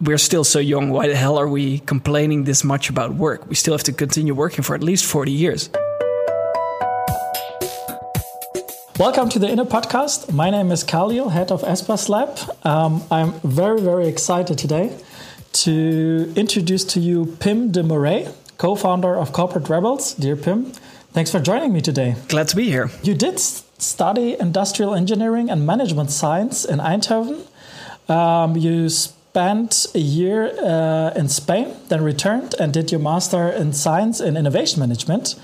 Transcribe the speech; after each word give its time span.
we're 0.00 0.18
still 0.18 0.44
so 0.44 0.58
young. 0.58 0.90
Why 0.90 1.08
the 1.08 1.16
hell 1.16 1.38
are 1.38 1.48
we 1.48 1.78
complaining 1.80 2.44
this 2.44 2.62
much 2.62 2.90
about 2.90 3.14
work? 3.14 3.48
We 3.48 3.54
still 3.54 3.72
have 3.74 3.84
to 3.84 3.92
continue 3.92 4.34
working 4.34 4.62
for 4.62 4.74
at 4.74 4.82
least 4.82 5.06
40 5.06 5.32
years. 5.32 5.70
Welcome 8.98 9.28
to 9.30 9.38
the 9.38 9.48
Inner 9.48 9.64
Podcast. 9.64 10.32
My 10.32 10.50
name 10.50 10.70
is 10.70 10.82
Khalil, 10.82 11.30
head 11.30 11.50
of 11.50 11.62
Espas 11.62 12.08
Lab. 12.08 12.38
Um, 12.64 13.02
I'm 13.10 13.32
very, 13.40 13.80
very 13.80 14.06
excited 14.06 14.58
today 14.58 14.96
to 15.64 16.32
introduce 16.36 16.84
to 16.84 17.00
you 17.00 17.36
Pim 17.40 17.72
de 17.72 17.82
Morree, 17.82 18.28
co 18.58 18.74
founder 18.74 19.14
of 19.14 19.32
Corporate 19.32 19.68
Rebels. 19.68 20.14
Dear 20.14 20.36
Pim, 20.36 20.72
thanks 21.12 21.30
for 21.30 21.40
joining 21.40 21.72
me 21.72 21.80
today. 21.80 22.16
Glad 22.28 22.48
to 22.48 22.56
be 22.56 22.64
here. 22.64 22.90
You 23.02 23.14
did 23.14 23.38
study 23.38 24.36
industrial 24.38 24.94
engineering 24.94 25.50
and 25.50 25.66
management 25.66 26.10
science 26.10 26.64
in 26.64 26.78
Eindhoven. 26.78 27.46
Um, 28.08 28.56
you 28.56 28.88
spent 29.36 29.84
a 29.94 29.98
year 29.98 30.50
uh, 30.64 31.12
in 31.14 31.28
Spain, 31.28 31.76
then 31.88 32.02
returned 32.02 32.54
and 32.58 32.72
did 32.72 32.90
your 32.90 32.98
master 32.98 33.50
in 33.50 33.70
science 33.70 34.18
and 34.18 34.34
innovation 34.34 34.80
management, 34.80 35.34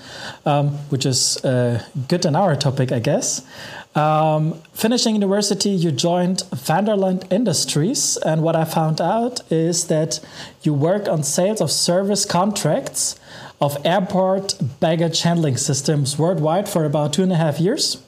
um, 0.47 0.69
which 0.89 1.05
is 1.05 1.37
uh, 1.45 1.79
good 2.07 2.25
in 2.25 2.35
our 2.35 2.55
topic, 2.55 2.91
I 2.91 2.97
guess. 2.97 3.45
Um, 3.93 4.59
finishing 4.73 5.13
university, 5.13 5.69
you 5.69 5.91
joined 5.91 6.39
Vanderlande 6.55 7.31
Industries, 7.31 8.17
and 8.17 8.41
what 8.41 8.55
I 8.55 8.65
found 8.65 8.99
out 8.99 9.41
is 9.51 9.85
that 9.89 10.19
you 10.63 10.73
work 10.73 11.07
on 11.07 11.21
sales 11.21 11.61
of 11.61 11.69
service 11.69 12.25
contracts 12.25 13.19
of 13.61 13.77
airport 13.85 14.55
baggage 14.79 15.21
handling 15.21 15.57
systems 15.57 16.17
worldwide 16.17 16.67
for 16.67 16.83
about 16.83 17.13
two 17.13 17.21
and 17.21 17.31
a 17.31 17.35
half 17.35 17.59
years. 17.59 18.01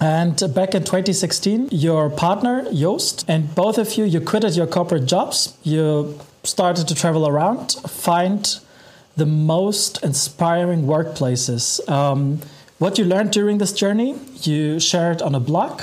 And 0.00 0.36
back 0.54 0.74
in 0.74 0.84
2016, 0.84 1.68
your 1.70 2.10
partner, 2.10 2.64
Joost, 2.72 3.24
and 3.28 3.54
both 3.54 3.78
of 3.78 3.94
you, 3.94 4.04
you 4.04 4.20
quitted 4.20 4.56
your 4.56 4.66
corporate 4.66 5.06
jobs. 5.06 5.56
You 5.62 6.18
started 6.44 6.88
to 6.88 6.94
travel 6.94 7.26
around, 7.26 7.72
find 7.88 8.58
the 9.16 9.26
most 9.26 10.02
inspiring 10.04 10.82
workplaces. 10.84 11.86
Um, 11.88 12.40
what 12.78 12.98
you 12.98 13.04
learned 13.04 13.32
during 13.32 13.58
this 13.58 13.72
journey, 13.72 14.14
you 14.42 14.78
shared 14.78 15.20
on 15.20 15.34
a 15.34 15.40
blog, 15.40 15.82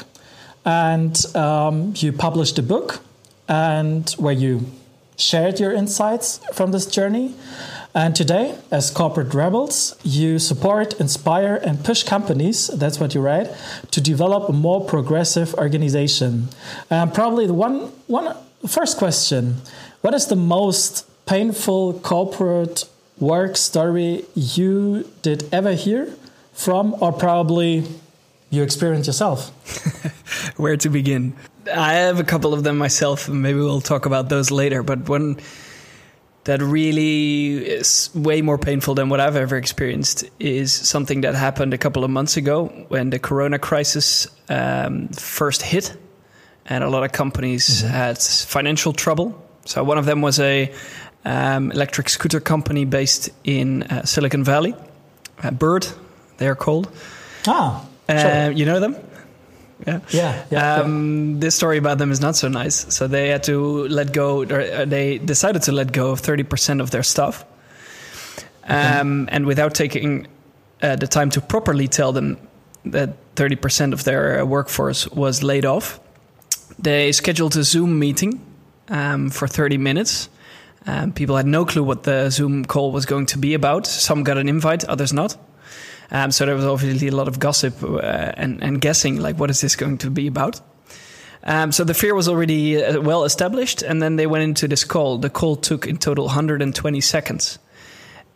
and 0.64 1.36
um, 1.36 1.94
you 1.98 2.14
published 2.14 2.58
a 2.58 2.64
book, 2.64 3.02
and 3.48 4.10
where 4.12 4.34
you 4.34 4.66
shared 5.18 5.60
your 5.60 5.74
insights 5.74 6.40
from 6.54 6.72
this 6.72 6.86
journey. 6.86 7.36
And 7.96 8.14
today, 8.14 8.54
as 8.72 8.92
corporate 8.92 9.34
rebels, 9.34 9.96
you 10.04 10.38
support, 10.38 11.00
inspire, 11.00 11.56
and 11.56 11.82
push 11.82 12.04
companies, 12.04 12.68
that's 12.68 13.00
what 13.00 13.16
you 13.16 13.22
write, 13.22 13.48
to 13.92 14.02
develop 14.02 14.50
a 14.50 14.52
more 14.52 14.84
progressive 14.84 15.54
organization. 15.54 16.50
Um, 16.92 17.14
probably 17.14 17.48
the 17.48 17.54
one, 17.54 17.94
one 18.08 18.36
first 18.68 18.98
question 18.98 19.62
What 20.02 20.14
is 20.14 20.28
the 20.28 20.36
most 20.36 21.06
painful 21.26 22.02
corporate 22.02 22.84
work 23.18 23.56
story 23.56 24.26
you 24.36 25.10
did 25.22 25.48
ever 25.54 25.72
hear 25.72 26.14
from, 26.52 27.02
or 27.02 27.14
probably 27.14 27.86
you 28.50 28.62
experienced 28.62 29.08
yourself? 29.08 29.52
Where 30.58 30.76
to 30.76 30.90
begin? 30.90 31.34
I 31.74 31.94
have 31.94 32.20
a 32.20 32.26
couple 32.26 32.54
of 32.54 32.66
them 32.66 32.78
myself, 32.78 33.30
maybe 33.30 33.60
we'll 33.60 33.80
talk 33.80 34.06
about 34.06 34.28
those 34.28 34.52
later. 34.52 34.84
But 34.84 35.08
one 35.08 35.38
that 36.46 36.62
really 36.62 37.58
is 37.58 38.10
way 38.14 38.42
more 38.42 38.58
painful 38.58 38.96
than 38.96 39.10
what 39.10 39.20
I've 39.20 39.36
ever 39.36 39.58
experienced 39.58 40.26
is 40.40 40.72
something 40.72 41.22
that 41.22 41.36
happened 41.36 41.74
a 41.74 41.78
couple 41.78 42.04
of 42.04 42.12
months 42.12 42.38
ago 42.38 42.68
when 42.88 43.10
the 43.10 43.20
corona 43.20 43.60
crisis 43.60 44.28
um, 44.48 45.08
first 45.10 45.64
hit 45.64 45.96
and 46.68 46.84
a 46.84 46.90
lot 46.90 47.04
of 47.04 47.12
companies 47.12 47.68
mm-hmm. 47.68 47.88
had 47.88 48.18
financial 48.20 48.94
trouble. 48.94 49.44
So 49.66 49.84
one 49.84 49.98
of 49.98 50.06
them 50.06 50.22
was 50.22 50.40
a 50.40 50.72
um, 51.26 51.72
electric 51.72 52.10
scooter 52.10 52.40
company 52.40 52.86
based 52.86 53.30
in 53.44 53.84
uh, 53.84 54.06
Silicon 54.06 54.44
Valley, 54.44 54.76
uh, 55.44 55.52
Bird, 55.52 55.88
they 56.38 56.48
are 56.48 56.56
called. 56.56 56.90
Ah, 57.48 57.86
uh, 58.08 58.52
you 58.54 58.66
know 58.66 58.80
them? 58.80 58.96
Yeah, 59.88 60.00
yeah. 60.10 60.44
yeah, 60.50 60.76
um, 60.76 61.34
yeah. 61.34 61.40
This 61.42 61.56
story 61.56 61.78
about 61.78 61.98
them 62.00 62.12
is 62.12 62.20
not 62.20 62.36
so 62.36 62.48
nice. 62.48 62.94
So 62.94 63.08
they 63.08 63.30
had 63.30 63.44
to 63.44 63.88
let 63.88 64.14
go. 64.14 64.44
Or 64.44 64.62
uh, 64.62 64.86
they 64.86 65.20
decided 65.20 65.62
to 65.64 65.72
let 65.72 65.92
go 65.92 66.12
of 66.12 66.22
thirty 66.22 66.44
percent 66.44 66.82
of 66.82 66.90
their 66.90 67.04
stuff, 67.04 67.46
um, 68.64 69.24
okay. 69.24 69.36
and 69.36 69.46
without 69.46 69.76
taking 69.76 70.28
uh, 70.82 70.96
the 70.96 71.08
time 71.08 71.30
to 71.32 71.42
properly 71.42 71.88
tell 71.88 72.12
them 72.12 72.38
that 72.86 73.16
thirty 73.36 73.56
percent 73.56 73.94
of 73.94 74.04
their 74.04 74.42
uh, 74.42 74.46
workforce 74.46 75.08
was 75.10 75.44
laid 75.44 75.66
off, 75.66 76.00
they 76.80 77.12
scheduled 77.12 77.56
a 77.56 77.64
Zoom 77.64 78.00
meeting 78.00 78.40
um, 78.90 79.30
for 79.30 79.48
thirty 79.48 79.78
minutes. 79.78 80.30
Um, 80.88 81.12
people 81.14 81.36
had 81.36 81.48
no 81.48 81.66
clue 81.66 81.84
what 81.84 82.04
the 82.04 82.30
Zoom 82.30 82.66
call 82.66 82.92
was 82.92 83.06
going 83.06 83.26
to 83.28 83.38
be 83.38 83.54
about. 83.54 83.88
Some 83.88 84.24
got 84.24 84.38
an 84.38 84.50
invite, 84.50 84.84
others 84.86 85.14
not. 85.14 85.38
Um, 86.12 86.32
so 86.32 86.46
there 86.46 86.56
was 86.56 86.66
obviously 86.66 87.08
a 87.08 87.16
lot 87.16 87.28
of 87.28 87.40
gossip 87.40 87.84
uh, 87.84 88.00
and, 88.38 88.62
and 88.64 88.80
guessing, 88.80 89.18
like, 89.18 89.38
what 89.38 89.50
is 89.50 89.62
this 89.62 89.76
going 89.76 89.98
to 90.00 90.10
be 90.10 90.28
about? 90.28 90.62
Um, 91.44 91.72
so 91.72 91.84
the 91.84 91.94
fear 91.94 92.16
was 92.16 92.28
already 92.28 92.84
uh, 92.84 93.02
well 93.02 93.24
established, 93.24 93.82
and 93.84 94.02
then 94.02 94.16
they 94.16 94.28
went 94.28 94.44
into 94.44 94.68
this 94.68 94.84
call. 94.84 95.18
The 95.18 95.30
call 95.30 95.56
took 95.56 95.86
in 95.86 95.98
total 95.98 96.26
120 96.26 97.02
seconds. 97.02 97.60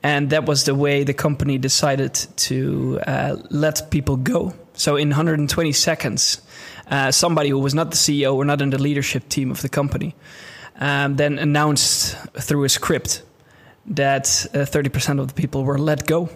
And 0.02 0.30
that 0.30 0.46
was 0.46 0.64
the 0.64 0.76
way 0.76 1.04
the 1.04 1.14
company 1.14 1.58
decided 1.58 2.14
to 2.14 3.00
uh, 3.06 3.36
let 3.50 3.92
people 3.92 4.16
go. 4.16 4.54
So 4.74 4.96
in 4.96 5.10
120 5.10 5.74
seconds, 5.74 6.42
uh, 6.90 7.12
somebody 7.12 7.50
who 7.50 7.60
was 7.60 7.74
not 7.74 7.92
the 7.92 7.98
CEO 7.98 8.36
or 8.36 8.46
not 8.46 8.62
in 8.62 8.70
the 8.70 8.82
leadership 8.82 9.28
team 9.28 9.52
of 9.52 9.62
the 9.62 9.70
company 9.70 10.16
um, 10.80 11.18
then 11.18 11.38
announced 11.38 12.16
through 12.40 12.64
a 12.64 12.70
script 12.70 13.24
that 13.88 14.24
30% 14.24 15.20
uh, 15.20 15.22
of 15.22 15.28
the 15.28 15.34
people 15.34 15.64
were 15.64 15.78
let 15.78 16.08
go. 16.08 16.30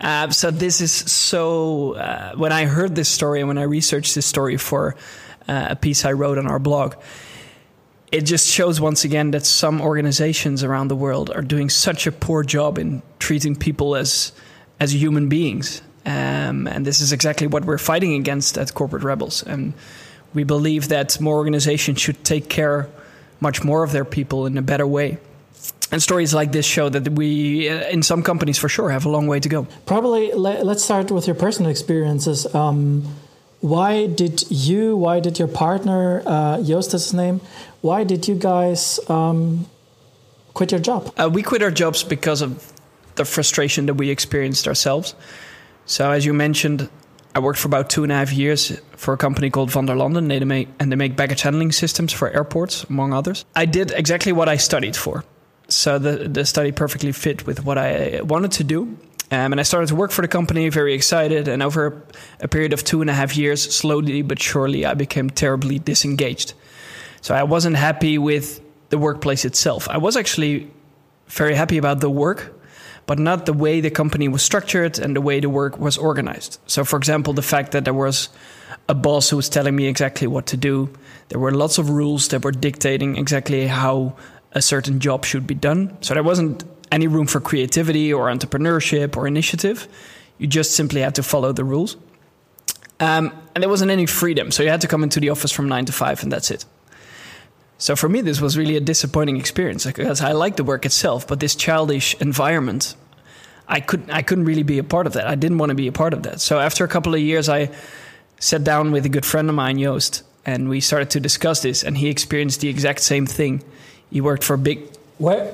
Uh, 0.00 0.30
so 0.30 0.50
this 0.50 0.80
is 0.80 0.92
so. 0.92 1.94
Uh, 1.94 2.32
when 2.34 2.52
I 2.52 2.64
heard 2.64 2.94
this 2.94 3.08
story 3.08 3.40
and 3.40 3.48
when 3.48 3.58
I 3.58 3.64
researched 3.64 4.14
this 4.14 4.26
story 4.26 4.56
for 4.56 4.96
uh, 5.46 5.68
a 5.70 5.76
piece 5.76 6.04
I 6.04 6.12
wrote 6.12 6.38
on 6.38 6.46
our 6.46 6.58
blog, 6.58 6.94
it 8.10 8.22
just 8.22 8.48
shows 8.48 8.80
once 8.80 9.04
again 9.04 9.30
that 9.32 9.44
some 9.44 9.80
organizations 9.80 10.64
around 10.64 10.88
the 10.88 10.96
world 10.96 11.30
are 11.30 11.42
doing 11.42 11.68
such 11.68 12.06
a 12.06 12.12
poor 12.12 12.42
job 12.42 12.78
in 12.78 13.02
treating 13.18 13.54
people 13.54 13.94
as 13.94 14.32
as 14.78 14.94
human 14.94 15.28
beings. 15.28 15.82
Um, 16.06 16.66
and 16.66 16.86
this 16.86 17.02
is 17.02 17.12
exactly 17.12 17.46
what 17.46 17.66
we're 17.66 17.76
fighting 17.78 18.14
against 18.14 18.56
at 18.56 18.72
Corporate 18.72 19.02
Rebels. 19.02 19.42
And 19.42 19.74
we 20.32 20.44
believe 20.44 20.88
that 20.88 21.20
more 21.20 21.36
organizations 21.36 22.00
should 22.00 22.24
take 22.24 22.48
care 22.48 22.88
much 23.38 23.62
more 23.62 23.82
of 23.82 23.92
their 23.92 24.06
people 24.06 24.46
in 24.46 24.56
a 24.56 24.62
better 24.62 24.86
way 24.86 25.18
and 25.92 26.02
stories 26.02 26.32
like 26.32 26.52
this 26.52 26.66
show 26.66 26.88
that 26.88 27.08
we 27.10 27.68
uh, 27.68 27.88
in 27.88 28.02
some 28.02 28.22
companies 28.22 28.58
for 28.58 28.68
sure 28.68 28.90
have 28.90 29.06
a 29.06 29.08
long 29.08 29.26
way 29.26 29.40
to 29.40 29.48
go 29.48 29.66
probably 29.86 30.32
let, 30.32 30.66
us 30.66 30.84
start 30.84 31.10
with 31.10 31.26
your 31.26 31.36
personal 31.36 31.70
experiences 31.70 32.52
um, 32.54 33.04
why 33.60 34.06
did 34.06 34.50
you 34.50 34.96
why 34.96 35.20
did 35.20 35.38
your 35.38 35.48
partner 35.48 36.22
uh, 36.26 36.62
Joost 36.62 37.14
name 37.14 37.40
why 37.80 38.04
did 38.04 38.28
you 38.28 38.34
guys 38.34 39.00
um, 39.08 39.66
quit 40.54 40.70
your 40.72 40.80
job 40.80 41.12
uh, 41.16 41.28
we 41.32 41.42
quit 41.42 41.62
our 41.62 41.70
jobs 41.70 42.04
because 42.04 42.42
of 42.42 42.72
the 43.16 43.24
frustration 43.24 43.86
that 43.86 43.94
we 43.94 44.10
experienced 44.10 44.66
ourselves 44.68 45.14
so 45.86 46.10
as 46.10 46.24
you 46.24 46.32
mentioned 46.32 46.88
I 47.32 47.38
worked 47.38 47.60
for 47.60 47.68
about 47.68 47.90
two 47.90 48.02
and 48.02 48.10
a 48.10 48.16
half 48.16 48.32
years 48.32 48.80
for 48.96 49.14
a 49.14 49.16
company 49.16 49.50
called 49.50 49.70
Vanderlande. 49.70 50.28
They 50.28 50.44
make, 50.44 50.68
and 50.80 50.90
they 50.90 50.96
make 50.96 51.14
baggage 51.14 51.42
handling 51.42 51.70
systems 51.70 52.12
for 52.12 52.28
airports, 52.28 52.82
among 52.90 53.12
others. 53.12 53.44
I 53.54 53.66
did 53.66 53.92
exactly 53.92 54.32
what 54.32 54.48
I 54.48 54.56
studied 54.56 54.96
for 54.96 55.22
so 55.70 55.98
the 55.98 56.28
the 56.28 56.44
study 56.44 56.72
perfectly 56.72 57.12
fit 57.12 57.46
with 57.46 57.64
what 57.64 57.78
I 57.78 58.20
wanted 58.22 58.52
to 58.52 58.64
do. 58.64 58.96
Um, 59.32 59.52
and 59.52 59.60
I 59.60 59.62
started 59.62 59.86
to 59.88 59.94
work 59.94 60.10
for 60.10 60.22
the 60.22 60.28
company, 60.28 60.68
very 60.70 60.92
excited. 60.92 61.46
And 61.46 61.62
over 61.62 62.02
a 62.40 62.48
period 62.48 62.72
of 62.72 62.82
two 62.82 63.00
and 63.00 63.08
a 63.08 63.12
half 63.12 63.36
years, 63.36 63.62
slowly 63.62 64.22
but 64.22 64.42
surely, 64.42 64.84
I 64.84 64.94
became 64.94 65.30
terribly 65.30 65.78
disengaged. 65.78 66.54
So 67.20 67.34
I 67.34 67.44
wasn't 67.44 67.76
happy 67.76 68.18
with 68.18 68.60
the 68.88 68.98
workplace 68.98 69.44
itself. 69.44 69.88
I 69.88 69.98
was 69.98 70.16
actually 70.16 70.68
very 71.28 71.54
happy 71.54 71.78
about 71.78 72.00
the 72.00 72.10
work, 72.10 72.52
but 73.06 73.20
not 73.20 73.46
the 73.46 73.52
way 73.52 73.80
the 73.80 73.90
company 73.90 74.26
was 74.26 74.42
structured 74.42 74.98
and 74.98 75.14
the 75.14 75.20
way 75.20 75.38
the 75.38 75.48
work 75.48 75.78
was 75.78 75.96
organized. 75.96 76.58
So, 76.66 76.84
for 76.84 76.96
example, 76.96 77.32
the 77.32 77.42
fact 77.42 77.70
that 77.70 77.84
there 77.84 77.94
was 77.94 78.30
a 78.88 78.94
boss 78.94 79.30
who 79.30 79.36
was 79.36 79.48
telling 79.48 79.76
me 79.76 79.86
exactly 79.86 80.26
what 80.26 80.46
to 80.46 80.56
do, 80.56 80.90
there 81.28 81.38
were 81.38 81.52
lots 81.52 81.78
of 81.78 81.88
rules 81.90 82.28
that 82.28 82.42
were 82.42 82.50
dictating 82.50 83.16
exactly 83.16 83.68
how 83.68 84.16
a 84.52 84.62
certain 84.62 85.00
job 85.00 85.24
should 85.24 85.46
be 85.46 85.54
done. 85.54 85.96
So 86.00 86.14
there 86.14 86.22
wasn't 86.22 86.64
any 86.90 87.06
room 87.06 87.26
for 87.26 87.40
creativity 87.40 88.12
or 88.12 88.26
entrepreneurship 88.26 89.16
or 89.16 89.26
initiative. 89.26 89.88
You 90.38 90.46
just 90.46 90.72
simply 90.72 91.02
had 91.02 91.14
to 91.16 91.22
follow 91.22 91.52
the 91.52 91.64
rules. 91.64 91.96
Um, 92.98 93.32
and 93.54 93.62
there 93.62 93.70
wasn't 93.70 93.90
any 93.90 94.06
freedom. 94.06 94.50
So 94.50 94.62
you 94.62 94.68
had 94.68 94.82
to 94.82 94.88
come 94.88 95.02
into 95.02 95.20
the 95.20 95.30
office 95.30 95.52
from 95.52 95.68
nine 95.68 95.86
to 95.86 95.92
five, 95.92 96.22
and 96.22 96.30
that's 96.30 96.50
it. 96.50 96.64
So 97.78 97.96
for 97.96 98.08
me, 98.08 98.20
this 98.20 98.40
was 98.40 98.58
really 98.58 98.76
a 98.76 98.80
disappointing 98.80 99.38
experience 99.38 99.86
because 99.86 100.20
I 100.20 100.32
liked 100.32 100.58
the 100.58 100.64
work 100.64 100.84
itself, 100.84 101.26
but 101.26 101.40
this 101.40 101.54
childish 101.54 102.14
environment, 102.20 102.94
I 103.66 103.80
couldn't, 103.80 104.10
I 104.10 104.20
couldn't 104.20 104.44
really 104.44 104.64
be 104.64 104.78
a 104.78 104.84
part 104.84 105.06
of 105.06 105.14
that. 105.14 105.26
I 105.26 105.34
didn't 105.34 105.56
want 105.56 105.70
to 105.70 105.74
be 105.74 105.86
a 105.86 105.92
part 105.92 106.12
of 106.12 106.24
that. 106.24 106.42
So 106.42 106.58
after 106.58 106.84
a 106.84 106.88
couple 106.88 107.14
of 107.14 107.20
years, 107.20 107.48
I 107.48 107.70
sat 108.38 108.64
down 108.64 108.92
with 108.92 109.06
a 109.06 109.08
good 109.08 109.24
friend 109.24 109.48
of 109.48 109.54
mine, 109.54 109.78
Joost, 109.78 110.24
and 110.44 110.68
we 110.68 110.80
started 110.80 111.08
to 111.10 111.20
discuss 111.20 111.62
this, 111.62 111.82
and 111.82 111.96
he 111.96 112.08
experienced 112.08 112.60
the 112.60 112.68
exact 112.68 113.00
same 113.00 113.24
thing 113.24 113.62
He 114.10 114.20
worked 114.20 114.44
for 114.44 114.54
a 114.54 114.58
big 114.58 114.82
Where? 115.18 115.52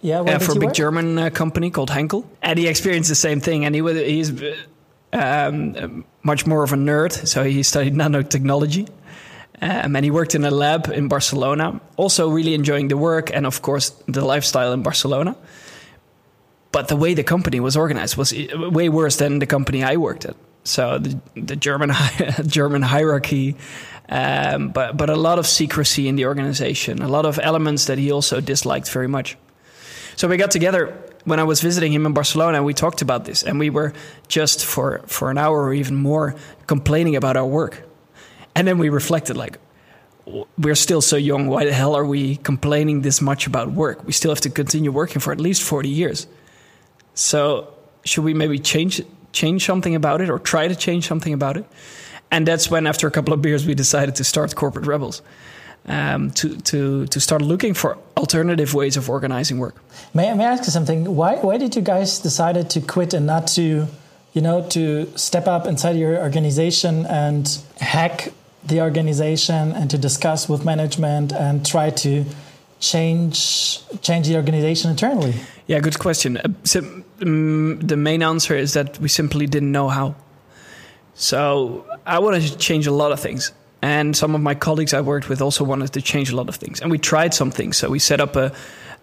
Yeah, 0.00 0.20
where 0.20 0.36
uh, 0.36 0.38
for 0.38 0.52
a 0.52 0.54
big 0.54 0.64
work? 0.64 0.74
German 0.74 1.18
uh, 1.18 1.30
company 1.30 1.70
called 1.70 1.90
Henkel, 1.90 2.24
and 2.42 2.58
he 2.58 2.68
experienced 2.68 3.08
the 3.08 3.16
same 3.16 3.40
thing. 3.40 3.64
And 3.64 3.74
he 3.74 3.82
was 3.82 3.96
he's 3.96 4.32
um, 5.12 6.04
much 6.22 6.46
more 6.46 6.62
of 6.62 6.72
a 6.72 6.76
nerd, 6.76 7.12
so 7.26 7.44
he 7.44 7.62
studied 7.62 7.94
nanotechnology. 7.94 8.88
Um, 9.60 9.96
and 9.96 10.04
he 10.04 10.10
worked 10.10 10.34
in 10.36 10.44
a 10.44 10.50
lab 10.52 10.88
in 10.88 11.08
Barcelona, 11.08 11.80
also 11.96 12.28
really 12.28 12.54
enjoying 12.54 12.88
the 12.88 12.96
work 12.96 13.34
and, 13.34 13.44
of 13.44 13.60
course, 13.60 13.90
the 14.06 14.24
lifestyle 14.24 14.72
in 14.72 14.82
Barcelona. 14.82 15.36
But 16.70 16.86
the 16.86 16.96
way 16.96 17.14
the 17.14 17.24
company 17.24 17.58
was 17.58 17.76
organized 17.76 18.16
was 18.16 18.32
way 18.54 18.88
worse 18.88 19.16
than 19.16 19.40
the 19.40 19.46
company 19.46 19.82
I 19.82 19.96
worked 19.96 20.26
at. 20.26 20.36
So 20.62 20.98
the, 20.98 21.18
the 21.34 21.56
German 21.56 21.90
German 22.46 22.82
hierarchy, 22.82 23.56
um, 24.08 24.70
but 24.70 24.96
but 24.96 25.10
a 25.10 25.16
lot 25.16 25.38
of 25.38 25.46
secrecy 25.46 26.08
in 26.08 26.16
the 26.16 26.26
organization, 26.26 27.02
a 27.02 27.08
lot 27.08 27.26
of 27.26 27.38
elements 27.42 27.84
that 27.86 27.98
he 27.98 28.12
also 28.12 28.40
disliked 28.40 28.90
very 28.90 29.08
much. 29.08 29.36
So 30.16 30.28
we 30.28 30.36
got 30.36 30.50
together 30.50 30.94
when 31.24 31.38
I 31.40 31.44
was 31.44 31.60
visiting 31.60 31.92
him 31.92 32.06
in 32.06 32.12
Barcelona. 32.12 32.62
We 32.62 32.74
talked 32.74 33.02
about 33.02 33.24
this, 33.24 33.44
and 33.44 33.58
we 33.58 33.70
were 33.70 33.92
just 34.28 34.64
for 34.64 35.02
for 35.06 35.30
an 35.30 35.38
hour 35.38 35.62
or 35.62 35.74
even 35.74 35.96
more 35.96 36.34
complaining 36.66 37.16
about 37.16 37.36
our 37.36 37.46
work. 37.46 37.82
And 38.54 38.66
then 38.66 38.78
we 38.78 38.88
reflected, 38.88 39.36
like, 39.36 39.58
we're 40.56 40.74
still 40.74 41.00
so 41.00 41.16
young. 41.16 41.46
Why 41.46 41.64
the 41.64 41.72
hell 41.72 41.94
are 41.94 42.04
we 42.04 42.36
complaining 42.36 43.02
this 43.02 43.20
much 43.20 43.46
about 43.46 43.70
work? 43.70 44.04
We 44.04 44.12
still 44.12 44.32
have 44.32 44.40
to 44.40 44.50
continue 44.50 44.90
working 44.90 45.20
for 45.20 45.32
at 45.32 45.40
least 45.40 45.62
forty 45.62 45.88
years. 45.88 46.26
So 47.14 47.72
should 48.04 48.24
we 48.24 48.34
maybe 48.34 48.58
change 48.58 49.00
change 49.32 49.64
something 49.64 49.94
about 49.94 50.20
it, 50.20 50.30
or 50.30 50.38
try 50.40 50.66
to 50.66 50.74
change 50.74 51.06
something 51.06 51.32
about 51.32 51.56
it? 51.56 51.66
And 52.30 52.46
that's 52.46 52.70
when, 52.70 52.86
after 52.86 53.06
a 53.06 53.10
couple 53.10 53.32
of 53.32 53.40
beers, 53.40 53.66
we 53.66 53.74
decided 53.74 54.16
to 54.16 54.24
start 54.24 54.54
Corporate 54.54 54.86
Rebels. 54.86 55.22
Um, 55.86 56.32
to, 56.32 56.56
to, 56.56 57.06
to 57.06 57.20
start 57.20 57.40
looking 57.40 57.72
for 57.72 57.96
alternative 58.14 58.74
ways 58.74 58.98
of 58.98 59.08
organizing 59.08 59.58
work. 59.58 59.74
May, 60.12 60.34
may 60.34 60.44
I 60.44 60.52
ask 60.52 60.64
you 60.64 60.70
something? 60.70 61.16
Why 61.16 61.36
why 61.36 61.56
did 61.56 61.76
you 61.76 61.82
guys 61.82 62.18
decided 62.18 62.68
to 62.70 62.80
quit 62.82 63.14
and 63.14 63.24
not 63.24 63.46
to, 63.56 63.86
you 64.34 64.42
know, 64.42 64.68
to 64.68 65.06
step 65.16 65.46
up 65.46 65.66
inside 65.66 65.96
your 65.96 66.18
organization 66.18 67.06
and 67.06 67.58
hack 67.80 68.32
the 68.66 68.82
organization 68.82 69.72
and 69.72 69.88
to 69.90 69.96
discuss 69.96 70.46
with 70.46 70.62
management 70.62 71.32
and 71.32 71.64
try 71.64 71.88
to 71.90 72.24
change 72.80 73.80
change 74.02 74.28
the 74.28 74.36
organization 74.36 74.90
internally? 74.90 75.34
Yeah, 75.68 75.80
good 75.80 75.98
question. 75.98 76.36
Uh, 76.36 76.48
so, 76.64 76.80
um, 77.22 77.78
the 77.80 77.96
main 77.96 78.22
answer 78.22 78.54
is 78.54 78.72
that 78.74 78.98
we 78.98 79.08
simply 79.08 79.46
didn't 79.46 79.72
know 79.72 79.88
how. 79.88 80.16
So 81.18 81.84
I 82.06 82.20
wanted 82.20 82.42
to 82.42 82.56
change 82.56 82.86
a 82.86 82.92
lot 82.92 83.10
of 83.10 83.18
things. 83.18 83.52
And 83.82 84.16
some 84.16 84.36
of 84.36 84.40
my 84.40 84.54
colleagues 84.54 84.94
I 84.94 85.00
worked 85.00 85.28
with 85.28 85.42
also 85.42 85.64
wanted 85.64 85.92
to 85.92 86.00
change 86.00 86.30
a 86.30 86.36
lot 86.36 86.48
of 86.48 86.54
things. 86.54 86.80
And 86.80 86.92
we 86.92 86.98
tried 86.98 87.34
some 87.34 87.50
things. 87.50 87.76
So 87.76 87.90
we 87.90 87.98
set 87.98 88.20
up 88.20 88.36
a, 88.36 88.52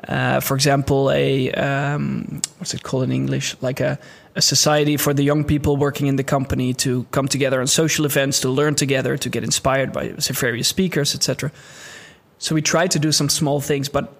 uh, 0.07 0.39
for 0.39 0.55
example, 0.55 1.11
a, 1.11 1.51
um, 1.51 2.41
what's 2.57 2.73
it 2.73 2.83
called 2.83 3.03
in 3.03 3.11
English? 3.11 3.57
Like 3.59 3.81
a, 3.81 3.99
a 4.33 4.41
society 4.41 4.95
for 4.95 5.13
the 5.13 5.23
young 5.23 5.43
people 5.43 5.75
working 5.75 6.07
in 6.07 6.15
the 6.15 6.23
company 6.23 6.73
to 6.75 7.03
come 7.11 7.27
together 7.27 7.59
on 7.59 7.67
social 7.67 8.05
events, 8.05 8.39
to 8.41 8.49
learn 8.49 8.75
together, 8.75 9.17
to 9.17 9.29
get 9.29 9.43
inspired 9.43 9.91
by 9.91 10.13
various 10.17 10.69
speakers, 10.69 11.15
etc. 11.15 11.51
So 12.37 12.55
we 12.55 12.61
tried 12.61 12.91
to 12.91 12.99
do 12.99 13.11
some 13.11 13.27
small 13.27 13.59
things, 13.59 13.89
but 13.89 14.17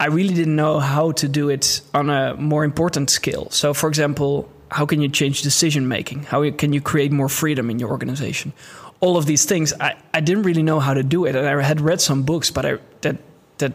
I 0.00 0.06
really 0.06 0.34
didn't 0.34 0.56
know 0.56 0.78
how 0.78 1.12
to 1.12 1.28
do 1.28 1.50
it 1.50 1.82
on 1.92 2.08
a 2.08 2.34
more 2.36 2.64
important 2.64 3.10
scale. 3.10 3.50
So, 3.50 3.74
for 3.74 3.88
example, 3.88 4.50
how 4.70 4.86
can 4.86 5.00
you 5.00 5.08
change 5.08 5.42
decision 5.42 5.88
making? 5.88 6.24
How 6.24 6.48
can 6.50 6.72
you 6.72 6.80
create 6.80 7.12
more 7.12 7.28
freedom 7.28 7.70
in 7.70 7.78
your 7.78 7.90
organization? 7.90 8.52
All 9.00 9.16
of 9.16 9.26
these 9.26 9.44
things, 9.44 9.72
I, 9.80 9.96
I 10.12 10.20
didn't 10.20 10.44
really 10.44 10.62
know 10.62 10.80
how 10.80 10.94
to 10.94 11.02
do 11.02 11.24
it. 11.26 11.36
And 11.36 11.46
I 11.46 11.62
had 11.62 11.80
read 11.80 12.00
some 12.00 12.22
books, 12.22 12.50
but 12.50 12.66
I, 12.66 12.78
that, 13.02 13.18
that 13.58 13.74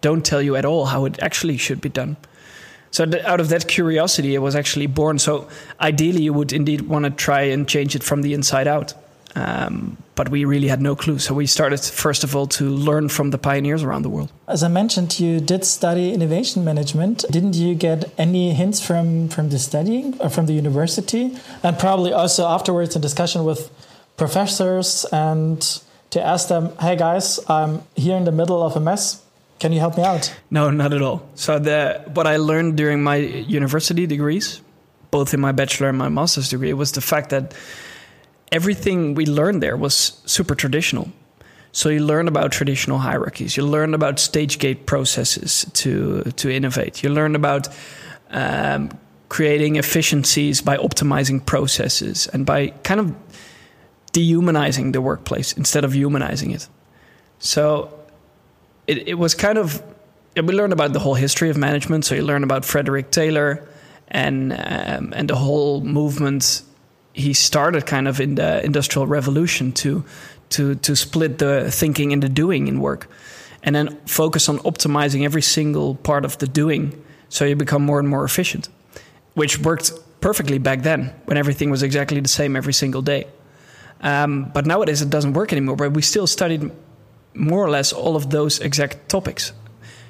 don't 0.00 0.24
tell 0.24 0.42
you 0.42 0.56
at 0.56 0.64
all 0.64 0.86
how 0.86 1.04
it 1.04 1.18
actually 1.22 1.56
should 1.56 1.80
be 1.80 1.88
done. 1.88 2.16
So, 2.90 3.04
out 3.24 3.40
of 3.40 3.50
that 3.50 3.68
curiosity, 3.68 4.34
it 4.34 4.38
was 4.38 4.56
actually 4.56 4.86
born. 4.86 5.18
So, 5.18 5.48
ideally, 5.80 6.22
you 6.22 6.32
would 6.32 6.52
indeed 6.52 6.82
want 6.82 7.04
to 7.04 7.10
try 7.10 7.42
and 7.42 7.68
change 7.68 7.94
it 7.94 8.02
from 8.02 8.22
the 8.22 8.32
inside 8.32 8.66
out. 8.66 8.94
Um, 9.36 9.98
but 10.14 10.30
we 10.30 10.46
really 10.46 10.68
had 10.68 10.80
no 10.80 10.96
clue. 10.96 11.18
So 11.18 11.34
we 11.34 11.46
started, 11.46 11.80
first 11.80 12.24
of 12.24 12.34
all, 12.34 12.46
to 12.46 12.64
learn 12.70 13.10
from 13.10 13.30
the 13.30 13.38
pioneers 13.38 13.82
around 13.82 14.02
the 14.02 14.08
world. 14.08 14.32
As 14.48 14.62
I 14.62 14.68
mentioned, 14.68 15.20
you 15.20 15.40
did 15.40 15.62
study 15.64 16.14
innovation 16.14 16.64
management. 16.64 17.26
Didn't 17.30 17.54
you 17.54 17.74
get 17.74 18.10
any 18.16 18.54
hints 18.54 18.80
from 18.80 19.28
from 19.28 19.50
the 19.50 19.58
studying 19.58 20.16
or 20.20 20.30
from 20.30 20.46
the 20.46 20.54
university, 20.54 21.36
and 21.62 21.78
probably 21.78 22.12
also 22.14 22.46
afterwards 22.46 22.96
in 22.96 23.02
discussion 23.02 23.44
with 23.44 23.70
professors 24.16 25.04
and 25.12 25.60
to 26.10 26.18
ask 26.22 26.48
them, 26.48 26.70
"Hey 26.80 26.96
guys, 26.96 27.38
I'm 27.46 27.82
here 27.94 28.16
in 28.16 28.24
the 28.24 28.32
middle 28.32 28.62
of 28.62 28.74
a 28.74 28.80
mess. 28.80 29.20
Can 29.58 29.72
you 29.72 29.80
help 29.80 29.98
me 29.98 30.02
out?" 30.02 30.32
No, 30.50 30.70
not 30.70 30.94
at 30.94 31.02
all. 31.02 31.20
So 31.34 31.58
the 31.58 32.00
what 32.14 32.26
I 32.26 32.38
learned 32.38 32.76
during 32.76 33.02
my 33.02 33.16
university 33.16 34.06
degrees, 34.06 34.62
both 35.10 35.34
in 35.34 35.40
my 35.40 35.52
bachelor 35.52 35.88
and 35.90 35.98
my 35.98 36.08
master's 36.08 36.48
degree, 36.48 36.72
was 36.72 36.92
the 36.92 37.02
fact 37.02 37.28
that 37.30 37.52
everything 38.56 39.14
we 39.14 39.26
learned 39.26 39.62
there 39.62 39.76
was 39.76 39.94
super 40.24 40.54
traditional. 40.54 41.08
So 41.72 41.90
you 41.90 42.00
learn 42.00 42.28
about 42.28 42.52
traditional 42.52 42.98
hierarchies. 42.98 43.56
You 43.56 43.66
learn 43.66 43.94
about 43.94 44.18
stage 44.18 44.58
gate 44.58 44.86
processes 44.86 45.66
to 45.72 46.22
to 46.36 46.48
innovate. 46.50 47.02
You 47.02 47.14
learn 47.14 47.34
about 47.34 47.68
um, 48.30 48.88
creating 49.28 49.76
efficiencies 49.76 50.62
by 50.62 50.76
optimizing 50.78 51.40
processes 51.44 52.28
and 52.32 52.46
by 52.46 52.72
kind 52.82 53.00
of 53.00 53.14
dehumanizing 54.12 54.92
the 54.92 55.00
workplace 55.00 55.58
instead 55.58 55.84
of 55.84 55.92
humanizing 55.92 56.54
it. 56.54 56.68
So 57.38 57.90
it, 58.86 59.08
it 59.08 59.18
was 59.18 59.34
kind 59.34 59.58
of 59.58 59.82
we 60.34 60.54
learned 60.54 60.72
about 60.72 60.92
the 60.92 60.98
whole 60.98 61.14
history 61.14 61.50
of 61.50 61.56
management. 61.56 62.04
So 62.04 62.14
you 62.14 62.22
learn 62.22 62.44
about 62.44 62.64
Frederick 62.64 63.10
Taylor 63.10 63.68
and 64.08 64.52
um, 64.52 65.12
and 65.16 65.28
the 65.28 65.36
whole 65.36 65.80
movement. 65.82 66.62
He 67.16 67.32
started 67.32 67.86
kind 67.86 68.08
of 68.08 68.20
in 68.20 68.34
the 68.34 68.62
industrial 68.64 69.06
revolution 69.06 69.72
to 69.72 70.04
to 70.50 70.74
to 70.74 70.94
split 70.94 71.38
the 71.38 71.70
thinking 71.70 72.12
and 72.12 72.22
the 72.22 72.28
doing 72.28 72.68
in 72.68 72.80
work, 72.80 73.08
and 73.62 73.74
then 73.74 73.98
focus 74.06 74.48
on 74.48 74.58
optimizing 74.58 75.24
every 75.24 75.42
single 75.42 75.94
part 75.94 76.24
of 76.24 76.36
the 76.36 76.46
doing, 76.46 76.92
so 77.28 77.44
you 77.44 77.56
become 77.56 77.84
more 77.84 77.98
and 77.98 78.08
more 78.08 78.24
efficient, 78.24 78.68
which 79.34 79.58
worked 79.58 79.92
perfectly 80.20 80.58
back 80.58 80.82
then 80.82 81.12
when 81.24 81.36
everything 81.38 81.70
was 81.70 81.82
exactly 81.82 82.20
the 82.20 82.28
same 82.28 82.56
every 82.56 82.72
single 82.72 83.02
day. 83.02 83.24
Um, 84.00 84.50
but 84.54 84.66
nowadays 84.66 85.02
it 85.02 85.10
doesn't 85.10 85.32
work 85.32 85.52
anymore. 85.52 85.76
But 85.76 85.92
we 85.92 86.02
still 86.02 86.26
studied 86.26 86.70
more 87.34 87.64
or 87.64 87.70
less 87.70 87.92
all 87.92 88.16
of 88.16 88.30
those 88.30 88.60
exact 88.60 89.08
topics. 89.08 89.52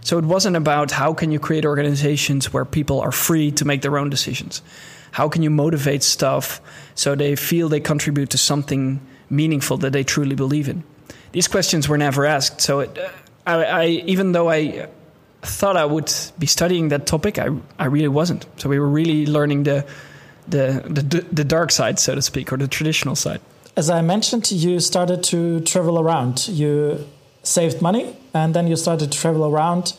So 0.00 0.18
it 0.18 0.24
wasn't 0.24 0.56
about 0.56 0.90
how 0.90 1.14
can 1.14 1.32
you 1.32 1.38
create 1.38 1.64
organizations 1.64 2.52
where 2.52 2.64
people 2.64 3.00
are 3.00 3.12
free 3.12 3.50
to 3.52 3.64
make 3.64 3.82
their 3.82 3.98
own 3.98 4.10
decisions. 4.10 4.62
How 5.16 5.30
can 5.30 5.42
you 5.42 5.48
motivate 5.48 6.02
staff 6.02 6.60
so 6.94 7.14
they 7.14 7.36
feel 7.36 7.70
they 7.70 7.80
contribute 7.80 8.28
to 8.30 8.36
something 8.36 9.00
meaningful 9.30 9.78
that 9.78 9.94
they 9.94 10.04
truly 10.04 10.34
believe 10.34 10.68
in? 10.68 10.84
These 11.32 11.48
questions 11.48 11.88
were 11.88 11.96
never 11.96 12.26
asked. 12.26 12.60
So 12.60 12.80
it, 12.80 12.98
uh, 12.98 13.08
I, 13.46 13.64
I, 13.64 13.86
even 14.04 14.32
though 14.32 14.50
I 14.50 14.88
thought 15.40 15.78
I 15.78 15.86
would 15.86 16.12
be 16.38 16.46
studying 16.46 16.90
that 16.90 17.06
topic, 17.06 17.38
I, 17.38 17.48
I 17.78 17.86
really 17.86 18.08
wasn't. 18.08 18.44
So 18.58 18.68
we 18.68 18.78
were 18.78 18.90
really 18.90 19.24
learning 19.24 19.62
the, 19.62 19.86
the, 20.48 20.82
the, 20.84 21.24
the 21.32 21.44
dark 21.44 21.72
side, 21.72 21.98
so 21.98 22.14
to 22.14 22.20
speak, 22.20 22.52
or 22.52 22.58
the 22.58 22.68
traditional 22.68 23.16
side. 23.16 23.40
As 23.74 23.88
I 23.88 24.02
mentioned, 24.02 24.52
you 24.52 24.80
started 24.80 25.22
to 25.24 25.60
travel 25.60 25.98
around. 25.98 26.46
You 26.46 27.06
saved 27.42 27.80
money 27.80 28.14
and 28.34 28.52
then 28.52 28.66
you 28.66 28.76
started 28.76 29.12
to 29.12 29.18
travel 29.18 29.46
around 29.46 29.94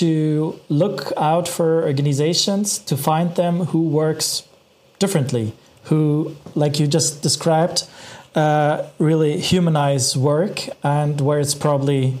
to 0.00 0.60
look 0.68 1.14
out 1.16 1.48
for 1.48 1.82
organizations 1.84 2.78
to 2.80 2.98
find 2.98 3.34
them 3.36 3.64
who 3.64 3.88
works 3.88 4.42
differently 5.00 5.52
who 5.84 6.36
like 6.54 6.78
you 6.78 6.86
just 6.86 7.22
described 7.22 7.88
uh, 8.36 8.86
really 8.98 9.40
humanize 9.40 10.16
work 10.16 10.68
and 10.84 11.20
where 11.20 11.40
it's 11.40 11.54
probably 11.54 12.16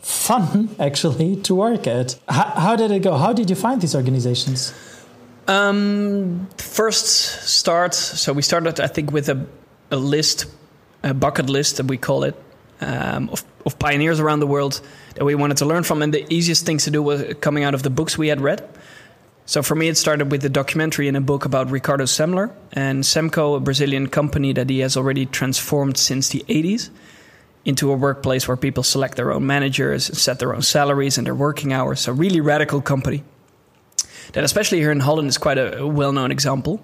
fun 0.00 0.68
actually 0.78 1.34
to 1.42 1.54
work 1.54 1.88
at 1.88 2.16
how, 2.28 2.50
how 2.66 2.76
did 2.76 2.92
it 2.92 3.00
go 3.00 3.16
how 3.16 3.32
did 3.32 3.50
you 3.50 3.56
find 3.56 3.80
these 3.80 3.96
organizations 3.96 4.72
um, 5.48 6.48
first 6.58 7.42
start 7.42 7.94
so 7.94 8.32
we 8.32 8.42
started 8.42 8.78
i 8.78 8.86
think 8.86 9.10
with 9.10 9.28
a, 9.28 9.46
a 9.90 9.96
list 9.96 10.46
a 11.02 11.12
bucket 11.12 11.48
list 11.50 11.78
that 11.78 11.86
we 11.86 11.96
call 11.96 12.22
it 12.22 12.36
um, 12.80 13.28
of, 13.30 13.44
of 13.66 13.78
pioneers 13.78 14.20
around 14.20 14.40
the 14.40 14.46
world 14.46 14.80
that 15.14 15.24
we 15.24 15.34
wanted 15.34 15.56
to 15.58 15.64
learn 15.64 15.82
from. 15.82 16.02
And 16.02 16.14
the 16.14 16.32
easiest 16.32 16.64
things 16.66 16.84
to 16.84 16.90
do 16.90 17.02
was 17.02 17.34
coming 17.40 17.64
out 17.64 17.74
of 17.74 17.82
the 17.82 17.90
books 17.90 18.16
we 18.16 18.28
had 18.28 18.40
read. 18.40 18.66
So 19.48 19.62
for 19.62 19.74
me, 19.74 19.88
it 19.88 19.96
started 19.96 20.30
with 20.30 20.44
a 20.44 20.50
documentary 20.50 21.08
and 21.08 21.16
a 21.16 21.22
book 21.22 21.46
about 21.46 21.70
Ricardo 21.70 22.04
Semler 22.04 22.52
and 22.70 23.02
Semco, 23.02 23.56
a 23.56 23.60
Brazilian 23.60 24.06
company 24.06 24.52
that 24.52 24.68
he 24.68 24.80
has 24.80 24.94
already 24.94 25.24
transformed 25.24 25.96
since 25.96 26.28
the 26.28 26.44
80s 26.50 26.90
into 27.64 27.90
a 27.90 27.96
workplace 27.96 28.46
where 28.46 28.58
people 28.58 28.82
select 28.82 29.16
their 29.16 29.32
own 29.32 29.46
managers, 29.46 30.10
and 30.10 30.18
set 30.18 30.38
their 30.38 30.54
own 30.54 30.60
salaries 30.60 31.16
and 31.16 31.26
their 31.26 31.34
working 31.34 31.72
hours. 31.72 32.00
So 32.00 32.12
really 32.12 32.42
radical 32.42 32.82
company. 32.82 33.24
That 34.34 34.44
especially 34.44 34.80
here 34.80 34.92
in 34.92 35.00
Holland 35.00 35.28
is 35.28 35.38
quite 35.38 35.56
a, 35.56 35.86
well-known 35.86 36.30
example. 36.30 36.82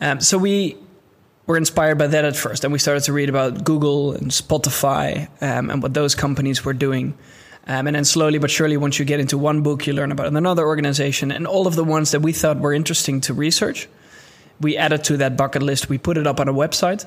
Um, 0.00 0.20
so 0.20 0.38
we 0.38 0.76
were 1.48 1.56
inspired 1.56 1.98
by 1.98 2.06
that 2.06 2.24
at 2.24 2.36
first, 2.36 2.62
and 2.62 2.72
we 2.72 2.78
started 2.78 3.02
to 3.04 3.12
read 3.12 3.28
about 3.28 3.64
Google 3.64 4.12
and 4.12 4.30
Spotify 4.30 5.26
um, 5.42 5.68
and 5.68 5.82
what 5.82 5.94
those 5.94 6.14
companies 6.14 6.64
were 6.64 6.74
doing. 6.74 7.18
Um, 7.66 7.86
and 7.86 7.94
then 7.94 8.04
slowly 8.04 8.38
but 8.38 8.50
surely, 8.50 8.76
once 8.76 8.98
you 8.98 9.04
get 9.04 9.20
into 9.20 9.38
one 9.38 9.62
book, 9.62 9.86
you 9.86 9.92
learn 9.92 10.10
about 10.10 10.26
another 10.26 10.66
organization. 10.66 11.30
And 11.30 11.46
all 11.46 11.66
of 11.66 11.76
the 11.76 11.84
ones 11.84 12.10
that 12.10 12.20
we 12.20 12.32
thought 12.32 12.58
were 12.58 12.72
interesting 12.72 13.20
to 13.22 13.34
research, 13.34 13.88
we 14.60 14.76
added 14.76 15.04
to 15.04 15.16
that 15.18 15.36
bucket 15.36 15.62
list. 15.62 15.88
We 15.88 15.98
put 15.98 16.16
it 16.16 16.26
up 16.26 16.40
on 16.40 16.48
a 16.48 16.52
website 16.52 17.06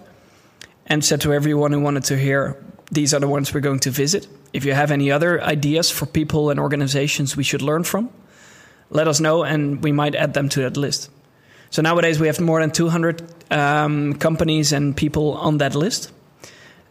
and 0.87 1.03
said 1.03 1.21
to 1.21 1.33
everyone 1.33 1.71
who 1.71 1.81
wanted 1.81 2.05
to 2.05 2.17
hear, 2.17 2.57
these 2.91 3.13
are 3.13 3.19
the 3.19 3.27
ones 3.27 3.53
we're 3.53 3.59
going 3.59 3.79
to 3.79 3.89
visit. 3.89 4.27
If 4.53 4.63
you 4.65 4.73
have 4.73 4.91
any 4.91 5.11
other 5.11 5.41
ideas 5.41 5.89
for 5.89 6.05
people 6.05 6.49
and 6.49 6.59
organizations 6.59 7.35
we 7.35 7.43
should 7.43 7.61
learn 7.61 7.83
from, 7.83 8.09
let 8.89 9.07
us 9.07 9.19
know 9.19 9.43
and 9.43 9.83
we 9.83 9.91
might 9.91 10.15
add 10.15 10.33
them 10.33 10.49
to 10.49 10.61
that 10.61 10.77
list. 10.77 11.09
So 11.69 11.81
nowadays 11.81 12.19
we 12.19 12.27
have 12.27 12.39
more 12.39 12.61
than 12.61 12.71
200 12.71 13.51
um, 13.51 14.13
companies 14.13 14.71
and 14.71 14.95
people 14.95 15.33
on 15.33 15.57
that 15.57 15.75
list. 15.75 16.11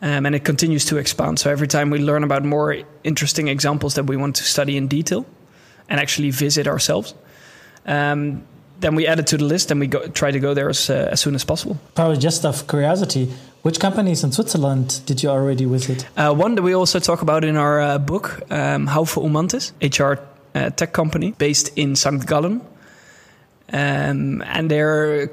Um, 0.03 0.27
and 0.27 0.35
it 0.35 0.45
continues 0.45 0.85
to 0.87 0.99
expand. 0.99 1.39
So 1.39 1.51
every 1.51 1.69
time 1.69 1.89
we 1.91 1.99
learn 1.99 2.25
about 2.25 2.45
more 2.45 2.77
interesting 3.05 3.49
examples 3.49 3.95
that 3.95 4.05
we 4.05 4.17
want 4.17 4.37
to 4.37 4.43
study 4.43 4.77
in 4.77 4.89
detail 4.89 5.25
and 5.89 5.99
actually 5.99 6.31
visit 6.31 6.67
ourselves, 6.67 7.15
um, 7.87 8.43
then 8.81 8.95
we 8.95 9.07
add 9.07 9.19
it 9.19 9.27
to 9.29 9.37
the 9.37 9.45
list 9.45 9.71
and 9.71 9.81
we 9.81 9.87
go, 9.87 10.07
try 10.09 10.31
to 10.31 10.41
go 10.41 10.53
there 10.53 10.69
as, 10.69 10.91
uh, 10.91 11.09
as 11.11 11.21
soon 11.21 11.35
as 11.35 11.45
possible. 11.45 11.79
Probably 11.95 12.19
just 12.19 12.45
out 12.45 12.55
of 12.55 12.69
curiosity, 12.69 13.33
which 13.63 13.81
companies 13.81 14.25
in 14.25 14.33
Switzerland 14.33 15.01
did 15.07 15.23
you 15.23 15.31
already 15.31 15.65
visit? 15.65 16.07
Uh, 16.17 16.35
one 16.35 16.55
that 16.57 16.63
we 16.63 16.75
also 16.75 16.99
talk 16.99 17.23
about 17.23 17.45
in 17.45 17.57
our 17.57 17.81
uh, 17.81 17.99
book, 17.99 18.43
um, 18.51 18.87
Haufe 18.89 19.23
Umantis, 19.23 19.73
HR 19.81 20.21
uh, 20.55 20.71
tech 20.71 20.93
company 20.93 21.33
based 21.33 21.71
in 21.77 21.97
St. 21.97 22.27
Gallen. 22.27 22.61
Um, 23.73 24.43
and 24.43 24.71
they're 24.71 25.31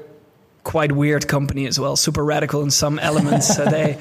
quite 0.64 0.92
weird 0.92 1.28
company 1.28 1.66
as 1.66 1.78
well, 1.78 1.96
super 1.96 2.24
radical 2.24 2.62
in 2.62 2.70
some 2.70 2.98
elements. 2.98 3.54
so 3.56 3.64
they 3.64 3.98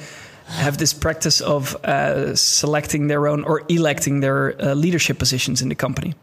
have 0.51 0.77
this 0.77 0.93
practice 0.93 1.41
of 1.41 1.75
uh, 1.85 2.35
selecting 2.35 3.07
their 3.07 3.27
own 3.27 3.43
or 3.43 3.63
electing 3.69 4.19
their 4.19 4.61
uh, 4.61 4.73
leadership 4.73 5.17
positions 5.17 5.61
in 5.61 5.69
the 5.69 5.75
company, 5.75 6.13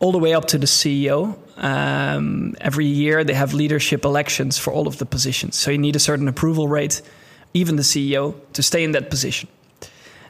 all 0.00 0.12
the 0.12 0.18
way 0.18 0.34
up 0.34 0.46
to 0.46 0.58
the 0.58 0.66
CEO. 0.66 1.36
Um, 1.56 2.54
every 2.60 2.86
year 2.86 3.24
they 3.24 3.34
have 3.34 3.54
leadership 3.54 4.04
elections 4.04 4.58
for 4.58 4.72
all 4.72 4.86
of 4.86 4.98
the 4.98 5.06
positions. 5.06 5.56
So 5.56 5.70
you 5.70 5.78
need 5.78 5.96
a 5.96 6.00
certain 6.00 6.28
approval 6.28 6.68
rate, 6.68 7.02
even 7.54 7.76
the 7.76 7.82
CEO, 7.82 8.34
to 8.52 8.62
stay 8.62 8.84
in 8.84 8.92
that 8.92 9.10
position. 9.10 9.48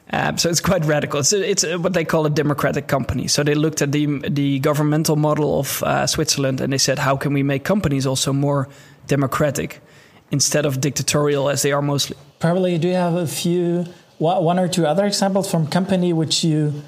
Um, 0.09 0.37
so 0.37 0.49
it's 0.49 0.61
quite 0.61 0.85
radical. 0.85 1.19
It's, 1.19 1.33
it's 1.33 1.65
what 1.65 1.93
they 1.93 2.05
call 2.05 2.25
a 2.25 2.29
democratic 2.29 2.87
company. 2.87 3.27
So 3.27 3.43
they 3.43 3.55
looked 3.55 3.81
at 3.81 3.91
the 3.91 4.05
the 4.29 4.59
governmental 4.59 5.17
model 5.17 5.59
of 5.59 5.83
uh, 5.83 6.07
Switzerland 6.07 6.61
and 6.61 6.71
they 6.71 6.77
said, 6.77 6.99
how 6.99 7.17
can 7.17 7.33
we 7.33 7.43
make 7.43 7.65
companies 7.65 8.05
also 8.05 8.31
more 8.31 8.69
democratic 9.07 9.81
instead 10.31 10.65
of 10.65 10.81
dictatorial 10.81 11.49
as 11.49 11.61
they 11.61 11.71
are 11.71 11.81
mostly? 11.81 12.17
Probably, 12.39 12.77
do 12.77 12.87
you 12.87 12.93
have 12.95 13.15
a 13.15 13.27
few, 13.27 13.85
one 14.17 14.59
or 14.59 14.67
two 14.67 14.85
other 14.85 15.05
examples 15.05 15.49
from 15.49 15.67
company 15.67 16.13
which 16.13 16.43
you 16.43 16.83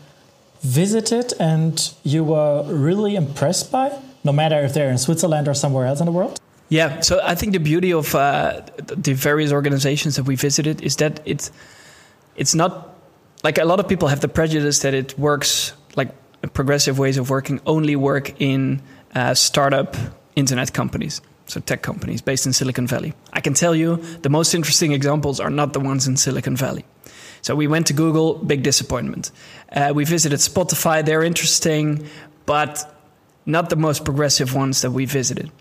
visited 0.61 1.33
and 1.39 1.93
you 2.03 2.23
were 2.23 2.63
really 2.63 3.15
impressed 3.15 3.71
by, 3.71 3.97
no 4.23 4.31
matter 4.31 4.59
if 4.61 4.73
they're 4.73 4.91
in 4.91 4.97
Switzerland 4.97 5.47
or 5.47 5.53
somewhere 5.53 5.85
else 5.85 5.99
in 5.99 6.05
the 6.05 6.11
world? 6.11 6.39
Yeah, 6.69 6.99
so 6.99 7.19
I 7.23 7.33
think 7.33 7.53
the 7.53 7.59
beauty 7.59 7.91
of 7.91 8.13
uh, 8.13 8.61
the 8.77 9.13
various 9.13 9.51
organizations 9.51 10.17
that 10.17 10.23
we 10.23 10.35
visited 10.35 10.81
is 10.83 10.97
that 10.97 11.19
it's 11.25 11.51
it's 12.35 12.53
not 12.53 12.95
like 13.43 13.57
a 13.57 13.65
lot 13.65 13.79
of 13.79 13.87
people 13.87 14.07
have 14.07 14.21
the 14.21 14.27
prejudice 14.27 14.79
that 14.79 14.93
it 14.93 15.17
works 15.17 15.73
like 15.95 16.13
progressive 16.53 16.99
ways 16.99 17.17
of 17.17 17.29
working 17.29 17.59
only 17.65 17.95
work 17.95 18.39
in 18.39 18.81
uh, 19.15 19.33
startup 19.33 19.97
internet 20.35 20.71
companies 20.71 21.21
so 21.49 21.59
tech 21.59 21.81
companies 21.81 22.21
based 22.21 22.45
in 22.45 22.53
silicon 22.53 22.87
valley 22.87 23.13
i 23.33 23.41
can 23.41 23.53
tell 23.53 23.75
you 23.75 23.97
the 24.21 24.29
most 24.29 24.53
interesting 24.53 24.91
examples 24.91 25.39
are 25.39 25.49
not 25.49 25.73
the 25.73 25.79
ones 25.79 26.07
in 26.07 26.15
silicon 26.15 26.55
valley 26.55 26.85
so 27.41 27.55
we 27.55 27.67
went 27.67 27.87
to 27.87 27.93
google 27.93 28.35
big 28.35 28.63
disappointment 28.63 29.31
uh, 29.73 29.91
we 29.93 30.05
visited 30.05 30.39
spotify 30.39 31.03
they're 31.03 31.23
interesting 31.23 32.07
but 32.45 32.95
not 33.45 33.69
the 33.69 33.75
most 33.75 34.05
progressive 34.05 34.53
ones 34.53 34.81
that 34.81 34.91
we 34.91 35.05
visited 35.05 35.51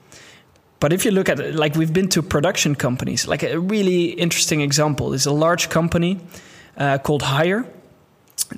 but 0.80 0.92
if 0.92 1.04
you 1.04 1.10
look 1.10 1.28
at 1.28 1.40
it 1.40 1.54
like 1.54 1.74
we've 1.74 1.92
been 1.92 2.08
to 2.08 2.22
production 2.22 2.74
companies 2.74 3.26
like 3.26 3.42
a 3.42 3.58
really 3.58 4.10
interesting 4.10 4.60
example 4.60 5.12
is 5.12 5.26
a 5.26 5.32
large 5.32 5.68
company 5.68 6.20
uh, 6.78 6.98
called 6.98 7.22
Haier. 7.22 7.68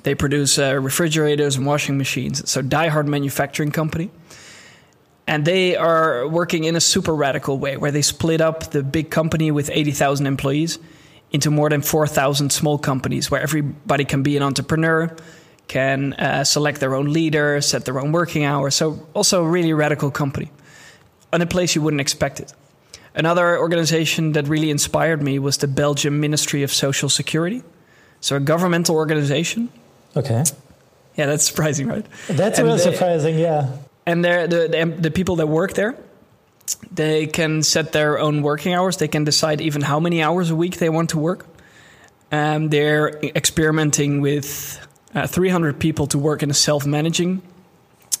They 0.03 0.15
produce 0.15 0.57
uh, 0.57 0.79
refrigerators 0.79 1.57
and 1.57 1.65
washing 1.65 1.97
machines. 1.97 2.49
So, 2.49 2.61
diehard 2.61 3.07
manufacturing 3.07 3.71
company. 3.71 4.09
And 5.27 5.45
they 5.45 5.75
are 5.75 6.27
working 6.27 6.63
in 6.63 6.75
a 6.75 6.81
super 6.81 7.15
radical 7.15 7.57
way 7.57 7.77
where 7.77 7.91
they 7.91 8.01
split 8.01 8.41
up 8.41 8.71
the 8.71 8.83
big 8.83 9.11
company 9.11 9.51
with 9.51 9.69
80,000 9.71 10.25
employees 10.25 10.79
into 11.31 11.49
more 11.49 11.69
than 11.69 11.81
4,000 11.81 12.51
small 12.51 12.77
companies 12.77 13.31
where 13.31 13.41
everybody 13.41 14.03
can 14.03 14.23
be 14.23 14.35
an 14.35 14.43
entrepreneur, 14.43 15.15
can 15.67 16.13
uh, 16.13 16.43
select 16.43 16.79
their 16.79 16.95
own 16.95 17.13
leader, 17.13 17.61
set 17.61 17.85
their 17.85 17.99
own 17.99 18.11
working 18.11 18.43
hours. 18.43 18.75
So, 18.75 19.07
also 19.13 19.43
a 19.43 19.47
really 19.47 19.73
radical 19.73 20.11
company. 20.11 20.51
And 21.31 21.41
a 21.41 21.45
place 21.45 21.75
you 21.75 21.81
wouldn't 21.81 22.01
expect 22.01 22.41
it. 22.41 22.53
Another 23.15 23.57
organization 23.57 24.33
that 24.33 24.47
really 24.47 24.69
inspired 24.69 25.21
me 25.21 25.39
was 25.39 25.57
the 25.57 25.67
Belgium 25.67 26.19
Ministry 26.19 26.63
of 26.63 26.71
Social 26.71 27.09
Security. 27.09 27.63
So 28.21 28.35
a 28.35 28.39
governmental 28.39 28.95
organization. 28.95 29.69
Okay. 30.15 30.43
Yeah, 31.15 31.25
that's 31.25 31.43
surprising, 31.43 31.87
right? 31.87 32.05
That's 32.27 32.59
and 32.59 32.67
really 32.67 32.79
they, 32.79 32.91
surprising, 32.91 33.37
yeah. 33.37 33.69
And 34.05 34.25
the, 34.25 34.47
the 34.49 34.85
the 34.99 35.11
people 35.11 35.35
that 35.37 35.47
work 35.47 35.73
there, 35.73 35.95
they 36.91 37.27
can 37.27 37.63
set 37.63 37.91
their 37.91 38.19
own 38.19 38.41
working 38.41 38.73
hours. 38.73 38.97
They 38.97 39.07
can 39.07 39.23
decide 39.23 39.61
even 39.61 39.81
how 39.81 39.99
many 39.99 40.23
hours 40.23 40.49
a 40.49 40.55
week 40.55 40.77
they 40.77 40.89
want 40.89 41.11
to 41.11 41.19
work. 41.19 41.45
Um, 42.31 42.69
they're 42.69 43.09
experimenting 43.23 44.21
with 44.21 44.79
uh, 45.13 45.27
300 45.27 45.79
people 45.79 46.07
to 46.07 46.17
work 46.17 46.41
in 46.43 46.49
a 46.49 46.53
self-managing 46.53 47.41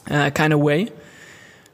uh, 0.09 0.29
kind 0.31 0.53
of 0.53 0.59
way. 0.59 0.91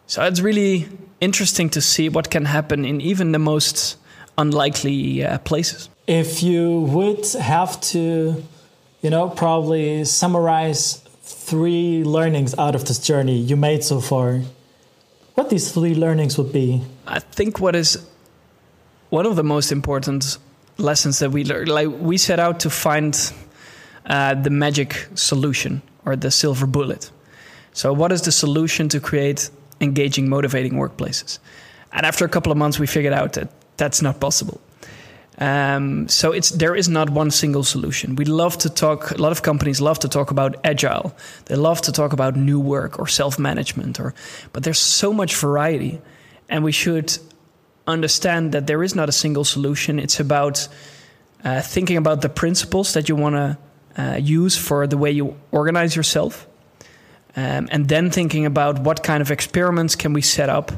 So 0.06 0.24
it's 0.24 0.40
really 0.40 0.88
interesting 1.20 1.70
to 1.72 1.82
see 1.82 2.10
what 2.10 2.30
can 2.30 2.46
happen 2.46 2.86
in 2.86 3.02
even 3.02 3.32
the 3.32 3.40
most 3.40 3.98
unlikely 4.38 5.26
uh, 5.26 5.40
places. 5.40 5.90
If 6.06 6.44
you 6.44 6.82
would 6.82 7.28
have 7.34 7.82
to, 7.82 8.44
you 9.02 9.10
know, 9.10 9.30
probably 9.30 10.06
summarize 10.06 11.02
three 11.28 12.04
learnings 12.04 12.56
out 12.58 12.74
of 12.74 12.86
this 12.86 13.00
journey 13.00 13.38
you 13.38 13.58
made 13.58 13.84
so 13.84 14.00
far, 14.00 14.42
what 15.36 15.50
these 15.50 15.72
three 15.72 15.94
learnings 15.94 16.38
would 16.38 16.54
be? 16.54 16.82
I 17.06 17.20
think 17.20 17.60
what 17.60 17.76
is 17.76 18.08
one 19.10 19.26
of 19.26 19.36
the 19.36 19.44
most 19.44 19.72
important 19.72 20.38
lessons 20.78 21.20
that 21.20 21.32
we 21.32 21.44
learned, 21.44 21.70
like 21.70 21.90
we 21.90 22.18
set 22.18 22.40
out 22.40 22.62
to 22.62 22.70
find 22.70 23.34
uh, 24.06 24.36
the 24.36 24.50
magic 24.50 25.08
solution 25.16 25.82
or 26.06 26.16
the 26.16 26.32
silver 26.32 26.66
bullet. 26.66 27.12
So, 27.74 27.94
what 27.94 28.12
is 28.12 28.22
the 28.22 28.32
solution 28.32 28.90
to 28.90 29.00
create 29.00 29.50
engaging, 29.82 30.30
motivating 30.30 30.74
workplaces? 30.74 31.40
And 31.92 32.06
after 32.06 32.26
a 32.26 32.30
couple 32.30 32.52
of 32.52 32.58
months, 32.58 32.80
we 32.80 32.88
figured 32.88 33.14
out 33.14 33.34
that 33.34 33.50
that's 33.78 34.02
not 34.02 34.20
possible. 34.20 34.62
Um, 35.40 36.08
so 36.08 36.32
it's 36.32 36.50
there 36.50 36.76
is 36.76 36.90
not 36.90 37.12
one 37.12 37.30
single 37.30 37.64
solution. 37.64 38.16
We 38.16 38.26
love 38.26 38.58
to 38.60 38.70
talk. 38.70 39.12
A 39.12 39.22
lot 39.22 39.32
of 39.32 39.44
companies 39.44 39.80
love 39.80 40.00
to 40.00 40.08
talk 40.08 40.32
about 40.32 40.56
agile. 40.64 41.16
They 41.46 41.56
love 41.56 41.82
to 41.82 41.92
talk 41.92 42.12
about 42.14 42.36
new 42.36 42.60
work 42.60 42.98
or 42.98 43.08
self 43.08 43.38
management. 43.38 44.00
Or 44.00 44.16
but 44.52 44.64
there's 44.64 44.80
so 44.80 45.14
much 45.14 45.36
variety, 45.36 46.02
and 46.50 46.64
we 46.64 46.72
should 46.72 47.18
understand 47.86 48.52
that 48.54 48.66
there 48.66 48.84
is 48.84 48.96
not 48.96 49.10
a 49.10 49.12
single 49.12 49.44
solution. 49.44 50.00
It's 50.00 50.20
about 50.20 50.68
uh, 51.44 51.62
thinking 51.62 51.98
about 51.98 52.22
the 52.22 52.30
principles 52.30 52.94
that 52.94 53.08
you 53.08 53.16
want 53.16 53.36
to 53.36 53.58
uh, 54.02 54.16
use 54.16 54.58
for 54.58 54.88
the 54.88 54.98
way 54.98 55.12
you 55.12 55.36
organize 55.52 55.96
yourself, 55.96 56.48
um, 57.36 57.68
and 57.72 57.88
then 57.88 58.10
thinking 58.10 58.48
about 58.48 58.80
what 58.80 59.04
kind 59.04 59.22
of 59.22 59.30
experiments 59.30 59.96
can 59.96 60.14
we 60.14 60.22
set 60.22 60.50
up 60.50 60.72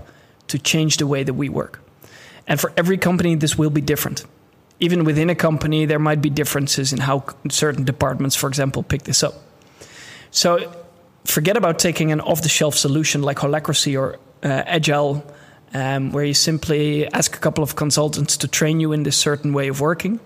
to 0.48 0.60
change 0.60 0.98
the 0.98 1.08
way 1.08 1.24
that 1.24 1.34
we 1.34 1.48
work. 1.48 1.80
And 2.46 2.60
for 2.60 2.74
every 2.75 2.98
company, 2.98 3.36
this 3.36 3.58
will 3.58 3.70
be 3.70 3.82
different. 3.82 4.25
Even 4.80 5.04
within 5.04 5.30
a 5.30 5.36
company, 5.36 5.86
there 5.86 6.00
might 6.00 6.22
be 6.22 6.30
differences 6.30 6.94
in 6.94 7.00
how 7.00 7.24
certain 7.50 7.84
departments, 7.84 8.36
for 8.36 8.48
example, 8.48 8.84
pick 8.84 9.04
this 9.04 9.24
up. 9.24 9.34
So 10.32 10.74
forget 11.26 11.58
about 11.58 11.80
taking 11.80 12.12
an 12.12 12.22
off 12.22 12.42
the 12.42 12.50
shelf 12.50 12.76
solution 12.76 13.22
like 13.22 13.38
Holacracy 13.38 14.00
or 14.00 14.20
uh, 14.44 14.64
Agile, 14.66 15.24
um, 15.74 16.12
where 16.12 16.24
you 16.24 16.34
simply 16.34 17.12
ask 17.14 17.36
a 17.36 17.40
couple 17.40 17.64
of 17.64 17.76
consultants 17.76 18.38
to 18.38 18.48
train 18.48 18.80
you 18.80 18.94
in 18.94 19.04
this 19.04 19.18
certain 19.18 19.54
way 19.54 19.68
of 19.68 19.82
working. 19.82 20.20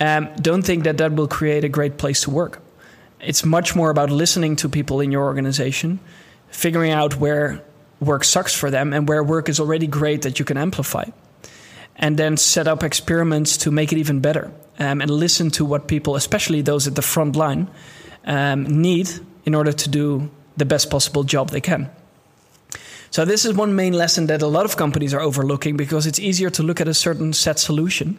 Um, 0.00 0.28
don't 0.40 0.62
think 0.62 0.84
that 0.84 0.98
that 0.98 1.12
will 1.12 1.28
create 1.28 1.64
a 1.64 1.68
great 1.68 1.98
place 1.98 2.22
to 2.22 2.30
work. 2.30 2.60
It's 3.20 3.44
much 3.44 3.76
more 3.76 3.90
about 3.90 4.10
listening 4.10 4.56
to 4.56 4.68
people 4.68 5.00
in 5.00 5.12
your 5.12 5.24
organization, 5.24 6.00
figuring 6.48 6.90
out 6.90 7.16
where 7.16 7.62
work 8.00 8.24
sucks 8.24 8.54
for 8.54 8.70
them 8.70 8.92
and 8.92 9.08
where 9.08 9.22
work 9.22 9.48
is 9.48 9.60
already 9.60 9.86
great 9.86 10.22
that 10.22 10.38
you 10.38 10.44
can 10.44 10.56
amplify. 10.56 11.04
And 11.96 12.16
then 12.16 12.36
set 12.36 12.66
up 12.66 12.82
experiments 12.82 13.56
to 13.58 13.70
make 13.70 13.92
it 13.92 13.98
even 13.98 14.20
better 14.20 14.52
um, 14.78 15.00
and 15.00 15.10
listen 15.10 15.50
to 15.52 15.64
what 15.64 15.86
people, 15.86 16.16
especially 16.16 16.60
those 16.60 16.88
at 16.88 16.94
the 16.94 17.02
front 17.02 17.36
line, 17.36 17.68
um, 18.24 18.64
need 18.64 19.08
in 19.44 19.54
order 19.54 19.72
to 19.72 19.88
do 19.88 20.30
the 20.56 20.64
best 20.64 20.90
possible 20.90 21.24
job 21.24 21.50
they 21.50 21.60
can. 21.60 21.90
So, 23.10 23.24
this 23.24 23.44
is 23.44 23.54
one 23.54 23.76
main 23.76 23.92
lesson 23.92 24.26
that 24.26 24.42
a 24.42 24.48
lot 24.48 24.64
of 24.64 24.76
companies 24.76 25.14
are 25.14 25.20
overlooking 25.20 25.76
because 25.76 26.04
it's 26.04 26.18
easier 26.18 26.50
to 26.50 26.64
look 26.64 26.80
at 26.80 26.88
a 26.88 26.94
certain 26.94 27.32
set 27.32 27.60
solution 27.60 28.18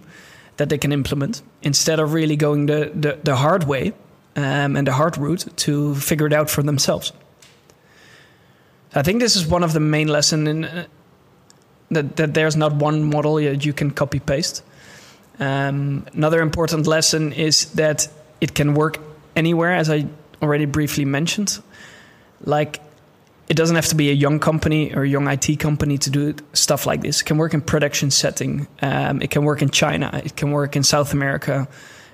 that 0.55 0.70
they 0.70 0.77
can 0.77 0.94
implement 0.94 1.41
instead 1.62 2.00
of 2.00 2.13
really 2.13 2.38
going 2.38 2.67
the, 2.67 2.91
the, 2.96 3.20
the 3.24 3.36
hard 3.36 3.65
way 3.65 3.94
um, 4.38 4.77
and 4.77 4.88
the 4.88 4.94
hard 4.94 5.17
route 5.17 5.46
to 5.58 5.96
figure 5.96 6.27
it 6.27 6.34
out 6.34 6.50
for 6.50 6.63
themselves. 6.63 7.12
I 8.94 9.01
think 9.01 9.20
this 9.20 9.36
is 9.36 9.46
one 9.46 9.63
of 9.63 9.74
the 9.74 9.82
main 9.82 10.08
lessons 10.08 10.88
that, 11.92 12.15
that 12.18 12.34
there's 12.34 12.56
not 12.56 12.74
one 12.75 13.04
model 13.04 13.36
that 13.36 13.65
you 13.65 13.74
can 13.74 13.92
copy 13.92 14.20
paste. 14.20 14.63
Um, 15.39 16.06
another 16.13 16.42
important 16.42 16.88
lesson 16.88 17.34
is 17.34 17.65
that 17.74 18.08
it 18.42 18.54
can 18.56 18.74
work 18.74 19.00
anywhere, 19.36 19.74
as 19.74 19.89
I 19.89 20.08
already 20.42 20.65
briefly 20.65 21.06
mentioned. 21.06 21.62
Like, 22.42 22.80
it 23.48 23.56
doesn't 23.56 23.75
have 23.75 23.88
to 23.88 23.96
be 23.96 24.10
a 24.10 24.13
young 24.13 24.39
company 24.39 24.94
or 24.94 25.04
a 25.04 25.08
young 25.08 25.27
IT 25.27 25.60
company 25.60 25.98
to 26.00 26.10
do 26.10 26.36
stuff 26.54 26.86
like 26.86 27.01
this. 27.01 27.22
It 27.22 27.25
can 27.25 27.38
work 27.38 27.54
in 27.54 27.62
production 27.62 28.10
setting. 28.12 28.68
Um, 28.82 29.22
it 29.22 29.30
can 29.30 29.44
work 29.44 29.62
in 29.62 29.70
China. 29.70 30.10
It 30.24 30.36
can 30.36 30.51
work 30.51 30.75
in 30.75 30.84
South 30.84 31.13
America, 31.13 31.68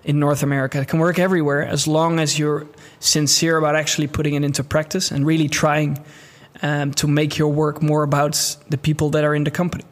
in 0.03 0.19
North 0.19 0.43
America. 0.43 0.81
It 0.81 0.87
can 0.87 0.99
work 0.99 1.19
everywhere 1.19 1.65
as 1.65 1.87
long 1.87 2.19
as 2.19 2.37
you're 2.37 2.67
sincere 2.99 3.57
about 3.57 3.75
actually 3.75 4.07
putting 4.07 4.33
it 4.33 4.43
into 4.43 4.63
practice 4.63 5.09
and 5.11 5.25
really 5.25 5.47
trying 5.47 6.03
um, 6.61 6.93
to 6.93 7.07
make 7.07 7.37
your 7.37 7.49
work 7.49 7.81
more 7.81 8.03
about 8.03 8.57
the 8.69 8.77
people 8.77 9.09
that 9.11 9.23
are 9.23 9.35
in 9.35 9.43
the 9.43 9.51
company. 9.51 9.83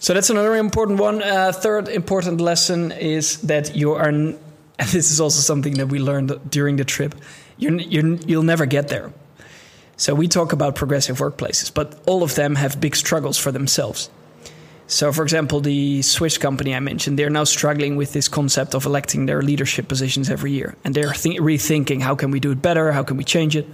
So 0.00 0.14
that's 0.14 0.30
another 0.30 0.54
important 0.54 1.00
one. 1.00 1.22
Uh, 1.22 1.52
third 1.52 1.88
important 1.88 2.40
lesson 2.40 2.92
is 2.92 3.38
that 3.42 3.74
you 3.74 3.94
are, 3.94 4.08
and 4.08 4.38
this 4.78 5.10
is 5.10 5.20
also 5.20 5.40
something 5.40 5.74
that 5.74 5.88
we 5.88 5.98
learned 5.98 6.38
during 6.50 6.76
the 6.76 6.84
trip. 6.84 7.14
You're, 7.56 7.80
you're, 7.80 8.14
you'll 8.26 8.44
never 8.44 8.66
get 8.66 8.88
there. 8.88 9.12
So 9.96 10.14
we 10.14 10.28
talk 10.28 10.52
about 10.52 10.76
progressive 10.76 11.18
workplaces, 11.18 11.74
but 11.74 12.00
all 12.06 12.22
of 12.22 12.36
them 12.36 12.54
have 12.54 12.80
big 12.80 12.94
struggles 12.94 13.36
for 13.36 13.50
themselves. 13.50 14.10
So, 14.86 15.12
for 15.12 15.22
example, 15.22 15.60
the 15.60 16.00
Swiss 16.02 16.38
company 16.38 16.74
I 16.74 16.80
mentioned, 16.80 17.18
they're 17.18 17.28
now 17.28 17.44
struggling 17.44 17.96
with 17.96 18.12
this 18.12 18.28
concept 18.28 18.74
of 18.74 18.86
electing 18.86 19.26
their 19.26 19.42
leadership 19.42 19.88
positions 19.88 20.30
every 20.30 20.52
year, 20.52 20.76
and 20.84 20.94
they're 20.94 21.12
th- 21.12 21.40
rethinking 21.40 22.00
how 22.00 22.14
can 22.14 22.30
we 22.30 22.40
do 22.40 22.52
it 22.52 22.62
better, 22.62 22.92
how 22.92 23.02
can 23.02 23.18
we 23.18 23.24
change 23.24 23.54
it. 23.54 23.66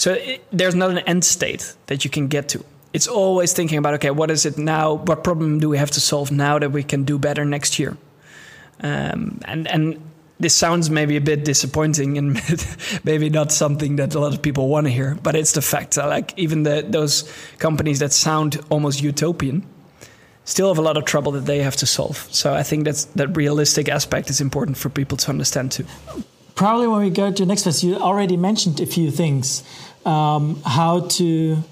So 0.00 0.14
it, 0.14 0.42
there's 0.50 0.74
not 0.74 0.92
an 0.92 1.00
end 1.00 1.26
state 1.26 1.74
that 1.88 2.04
you 2.04 2.10
can 2.10 2.28
get 2.28 2.48
to. 2.48 2.64
It's 2.94 3.06
always 3.06 3.52
thinking 3.52 3.76
about 3.76 3.92
okay, 3.94 4.10
what 4.10 4.30
is 4.30 4.46
it 4.46 4.56
now? 4.56 4.94
What 4.94 5.22
problem 5.22 5.60
do 5.60 5.68
we 5.68 5.76
have 5.76 5.90
to 5.90 6.00
solve 6.00 6.32
now 6.32 6.58
that 6.58 6.72
we 6.72 6.82
can 6.82 7.04
do 7.04 7.18
better 7.18 7.44
next 7.44 7.78
year? 7.78 7.98
Um, 8.82 9.40
and 9.44 9.68
and 9.68 10.00
this 10.38 10.56
sounds 10.56 10.88
maybe 10.88 11.16
a 11.16 11.20
bit 11.20 11.44
disappointing 11.44 12.16
and 12.16 12.40
maybe 13.04 13.28
not 13.28 13.52
something 13.52 13.96
that 13.96 14.14
a 14.14 14.18
lot 14.18 14.32
of 14.32 14.40
people 14.40 14.68
want 14.68 14.86
to 14.86 14.90
hear, 14.90 15.18
but 15.22 15.36
it's 15.36 15.52
the 15.52 15.60
fact. 15.60 15.98
Like 15.98 16.32
even 16.38 16.62
the, 16.62 16.82
those 16.88 17.30
companies 17.58 17.98
that 17.98 18.14
sound 18.14 18.58
almost 18.70 19.02
utopian 19.02 19.66
still 20.44 20.68
have 20.68 20.78
a 20.78 20.82
lot 20.82 20.96
of 20.96 21.04
trouble 21.04 21.32
that 21.32 21.44
they 21.44 21.62
have 21.62 21.76
to 21.76 21.86
solve. 21.86 22.26
So 22.30 22.54
I 22.54 22.62
think 22.62 22.84
that's 22.84 23.04
that 23.16 23.36
realistic 23.36 23.90
aspect 23.90 24.30
is 24.30 24.40
important 24.40 24.78
for 24.78 24.88
people 24.88 25.18
to 25.18 25.28
understand 25.28 25.72
too. 25.72 25.84
Probably 26.54 26.86
when 26.86 27.00
we 27.00 27.10
go 27.10 27.30
to 27.30 27.46
next 27.46 27.64
phase, 27.64 27.84
you 27.84 27.96
already 27.96 28.36
mentioned 28.36 28.80
a 28.80 28.86
few 28.86 29.10
things 29.10 29.62
um, 30.04 30.60
how 30.64 31.00
to 31.00 31.62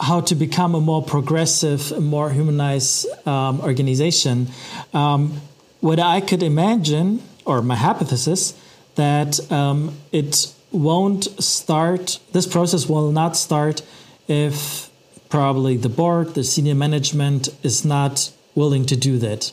how 0.00 0.20
to 0.20 0.34
become 0.34 0.74
a 0.74 0.80
more 0.80 1.02
progressive, 1.02 2.00
more 2.00 2.30
humanized 2.30 3.06
um, 3.26 3.60
organization. 3.60 4.48
Um, 4.92 5.40
what 5.80 6.00
I 6.00 6.20
could 6.20 6.42
imagine, 6.42 7.22
or 7.44 7.62
my 7.62 7.76
hypothesis, 7.76 8.54
that 8.96 9.52
um, 9.52 9.96
it 10.10 10.52
won't 10.72 11.24
start. 11.42 12.18
This 12.32 12.46
process 12.46 12.88
will 12.88 13.12
not 13.12 13.36
start 13.36 13.82
if 14.28 14.90
probably 15.28 15.76
the 15.76 15.88
board, 15.88 16.34
the 16.34 16.44
senior 16.44 16.74
management 16.74 17.48
is 17.62 17.84
not 17.84 18.32
willing 18.54 18.84
to 18.86 18.96
do 18.96 19.18
that. 19.18 19.52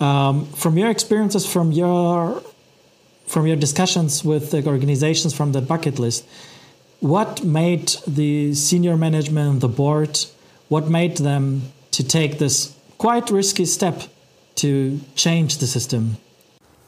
Um, 0.00 0.46
from 0.46 0.78
your 0.78 0.90
experiences, 0.90 1.46
from 1.46 1.72
your 1.72 2.42
from 3.26 3.46
your 3.46 3.56
discussions 3.56 4.24
with 4.24 4.52
the 4.52 4.64
organizations 4.66 5.34
from 5.34 5.52
the 5.52 5.60
bucket 5.60 5.98
list, 5.98 6.26
what 7.00 7.44
made 7.44 7.94
the 8.06 8.54
senior 8.54 8.96
management, 8.96 9.60
the 9.60 9.68
board, 9.68 10.18
what 10.68 10.88
made 10.88 11.18
them 11.18 11.62
to 11.92 12.04
take 12.04 12.38
this 12.38 12.74
quite 12.98 13.30
risky 13.30 13.64
step 13.64 14.02
to 14.56 15.00
change 15.14 15.58
the 15.58 15.66
system? 15.66 16.16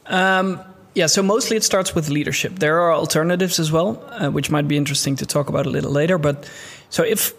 Um, 0.07 0.61
yeah, 0.95 1.07
so 1.07 1.23
mostly 1.23 1.57
it 1.57 1.63
starts 1.63 1.95
with 1.95 2.09
leadership. 2.09 2.59
There 2.59 2.81
are 2.81 2.93
alternatives 2.93 3.61
as 3.61 3.71
well, 3.71 4.03
uh, 4.11 4.31
which 4.31 4.51
might 4.51 4.67
be 4.67 4.77
interesting 4.77 5.17
to 5.17 5.27
talk 5.27 5.49
about 5.49 5.67
a 5.67 5.71
little 5.71 5.93
later. 5.93 6.19
But 6.19 6.51
so 6.89 7.05
if 7.05 7.33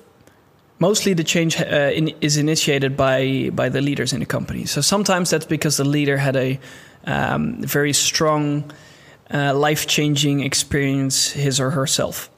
mostly 0.80 1.14
the 1.14 1.24
change 1.24 1.60
uh, 1.60 1.92
in, 1.94 2.14
is 2.22 2.38
initiated 2.38 2.96
by 2.96 3.50
by 3.54 3.70
the 3.70 3.82
leaders 3.82 4.14
in 4.14 4.20
the 4.20 4.26
company. 4.26 4.66
So 4.66 4.82
sometimes 4.82 5.30
that's 5.30 5.46
because 5.46 5.76
the 5.78 5.84
leader 5.84 6.18
had 6.18 6.36
a 6.36 6.60
um, 7.06 7.62
very 7.62 7.94
strong, 7.94 8.72
uh, 9.34 9.54
life 9.54 9.86
changing 9.86 10.40
experience 10.42 11.32
his 11.32 11.60
or 11.60 11.72
herself. 11.72 12.30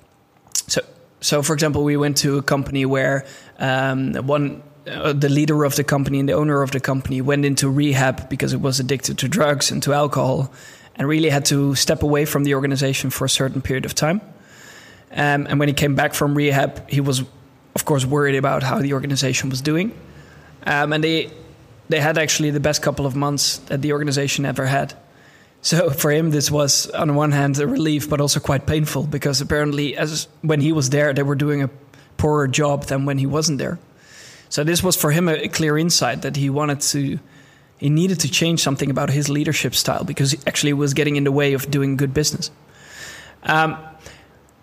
So, 0.68 0.82
so 1.22 1.42
for 1.42 1.54
example, 1.54 1.84
we 1.84 1.98
went 1.98 2.18
to 2.18 2.38
a 2.38 2.42
company 2.42 2.86
where 2.86 3.26
um, 3.60 4.14
one 4.28 4.62
uh, 4.88 5.14
the 5.14 5.30
leader 5.30 5.64
of 5.64 5.76
the 5.76 5.84
company 5.84 6.20
and 6.20 6.28
the 6.28 6.34
owner 6.34 6.62
of 6.62 6.72
the 6.72 6.80
company 6.80 7.22
went 7.22 7.46
into 7.46 7.70
rehab 7.70 8.30
because 8.30 8.52
it 8.52 8.60
was 8.60 8.80
addicted 8.80 9.18
to 9.20 9.28
drugs 9.30 9.72
and 9.72 9.82
to 9.84 9.94
alcohol, 9.94 10.52
and 10.96 11.08
really 11.08 11.30
had 11.30 11.46
to 11.46 11.74
step 11.76 12.04
away 12.04 12.26
from 12.26 12.44
the 12.44 12.54
organization 12.54 13.10
for 13.10 13.26
a 13.26 13.30
certain 13.30 13.62
period 13.62 13.86
of 13.86 13.96
time. 13.96 14.20
Um, 15.12 15.48
and 15.48 15.60
when 15.60 15.68
he 15.68 15.74
came 15.74 15.96
back 15.96 16.14
from 16.14 16.36
rehab, 16.36 16.90
he 16.90 17.00
was, 17.00 17.24
of 17.76 17.86
course, 17.86 18.06
worried 18.06 18.36
about 18.36 18.64
how 18.64 18.80
the 18.80 18.94
organization 18.94 19.50
was 19.50 19.62
doing. 19.62 19.92
Um, 20.66 20.94
and 20.94 21.04
they 21.04 21.32
they 21.90 22.00
had 22.00 22.18
actually 22.18 22.52
the 22.52 22.60
best 22.60 22.82
couple 22.82 23.06
of 23.06 23.16
months 23.16 23.60
that 23.68 23.82
the 23.82 23.94
organization 23.94 24.46
ever 24.46 24.66
had. 24.66 24.94
So 25.64 25.90
for 25.90 26.12
him, 26.12 26.32
this 26.32 26.52
was 26.52 26.90
on 26.90 27.16
one 27.16 27.32
hand 27.32 27.58
a 27.58 27.66
relief, 27.66 28.10
but 28.10 28.20
also 28.20 28.42
quite 28.42 28.68
painful 28.68 29.04
because 29.04 29.40
apparently, 29.40 29.96
as 29.96 30.28
when 30.42 30.60
he 30.60 30.74
was 30.74 30.90
there, 30.90 31.14
they 31.14 31.24
were 31.24 31.36
doing 31.36 31.64
a 31.64 31.70
poorer 32.18 32.50
job 32.50 32.84
than 32.86 33.06
when 33.06 33.18
he 33.18 33.26
wasn't 33.26 33.60
there. 33.60 33.80
So 34.50 34.66
this 34.66 34.84
was 34.84 34.98
for 34.98 35.12
him 35.12 35.30
a, 35.30 35.48
clear 35.48 35.78
insight 35.78 36.22
that 36.24 36.36
he 36.36 36.50
wanted 36.50 36.82
to, 36.82 37.18
he 37.78 37.90
needed 37.90 38.20
to 38.20 38.30
change 38.30 38.62
something 38.62 38.92
about 38.92 39.10
his 39.10 39.30
leadership 39.30 39.74
style 39.74 40.04
because 40.04 40.32
he 40.32 40.40
actually 40.46 40.74
was 40.74 40.94
getting 40.94 41.16
in 41.16 41.24
the 41.24 41.32
way 41.32 41.54
of 41.54 41.72
doing 41.72 41.96
good 41.96 42.14
business. 42.14 42.52
Um, 43.44 43.78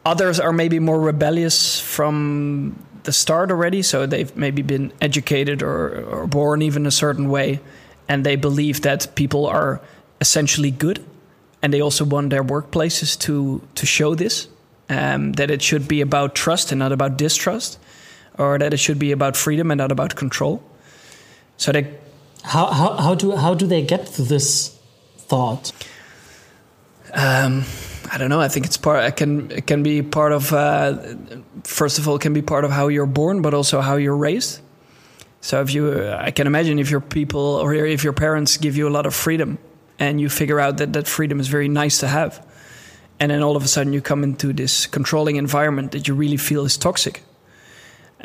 others 0.04 0.38
are 0.38 0.52
maybe 0.52 0.80
more 0.80 1.00
rebellious 1.00 1.80
from 1.80 2.78
the 3.04 3.12
start 3.12 3.50
already, 3.50 3.80
so 3.80 4.04
they've 4.04 4.36
maybe 4.36 4.60
been 4.60 4.92
educated 5.00 5.62
or, 5.62 6.04
or 6.04 6.26
born 6.26 6.60
even 6.60 6.84
a 6.84 6.90
certain 6.90 7.30
way, 7.30 7.60
and 8.06 8.24
they 8.24 8.36
believe 8.36 8.82
that 8.82 9.14
people 9.14 9.46
are 9.46 9.80
essentially 10.20 10.70
good, 10.70 11.04
and 11.62 11.72
they 11.72 11.80
also 11.80 12.04
want 12.04 12.30
their 12.30 12.44
workplaces 12.44 13.18
to 13.20 13.61
to 13.74 13.87
show 13.87 14.14
this 14.14 14.48
um, 14.88 15.33
that 15.33 15.50
it 15.50 15.62
should 15.62 15.88
be 15.88 16.00
about 16.00 16.35
trust 16.35 16.72
and 16.72 16.78
not 16.78 16.92
about 16.92 17.16
distrust, 17.16 17.78
or 18.38 18.59
that 18.59 18.74
it 18.74 18.78
should 18.78 18.98
be 18.98 19.12
about 19.12 19.37
freedom 19.37 19.70
and 19.70 19.78
not 19.78 19.92
about 19.92 20.16
control. 20.16 20.62
So 21.56 21.72
they 21.72 21.94
how 22.42 22.66
how, 22.66 22.96
how 22.96 23.14
do 23.14 23.37
how 23.37 23.54
do 23.54 23.66
they 23.66 23.83
get 23.83 24.06
to 24.06 24.22
this 24.22 24.76
thought? 25.16 25.72
Um, 27.12 27.64
I 28.12 28.18
don't 28.18 28.28
know. 28.28 28.40
I 28.40 28.48
think 28.48 28.66
it's 28.66 28.76
part. 28.76 29.04
It 29.04 29.16
can 29.16 29.50
it 29.50 29.66
can 29.66 29.83
be 29.83 30.02
part 30.02 30.33
of. 30.33 30.52
Uh, 30.52 30.98
first 31.64 31.98
of 31.98 32.09
all, 32.09 32.16
it 32.16 32.22
can 32.22 32.33
be 32.33 32.42
part 32.42 32.64
of 32.64 32.70
how 32.70 32.88
you're 32.88 33.06
born, 33.06 33.42
but 33.42 33.54
also 33.54 33.80
how 33.80 33.96
you're 33.96 34.16
raised. 34.16 34.61
So 35.42 35.62
if 35.62 35.72
you, 35.72 36.06
I 36.06 36.33
can 36.33 36.46
imagine 36.46 36.78
if 36.78 36.90
your 36.90 37.00
people 37.00 37.40
or 37.40 37.72
if 37.72 38.04
your 38.04 38.12
parents 38.12 38.59
give 38.59 38.76
you 38.76 38.87
a 38.87 38.90
lot 38.90 39.06
of 39.06 39.14
freedom 39.14 39.59
and 40.00 40.20
you 40.20 40.28
figure 40.30 40.58
out 40.58 40.78
that 40.78 40.94
that 40.94 41.06
freedom 41.06 41.38
is 41.38 41.48
very 41.48 41.68
nice 41.68 41.98
to 41.98 42.08
have. 42.08 42.44
And 43.20 43.30
then 43.30 43.42
all 43.42 43.54
of 43.54 43.62
a 43.62 43.68
sudden 43.68 43.92
you 43.92 44.00
come 44.00 44.24
into 44.24 44.52
this 44.52 44.86
controlling 44.86 45.36
environment 45.36 45.92
that 45.92 46.08
you 46.08 46.14
really 46.14 46.38
feel 46.38 46.64
is 46.64 46.78
toxic. 46.78 47.22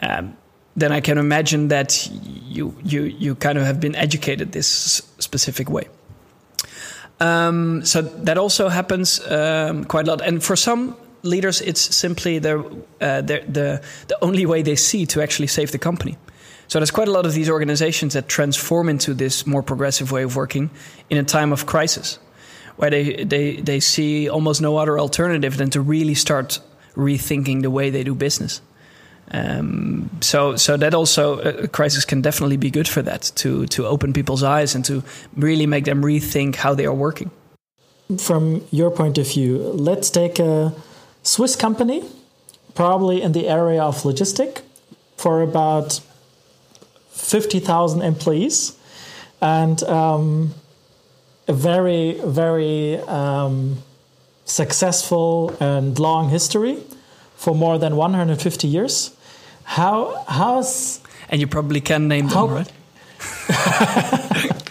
Um, 0.01 0.37
then 0.77 0.91
i 0.91 0.99
can 0.99 1.17
imagine 1.17 1.69
that 1.69 2.09
you 2.11 2.75
you 2.83 3.03
you 3.03 3.35
kind 3.35 3.57
of 3.57 3.63
have 3.63 3.79
been 3.79 3.95
educated 3.95 4.51
this 4.51 5.01
specific 5.19 5.69
way. 5.69 5.87
Um, 7.21 7.85
so 7.85 8.01
that 8.01 8.37
also 8.37 8.67
happens 8.67 9.21
um, 9.31 9.85
quite 9.85 10.05
a 10.05 10.11
lot. 10.11 10.21
And 10.21 10.43
for 10.43 10.57
some 10.57 10.97
leaders 11.23 11.61
it's 11.61 11.95
simply 11.95 12.39
the, 12.39 12.59
uh, 12.99 13.21
the 13.21 13.43
the 13.47 13.81
the 14.07 14.17
only 14.21 14.45
way 14.45 14.63
they 14.63 14.75
see 14.75 15.05
to 15.05 15.21
actually 15.21 15.47
save 15.47 15.71
the 15.71 15.79
company 15.79 16.17
so 16.67 16.79
there's 16.79 16.91
quite 16.91 17.07
a 17.07 17.11
lot 17.11 17.25
of 17.25 17.33
these 17.33 17.49
organizations 17.49 18.13
that 18.13 18.27
transform 18.27 18.89
into 18.89 19.13
this 19.13 19.45
more 19.45 19.63
progressive 19.63 20.11
way 20.11 20.23
of 20.23 20.35
working 20.35 20.69
in 21.09 21.17
a 21.17 21.23
time 21.23 21.51
of 21.51 21.65
crisis, 21.65 22.19
where 22.77 22.89
they, 22.89 23.23
they, 23.23 23.57
they 23.57 23.79
see 23.79 24.29
almost 24.29 24.61
no 24.61 24.77
other 24.77 24.99
alternative 24.99 25.57
than 25.57 25.69
to 25.71 25.81
really 25.81 26.15
start 26.15 26.59
rethinking 26.95 27.61
the 27.61 27.69
way 27.69 27.89
they 27.89 28.03
do 28.03 28.15
business. 28.15 28.61
Um, 29.31 30.09
so, 30.21 30.55
so 30.55 30.77
that 30.77 30.93
also 30.93 31.39
a 31.39 31.67
crisis 31.67 32.05
can 32.05 32.21
definitely 32.21 32.57
be 32.57 32.69
good 32.69 32.87
for 32.87 33.01
that 33.01 33.31
to 33.37 33.65
to 33.67 33.87
open 33.87 34.13
people's 34.13 34.43
eyes 34.43 34.75
and 34.75 34.85
to 34.85 35.03
really 35.35 35.65
make 35.65 35.85
them 35.85 36.03
rethink 36.03 36.55
how 36.55 36.75
they 36.75 36.85
are 36.85 36.93
working. 36.93 37.31
From 38.19 38.61
your 38.71 38.91
point 38.91 39.17
of 39.17 39.27
view, 39.27 39.57
let's 39.57 40.11
take 40.11 40.37
a 40.37 40.73
Swiss 41.23 41.55
company, 41.55 42.03
probably 42.75 43.23
in 43.23 43.31
the 43.31 43.47
area 43.47 43.81
of 43.81 44.03
logistic, 44.03 44.61
for 45.17 45.41
about 45.41 46.01
50,000 47.25 48.01
employees. 48.01 48.77
And 49.41 49.81
um, 49.83 50.53
a 51.47 51.53
very, 51.53 52.13
very 52.23 52.97
um, 53.01 53.77
successful 54.45 55.55
and 55.59 55.97
long 55.99 56.29
history 56.29 56.83
for 57.35 57.53
more 57.53 57.77
than 57.77 57.95
150 57.95 58.67
years. 58.67 59.15
How 59.63 60.23
how's 60.27 61.01
and 61.29 61.41
you 61.41 61.47
probably 61.47 61.81
can 61.81 62.07
name 62.07 62.27
how, 62.27 62.47
them, 62.47 62.55
right? 62.55 62.71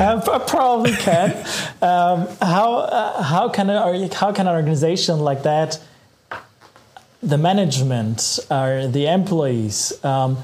I 0.00 0.44
probably 0.46 0.92
can. 0.92 1.30
Um, 1.80 2.26
how 2.42 2.78
uh, 2.80 3.22
how 3.22 3.48
can 3.48 3.70
a, 3.70 4.14
how 4.14 4.32
can 4.32 4.46
an 4.48 4.54
organization 4.54 5.20
like 5.20 5.44
that, 5.44 5.80
the 7.22 7.38
management 7.38 8.40
or 8.50 8.88
the 8.88 9.06
employees, 9.06 9.92
um, 10.04 10.38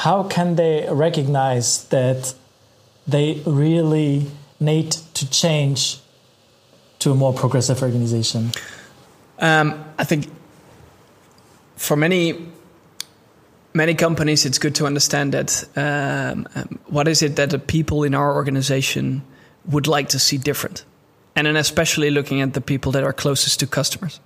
how 0.00 0.22
can 0.22 0.56
they 0.56 0.88
recognize 0.90 1.84
that 1.88 2.34
they 3.06 3.42
really 3.44 4.26
need 4.58 4.92
to 5.12 5.28
change 5.28 6.00
to 7.00 7.10
a 7.10 7.14
more 7.14 7.34
progressive 7.34 7.82
organization? 7.82 8.50
Um, 9.38 9.84
I 9.98 10.04
think 10.04 10.26
for 11.76 11.96
many 11.96 12.46
many 13.74 13.94
companies, 13.94 14.46
it's 14.46 14.58
good 14.58 14.74
to 14.76 14.86
understand 14.86 15.34
that 15.34 15.64
um, 15.76 16.48
um, 16.54 16.78
what 16.86 17.06
is 17.06 17.22
it 17.22 17.36
that 17.36 17.50
the 17.50 17.58
people 17.58 18.02
in 18.02 18.14
our 18.14 18.34
organization 18.34 19.22
would 19.66 19.86
like 19.86 20.08
to 20.08 20.18
see 20.18 20.38
different, 20.38 20.84
and 21.36 21.46
then 21.46 21.56
especially 21.56 22.10
looking 22.10 22.40
at 22.40 22.54
the 22.54 22.62
people 22.62 22.92
that 22.92 23.04
are 23.04 23.12
closest 23.12 23.60
to 23.60 23.66
customers, 23.66 24.18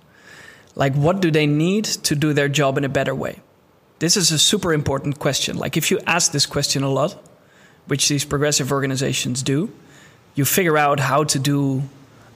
like 0.75 0.93
what 0.95 1.19
do 1.19 1.31
they 1.31 1.45
need 1.45 1.83
to 1.83 2.15
do 2.15 2.31
their 2.31 2.47
job 2.47 2.77
in 2.77 2.85
a 2.85 2.89
better 2.89 3.13
way? 3.13 3.41
This 3.99 4.17
is 4.17 4.31
a 4.31 4.39
super 4.39 4.73
important 4.73 5.19
question. 5.19 5.57
Like 5.57 5.77
if 5.77 5.91
you 5.91 5.99
ask 6.05 6.31
this 6.31 6.45
question 6.45 6.83
a 6.83 6.89
lot, 6.89 7.17
which 7.87 8.09
these 8.09 8.25
progressive 8.25 8.71
organizations 8.71 9.43
do, 9.43 9.71
you 10.35 10.45
figure 10.45 10.77
out 10.77 10.99
how 10.99 11.23
to 11.23 11.39
do 11.39 11.83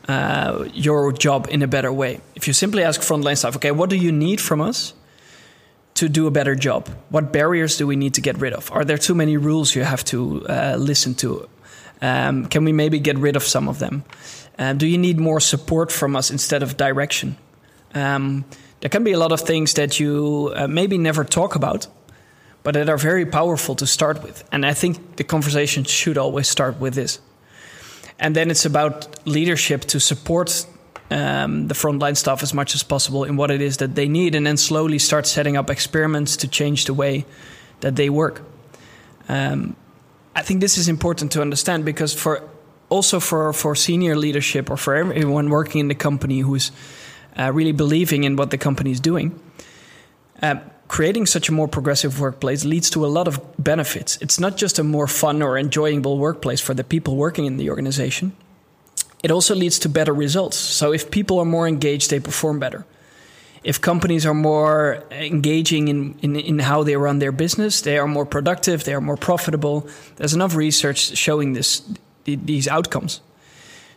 uh, 0.08 0.66
your 0.74 1.12
job 1.12 1.48
in 1.50 1.62
a 1.62 1.68
better 1.68 1.92
way. 1.92 2.22
If 2.36 2.48
you 2.48 2.54
simply 2.54 2.84
ask 2.84 3.02
frontline 3.02 3.38
staff, 3.38 3.56
okay, 3.58 3.72
what 3.72 3.90
do 3.90 3.96
you 3.96 4.12
need 4.12 4.40
from 4.40 4.62
us? 4.62 4.94
to 6.00 6.08
do 6.08 6.28
a 6.28 6.32
better 6.32 6.56
job? 6.56 6.88
What 7.10 7.34
barriers 7.34 7.78
do 7.78 7.86
we 7.86 7.98
need 7.98 8.14
to 8.14 8.22
get 8.22 8.38
rid 8.40 8.54
of? 8.54 8.72
Are 8.72 8.86
there 8.86 8.98
too 8.98 9.14
many 9.14 9.36
rules 9.36 9.76
you 9.76 9.84
have 9.84 10.06
to 10.06 10.46
uh, 10.48 10.78
listen 10.80 11.14
to? 11.16 11.50
Um, 12.02 12.46
can 12.46 12.64
we 12.64 12.72
maybe 12.72 13.00
get 13.00 13.18
rid 13.18 13.36
of 13.36 13.44
some 13.44 13.68
of 13.68 13.80
them? 13.80 14.06
Um, 14.58 14.78
do 14.78 14.88
you 14.88 14.98
need 14.98 15.20
more 15.20 15.42
support 15.42 15.92
from 15.92 16.16
us 16.16 16.32
instead 16.32 16.64
of 16.64 16.78
direction? 16.78 17.36
Um, 17.94 18.46
there 18.82 18.90
can 18.90 19.04
be 19.04 19.12
a 19.12 19.20
lot 19.20 19.32
of 19.32 19.42
things 19.42 19.74
that 19.74 20.00
you 20.00 20.54
uh, 20.56 20.68
maybe 20.68 20.98
never 20.98 21.24
talk 21.24 21.56
about, 21.56 21.88
but 22.64 22.74
that 22.74 22.90
are 22.90 22.98
very 22.98 23.26
powerful 23.26 23.76
to 23.76 23.86
start 23.86 24.24
with. 24.24 24.44
And 24.52 24.66
I 24.66 24.74
think 24.74 25.18
the 25.18 25.24
conversation 25.24 25.84
should 25.84 26.18
always 26.18 26.48
start 26.48 26.80
with 26.80 26.94
this. 26.94 27.20
And 28.20 28.36
then 28.36 28.52
it's 28.52 28.66
about 28.66 29.26
leadership 29.26 29.82
to 29.86 30.00
support 30.00 30.66
um, 31.12 31.68
the 31.68 31.74
frontline 31.74 32.16
staff 32.16 32.44
as 32.44 32.54
much 32.54 32.76
as 32.76 32.84
possible 32.84 33.24
in 33.24 33.38
what 33.38 33.52
it 33.52 33.62
is 33.62 33.78
that 33.78 33.96
they 33.96 34.08
need, 34.08 34.36
and 34.36 34.46
then 34.46 34.58
slowly 34.58 35.00
start 35.00 35.26
setting 35.26 35.58
up 35.58 35.70
experiments 35.70 36.38
to 36.38 36.48
change 36.48 36.86
the 36.86 36.94
way 36.94 37.26
that 37.80 37.96
they 37.96 38.10
work. 38.10 38.42
Um, 39.28 39.76
I 40.36 40.42
think 40.42 40.62
this 40.62 40.78
is 40.78 40.88
important 40.88 41.32
to 41.34 41.42
understand 41.42 41.86
because 41.86 42.14
for 42.14 42.42
also 42.90 43.20
for 43.20 43.54
for 43.54 43.76
senior 43.76 44.16
leadership 44.16 44.70
or 44.70 44.78
for 44.78 44.96
everyone 44.96 45.50
working 45.50 45.80
in 45.82 45.88
the 45.88 45.96
company 45.96 46.40
who 46.40 46.56
is 46.56 46.72
uh, 47.40 47.52
really 47.54 47.72
believing 47.72 48.26
in 48.26 48.36
what 48.36 48.52
the 48.52 48.58
company 48.58 48.92
is 48.92 49.00
doing. 49.00 49.40
Uh, 50.42 50.56
creating 50.88 51.26
such 51.26 51.50
a 51.50 51.52
more 51.54 51.68
progressive 51.68 52.20
workplace 52.20 52.66
leads 52.66 52.90
to 52.90 53.06
a 53.06 53.08
lot 53.08 53.28
of 53.28 53.40
benefits. 53.58 54.18
It's 54.22 54.40
not 54.40 54.58
just 54.58 54.80
a 54.80 54.84
more 54.84 55.08
fun 55.08 55.42
or 55.42 55.58
enjoyable 55.58 56.18
workplace 56.18 56.60
for 56.60 56.74
the 56.74 56.84
people 56.84 57.16
working 57.16 57.46
in 57.46 57.58
the 57.58 57.70
organization, 57.70 58.34
it 59.24 59.32
also 59.32 59.54
leads 59.54 59.80
to 59.80 59.90
better 59.90 60.14
results. 60.14 60.58
So 60.58 60.94
if 60.94 61.12
people 61.12 61.40
are 61.40 61.46
more 61.46 61.68
engaged, 61.68 62.10
they 62.10 62.20
perform 62.20 62.60
better. 62.60 62.86
If 63.64 63.82
companies 63.82 64.26
are 64.26 64.34
more 64.34 65.04
engaging 65.12 65.90
in, 65.90 66.18
in, 66.22 66.36
in 66.38 66.60
how 66.60 66.84
they 66.84 66.96
run 66.96 67.20
their 67.20 67.34
business, 67.34 67.82
they 67.82 67.98
are 67.98 68.08
more 68.08 68.26
productive, 68.26 68.86
they 68.86 68.94
are 68.94 69.02
more 69.02 69.18
profitable. 69.18 69.88
There's 70.16 70.34
enough 70.34 70.56
research 70.56 71.18
showing 71.18 71.54
this, 71.54 71.84
these 72.24 72.70
outcomes. 72.70 73.20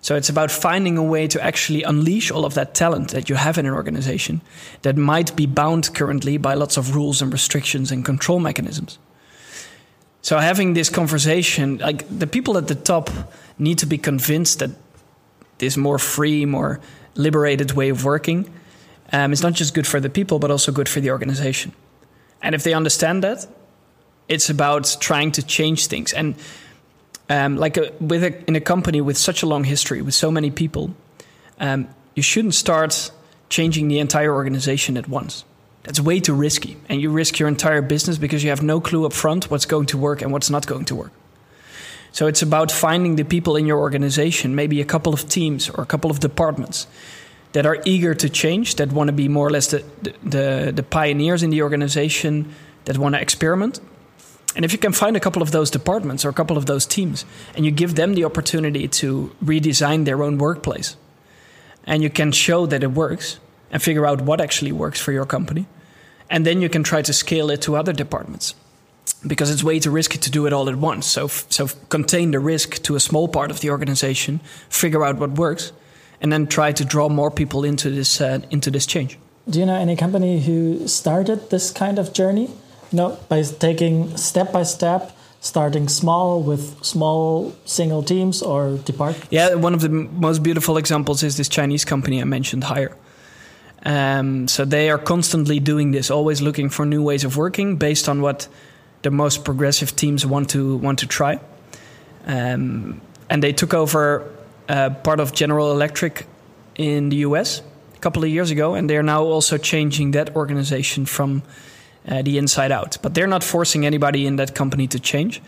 So 0.02 0.16
it's 0.16 0.28
about 0.28 0.50
finding 0.50 0.98
a 0.98 1.02
way 1.02 1.28
to 1.28 1.40
actually 1.40 1.84
unleash 1.84 2.32
all 2.32 2.44
of 2.44 2.54
that 2.54 2.74
talent 2.74 3.12
that 3.12 3.30
you 3.30 3.36
have 3.36 3.56
in 3.56 3.66
an 3.66 3.72
organization 3.72 4.40
that 4.82 4.96
might 4.96 5.34
be 5.36 5.46
bound 5.46 5.94
currently 5.94 6.38
by 6.38 6.54
lots 6.54 6.76
of 6.76 6.96
rules 6.96 7.22
and 7.22 7.32
restrictions 7.32 7.92
and 7.92 8.04
control 8.04 8.40
mechanisms. 8.40 8.98
So 10.20 10.38
having 10.38 10.74
this 10.74 10.90
conversation, 10.90 11.78
like 11.78 12.04
the 12.18 12.26
people 12.26 12.58
at 12.58 12.66
the 12.66 12.74
top 12.74 13.10
need 13.58 13.78
to 13.78 13.86
be 13.86 13.96
convinced 13.96 14.58
that 14.58 14.70
this 15.58 15.76
more 15.76 15.98
free, 15.98 16.46
more 16.46 16.80
liberated 17.14 17.72
way 17.72 17.88
of 17.88 18.04
working 18.04 18.52
um, 19.12 19.32
is 19.32 19.42
not 19.42 19.52
just 19.52 19.72
good 19.72 19.86
for 19.86 20.00
the 20.00 20.10
people, 20.10 20.40
but 20.40 20.50
also 20.50 20.72
good 20.72 20.88
for 20.88 21.00
the 21.00 21.10
organization. 21.10 21.72
And 22.42 22.56
if 22.56 22.64
they 22.64 22.74
understand 22.74 23.22
that, 23.22 23.46
it's 24.28 24.50
about 24.50 24.96
trying 24.98 25.30
to 25.32 25.42
change 25.42 25.86
things. 25.86 26.12
And 26.12 26.34
um, 27.28 27.56
like 27.56 27.76
a, 27.76 27.92
with 28.00 28.24
a, 28.24 28.46
in 28.46 28.56
a 28.56 28.60
company 28.60 29.00
with 29.00 29.16
such 29.16 29.42
a 29.42 29.46
long 29.46 29.64
history, 29.64 30.02
with 30.02 30.14
so 30.14 30.30
many 30.30 30.50
people, 30.50 30.94
um, 31.60 31.88
you 32.14 32.22
shouldn't 32.22 32.54
start 32.54 33.10
changing 33.48 33.88
the 33.88 33.98
entire 33.98 34.34
organization 34.34 34.96
at 34.96 35.08
once. 35.08 35.44
That's 35.84 36.00
way 36.00 36.20
too 36.20 36.34
risky, 36.34 36.76
and 36.88 37.00
you 37.00 37.10
risk 37.10 37.38
your 37.38 37.48
entire 37.48 37.82
business 37.82 38.18
because 38.18 38.44
you 38.44 38.50
have 38.50 38.62
no 38.62 38.80
clue 38.80 39.04
up 39.04 39.12
front 39.12 39.50
what's 39.50 39.66
going 39.66 39.86
to 39.86 39.98
work 39.98 40.22
and 40.22 40.32
what's 40.32 40.50
not 40.50 40.66
going 40.66 40.84
to 40.86 40.94
work. 40.94 41.12
So 42.12 42.26
it's 42.26 42.42
about 42.42 42.70
finding 42.70 43.16
the 43.16 43.24
people 43.24 43.56
in 43.56 43.66
your 43.66 43.78
organization, 43.78 44.54
maybe 44.54 44.80
a 44.80 44.84
couple 44.84 45.14
of 45.14 45.28
teams 45.28 45.70
or 45.70 45.82
a 45.82 45.86
couple 45.86 46.10
of 46.10 46.20
departments 46.20 46.86
that 47.52 47.66
are 47.66 47.78
eager 47.84 48.14
to 48.14 48.28
change, 48.28 48.76
that 48.76 48.92
want 48.92 49.08
to 49.08 49.12
be 49.12 49.28
more 49.28 49.46
or 49.46 49.50
less 49.50 49.68
the, 49.68 49.84
the, 50.22 50.72
the 50.74 50.82
pioneers 50.82 51.42
in 51.42 51.50
the 51.50 51.62
organization, 51.62 52.54
that 52.84 52.98
want 52.98 53.14
to 53.14 53.20
experiment. 53.20 53.80
And 54.54 54.64
if 54.64 54.72
you 54.72 54.78
can 54.78 54.92
find 54.92 55.16
a 55.16 55.20
couple 55.20 55.42
of 55.42 55.50
those 55.50 55.70
departments 55.70 56.24
or 56.24 56.28
a 56.28 56.34
couple 56.34 56.56
of 56.56 56.66
those 56.66 56.86
teams, 56.86 57.24
and 57.54 57.64
you 57.64 57.70
give 57.70 57.94
them 57.94 58.14
the 58.14 58.24
opportunity 58.24 58.86
to 58.88 59.34
redesign 59.42 60.04
their 60.04 60.22
own 60.22 60.38
workplace, 60.38 60.96
and 61.84 62.02
you 62.02 62.10
can 62.10 62.32
show 62.32 62.66
that 62.66 62.82
it 62.82 62.92
works 62.92 63.38
and 63.70 63.82
figure 63.82 64.06
out 64.06 64.20
what 64.20 64.40
actually 64.40 64.72
works 64.72 65.00
for 65.00 65.12
your 65.12 65.24
company, 65.24 65.66
and 66.28 66.46
then 66.46 66.60
you 66.60 66.68
can 66.68 66.82
try 66.82 67.02
to 67.02 67.12
scale 67.12 67.50
it 67.50 67.62
to 67.62 67.76
other 67.76 67.92
departments 67.92 68.54
because 69.26 69.50
it's 69.50 69.64
way 69.64 69.78
too 69.78 69.90
risky 69.90 70.18
to 70.18 70.30
do 70.30 70.46
it 70.46 70.52
all 70.52 70.68
at 70.68 70.76
once. 70.76 71.06
So, 71.06 71.28
so 71.28 71.68
contain 71.88 72.30
the 72.30 72.40
risk 72.40 72.82
to 72.82 72.96
a 72.96 73.00
small 73.00 73.28
part 73.28 73.50
of 73.50 73.60
the 73.60 73.70
organization, 73.70 74.40
figure 74.68 75.04
out 75.04 75.18
what 75.18 75.30
works, 75.32 75.72
and 76.20 76.32
then 76.32 76.46
try 76.46 76.72
to 76.72 76.84
draw 76.84 77.08
more 77.08 77.30
people 77.30 77.64
into 77.64 77.90
this 77.90 78.20
uh, 78.20 78.40
into 78.50 78.70
this 78.70 78.86
change. 78.86 79.18
Do 79.48 79.58
you 79.58 79.66
know 79.66 79.74
any 79.74 79.96
company 79.96 80.40
who 80.40 80.86
started 80.86 81.50
this 81.50 81.70
kind 81.72 81.98
of 81.98 82.12
journey? 82.12 82.50
Know, 82.92 83.18
by 83.28 83.42
taking 83.42 84.16
step 84.16 84.52
by 84.52 84.64
step, 84.64 85.12
starting 85.40 85.88
small 85.88 86.42
with 86.42 86.84
small 86.84 87.54
single 87.64 88.02
teams 88.02 88.42
or 88.42 88.76
departments. 88.76 89.28
Yeah, 89.30 89.54
one 89.54 89.74
of 89.74 89.80
the 89.80 89.88
most 89.88 90.42
beautiful 90.42 90.76
examples 90.76 91.22
is 91.22 91.36
this 91.36 91.48
Chinese 91.48 91.84
company 91.84 92.20
I 92.20 92.24
mentioned, 92.24 92.64
Haier. 92.64 92.94
Um, 93.84 94.46
so 94.46 94.64
they 94.64 94.90
are 94.90 94.98
constantly 94.98 95.58
doing 95.58 95.90
this, 95.90 96.10
always 96.10 96.40
looking 96.40 96.68
for 96.68 96.86
new 96.86 97.02
ways 97.02 97.24
of 97.24 97.36
working 97.36 97.76
based 97.76 98.08
on 98.08 98.20
what 98.20 98.46
the 99.02 99.10
most 99.10 99.44
progressive 99.44 99.96
teams 99.96 100.24
want 100.24 100.50
to 100.50 100.76
want 100.76 101.00
to 101.00 101.06
try. 101.06 101.40
Um, 102.26 103.00
and 103.28 103.42
they 103.42 103.52
took 103.52 103.74
over 103.74 104.30
uh, 104.68 104.90
part 104.90 105.18
of 105.18 105.32
General 105.32 105.72
Electric 105.72 106.26
in 106.76 107.08
the 107.08 107.16
US 107.16 107.62
a 107.96 107.98
couple 107.98 108.22
of 108.22 108.28
years 108.28 108.50
ago, 108.50 108.74
and 108.74 108.88
they're 108.88 109.02
now 109.02 109.24
also 109.24 109.58
changing 109.58 110.12
that 110.12 110.36
organization 110.36 111.06
from 111.06 111.42
uh, 112.08 112.22
the 112.22 112.38
inside 112.38 112.72
out. 112.72 112.98
But 113.02 113.14
they're 113.14 113.26
not 113.26 113.44
forcing 113.44 113.86
anybody 113.86 114.26
in 114.26 114.36
that 114.36 114.54
company 114.54 114.86
to 114.88 114.98
change. 114.98 115.42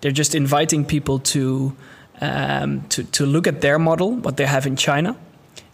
They're 0.00 0.12
just 0.12 0.34
inviting 0.34 0.84
people 0.84 1.18
to 1.20 1.76
um, 2.20 2.82
to 2.88 3.04
to 3.04 3.26
look 3.26 3.46
at 3.46 3.60
their 3.60 3.78
model, 3.78 4.12
what 4.12 4.36
they 4.36 4.46
have 4.46 4.66
in 4.66 4.76
China, 4.76 5.16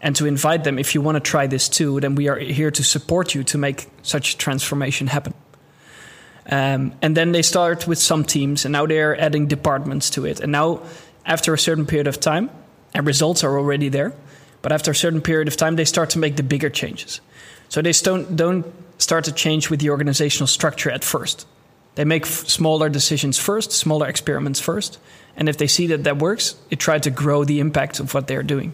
and 0.01 0.15
to 0.15 0.25
invite 0.25 0.63
them. 0.63 0.79
If 0.79 0.95
you 0.95 1.01
want 1.01 1.15
to 1.15 1.31
try 1.31 1.47
this 1.47 1.69
too, 1.69 1.99
then 1.99 2.15
we 2.15 2.27
are 2.27 2.37
here 2.37 2.71
to 2.71 2.83
support 2.83 3.35
you 3.35 3.43
to 3.43 3.57
make 3.57 3.87
such 4.03 4.37
transformation 4.37 5.07
happen. 5.07 5.33
Um, 6.47 6.93
and 7.01 7.17
then 7.17 7.31
they 7.31 7.41
start 7.41 7.87
with 7.87 7.97
some 7.97 8.23
teams, 8.23 8.65
and 8.65 8.71
now 8.71 8.85
they're 8.85 9.19
adding 9.19 9.47
departments 9.47 10.11
to 10.11 10.25
it. 10.25 10.39
And 10.39 10.51
now, 10.51 10.81
after 11.25 11.53
a 11.53 11.57
certain 11.57 11.85
period 11.85 12.07
of 12.07 12.19
time, 12.19 12.49
and 12.93 13.07
results 13.07 13.43
are 13.43 13.57
already 13.57 13.89
there, 13.89 14.13
but 14.61 14.71
after 14.71 14.91
a 14.91 14.95
certain 14.95 15.21
period 15.21 15.47
of 15.47 15.57
time, 15.57 15.75
they 15.75 15.85
start 15.85 16.11
to 16.11 16.19
make 16.19 16.35
the 16.35 16.43
bigger 16.43 16.69
changes. 16.69 17.19
So 17.69 17.81
they 17.81 17.91
don't, 17.91 18.35
don't 18.35 18.65
start 18.97 19.25
to 19.25 19.31
change 19.31 19.69
with 19.69 19.79
the 19.79 19.89
organizational 19.89 20.47
structure 20.47 20.89
at 20.89 21.03
first. 21.03 21.47
They 21.95 22.05
make 22.05 22.25
smaller 22.25 22.89
decisions 22.89 23.37
first, 23.37 23.71
smaller 23.71 24.07
experiments 24.07 24.59
first. 24.59 24.99
And 25.37 25.49
if 25.49 25.57
they 25.57 25.67
see 25.67 25.87
that 25.87 26.03
that 26.03 26.17
works, 26.17 26.55
they 26.69 26.75
try 26.75 26.99
to 26.99 27.09
grow 27.09 27.43
the 27.43 27.59
impact 27.59 27.99
of 27.99 28.13
what 28.13 28.27
they're 28.27 28.43
doing. 28.43 28.73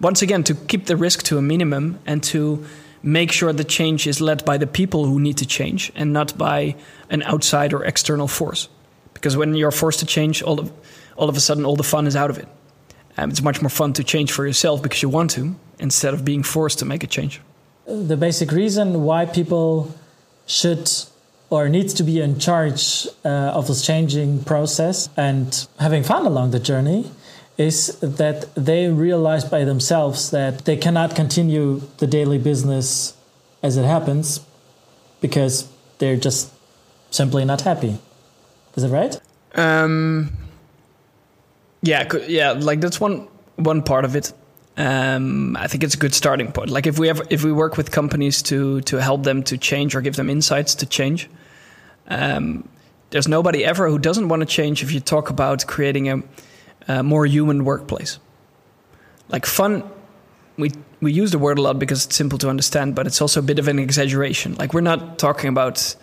Once 0.00 0.22
again, 0.22 0.42
to 0.44 0.54
keep 0.54 0.86
the 0.86 0.96
risk 0.96 1.22
to 1.24 1.38
a 1.38 1.42
minimum 1.42 1.98
and 2.06 2.22
to 2.24 2.64
make 3.02 3.32
sure 3.32 3.52
the 3.52 3.64
change 3.64 4.06
is 4.06 4.20
led 4.20 4.44
by 4.44 4.58
the 4.58 4.66
people 4.66 5.04
who 5.04 5.20
need 5.20 5.38
to 5.38 5.46
change 5.46 5.92
and 5.94 6.12
not 6.12 6.36
by 6.36 6.74
an 7.08 7.22
outside 7.22 7.72
or 7.72 7.84
external 7.84 8.28
force. 8.28 8.68
Because 9.14 9.36
when 9.36 9.54
you're 9.54 9.70
forced 9.70 10.00
to 10.00 10.06
change, 10.06 10.42
all 10.42 10.58
of, 10.58 10.72
all 11.16 11.28
of 11.28 11.36
a 11.36 11.40
sudden 11.40 11.64
all 11.64 11.76
the 11.76 11.82
fun 11.82 12.06
is 12.06 12.16
out 12.16 12.30
of 12.30 12.38
it. 12.38 12.48
Um, 13.16 13.30
it's 13.30 13.42
much 13.42 13.60
more 13.60 13.70
fun 13.70 13.92
to 13.94 14.04
change 14.04 14.32
for 14.32 14.46
yourself 14.46 14.82
because 14.82 15.02
you 15.02 15.08
want 15.08 15.30
to 15.32 15.54
instead 15.78 16.14
of 16.14 16.24
being 16.24 16.42
forced 16.42 16.78
to 16.78 16.84
make 16.84 17.04
a 17.04 17.06
change. 17.06 17.40
The 17.86 18.16
basic 18.16 18.52
reason 18.52 19.04
why 19.04 19.26
people 19.26 19.94
should 20.46 20.90
or 21.50 21.68
needs 21.68 21.92
to 21.94 22.04
be 22.04 22.20
in 22.20 22.38
charge 22.38 23.08
uh, 23.24 23.28
of 23.28 23.66
this 23.66 23.84
changing 23.84 24.44
process 24.44 25.08
and 25.16 25.66
having 25.80 26.04
fun 26.04 26.24
along 26.24 26.52
the 26.52 26.60
journey 26.60 27.10
is 27.58 27.98
that 28.00 28.54
they 28.54 28.88
realize 28.88 29.44
by 29.44 29.64
themselves 29.64 30.30
that 30.30 30.64
they 30.64 30.76
cannot 30.76 31.14
continue 31.14 31.82
the 31.98 32.06
daily 32.06 32.38
business 32.38 33.14
as 33.62 33.76
it 33.76 33.84
happens 33.84 34.40
because 35.20 35.68
they're 35.98 36.16
just 36.16 36.50
simply 37.10 37.44
not 37.44 37.60
happy. 37.62 37.98
Is 38.76 38.84
it 38.84 38.88
right? 38.88 39.20
Um, 39.56 40.32
yeah, 41.82 42.08
yeah, 42.26 42.52
like 42.52 42.80
that's 42.80 43.00
one 43.00 43.28
one 43.56 43.82
part 43.82 44.04
of 44.04 44.16
it. 44.16 44.32
Um, 44.80 45.56
I 45.56 45.66
think 45.66 45.84
it's 45.84 45.94
a 45.94 45.98
good 45.98 46.14
starting 46.14 46.52
point. 46.52 46.70
Like 46.70 46.86
if 46.86 46.98
we 46.98 47.10
ever 47.10 47.22
if 47.28 47.44
we 47.44 47.52
work 47.52 47.76
with 47.76 47.90
companies 47.90 48.42
to 48.42 48.80
to 48.82 48.96
help 48.96 49.24
them 49.24 49.42
to 49.42 49.58
change 49.58 49.94
or 49.94 50.00
give 50.00 50.16
them 50.16 50.30
insights 50.30 50.74
to 50.76 50.86
change, 50.86 51.28
um, 52.08 52.66
there's 53.10 53.28
nobody 53.28 53.62
ever 53.62 53.90
who 53.90 53.98
doesn't 53.98 54.28
want 54.28 54.40
to 54.40 54.46
change. 54.46 54.82
If 54.82 54.90
you 54.92 55.00
talk 55.00 55.28
about 55.28 55.66
creating 55.66 56.08
a, 56.08 56.22
a 56.88 57.02
more 57.02 57.26
human 57.26 57.64
workplace, 57.64 58.18
like 59.28 59.44
fun, 59.44 59.82
we 60.56 60.70
we 61.02 61.12
use 61.12 61.30
the 61.30 61.38
word 61.38 61.58
a 61.58 61.62
lot 61.62 61.78
because 61.78 62.06
it's 62.06 62.16
simple 62.16 62.38
to 62.38 62.48
understand, 62.48 62.94
but 62.94 63.06
it's 63.06 63.20
also 63.20 63.40
a 63.40 63.42
bit 63.42 63.58
of 63.58 63.68
an 63.68 63.78
exaggeration. 63.78 64.54
Like 64.54 64.72
we're 64.72 64.80
not 64.80 65.18
talking 65.18 65.50
about, 65.50 65.96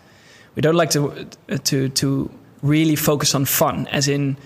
we 0.56 0.62
don't 0.62 0.76
like 0.76 0.92
to 0.92 1.28
to 1.64 1.90
to 1.90 2.30
really 2.62 2.96
focus 2.96 3.34
on 3.34 3.46
fun, 3.46 3.88
as 3.88 4.08
in 4.08 4.38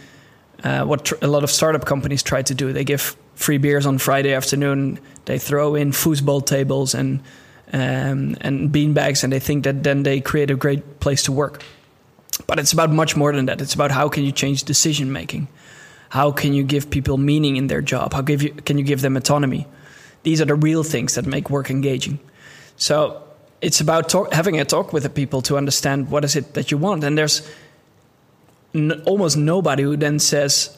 uh, 0.64 0.86
what 0.86 1.12
a 1.22 1.28
lot 1.28 1.44
of 1.44 1.52
startup 1.52 1.86
companies 1.86 2.24
try 2.24 2.44
to 2.44 2.54
do. 2.54 2.72
They 2.72 2.86
give 2.86 3.18
free 3.36 3.58
beers 3.58 3.86
on 3.86 3.98
Friday 3.98 4.34
afternoon. 4.34 5.00
They 5.26 5.40
throw 5.40 5.76
in 5.76 5.92
foosball 5.92 6.46
tables 6.46 6.94
and 6.94 7.22
um, 7.74 8.36
and 8.42 8.70
beanbags, 8.70 9.24
and 9.24 9.32
they 9.32 9.40
think 9.40 9.64
that 9.64 9.84
then 9.84 10.04
they 10.04 10.20
create 10.20 10.52
a 10.52 10.56
great 10.56 11.00
place 11.00 11.24
to 11.24 11.32
work. 11.32 11.64
But 12.48 12.60
it's 12.60 12.74
about 12.74 12.92
much 12.92 13.16
more 13.16 13.32
than 13.32 13.46
that. 13.46 13.62
It's 13.62 13.74
about 13.74 13.92
how 13.92 14.10
can 14.10 14.24
you 14.24 14.32
change 14.32 14.64
decision 14.64 15.12
making, 15.12 15.48
how 16.10 16.32
can 16.32 16.54
you 16.54 16.64
give 16.64 16.90
people 16.90 17.18
meaning 17.18 17.56
in 17.56 17.68
their 17.68 17.82
job, 17.82 18.14
how 18.14 18.22
give 18.22 18.42
you, 18.42 18.54
can 18.54 18.78
you 18.78 18.84
give 18.84 19.02
them 19.02 19.16
autonomy. 19.16 19.68
These 20.24 20.42
are 20.42 20.46
the 20.46 20.56
real 20.56 20.84
things 20.84 21.16
that 21.16 21.26
make 21.26 21.50
work 21.50 21.70
engaging. 21.70 22.20
So 22.76 23.24
it's 23.62 23.80
about 23.80 24.10
talk, 24.10 24.34
having 24.34 24.60
a 24.60 24.66
talk 24.66 24.92
with 24.94 25.04
the 25.04 25.10
people 25.10 25.42
to 25.44 25.58
understand 25.58 26.10
what 26.10 26.26
is 26.26 26.36
it 26.36 26.54
that 26.54 26.72
you 26.72 26.78
want. 26.78 27.04
And 27.04 27.18
there's 27.18 27.50
n- 28.76 29.02
almost 29.06 29.38
nobody 29.38 29.84
who 29.84 29.96
then 29.96 30.20
says, 30.20 30.78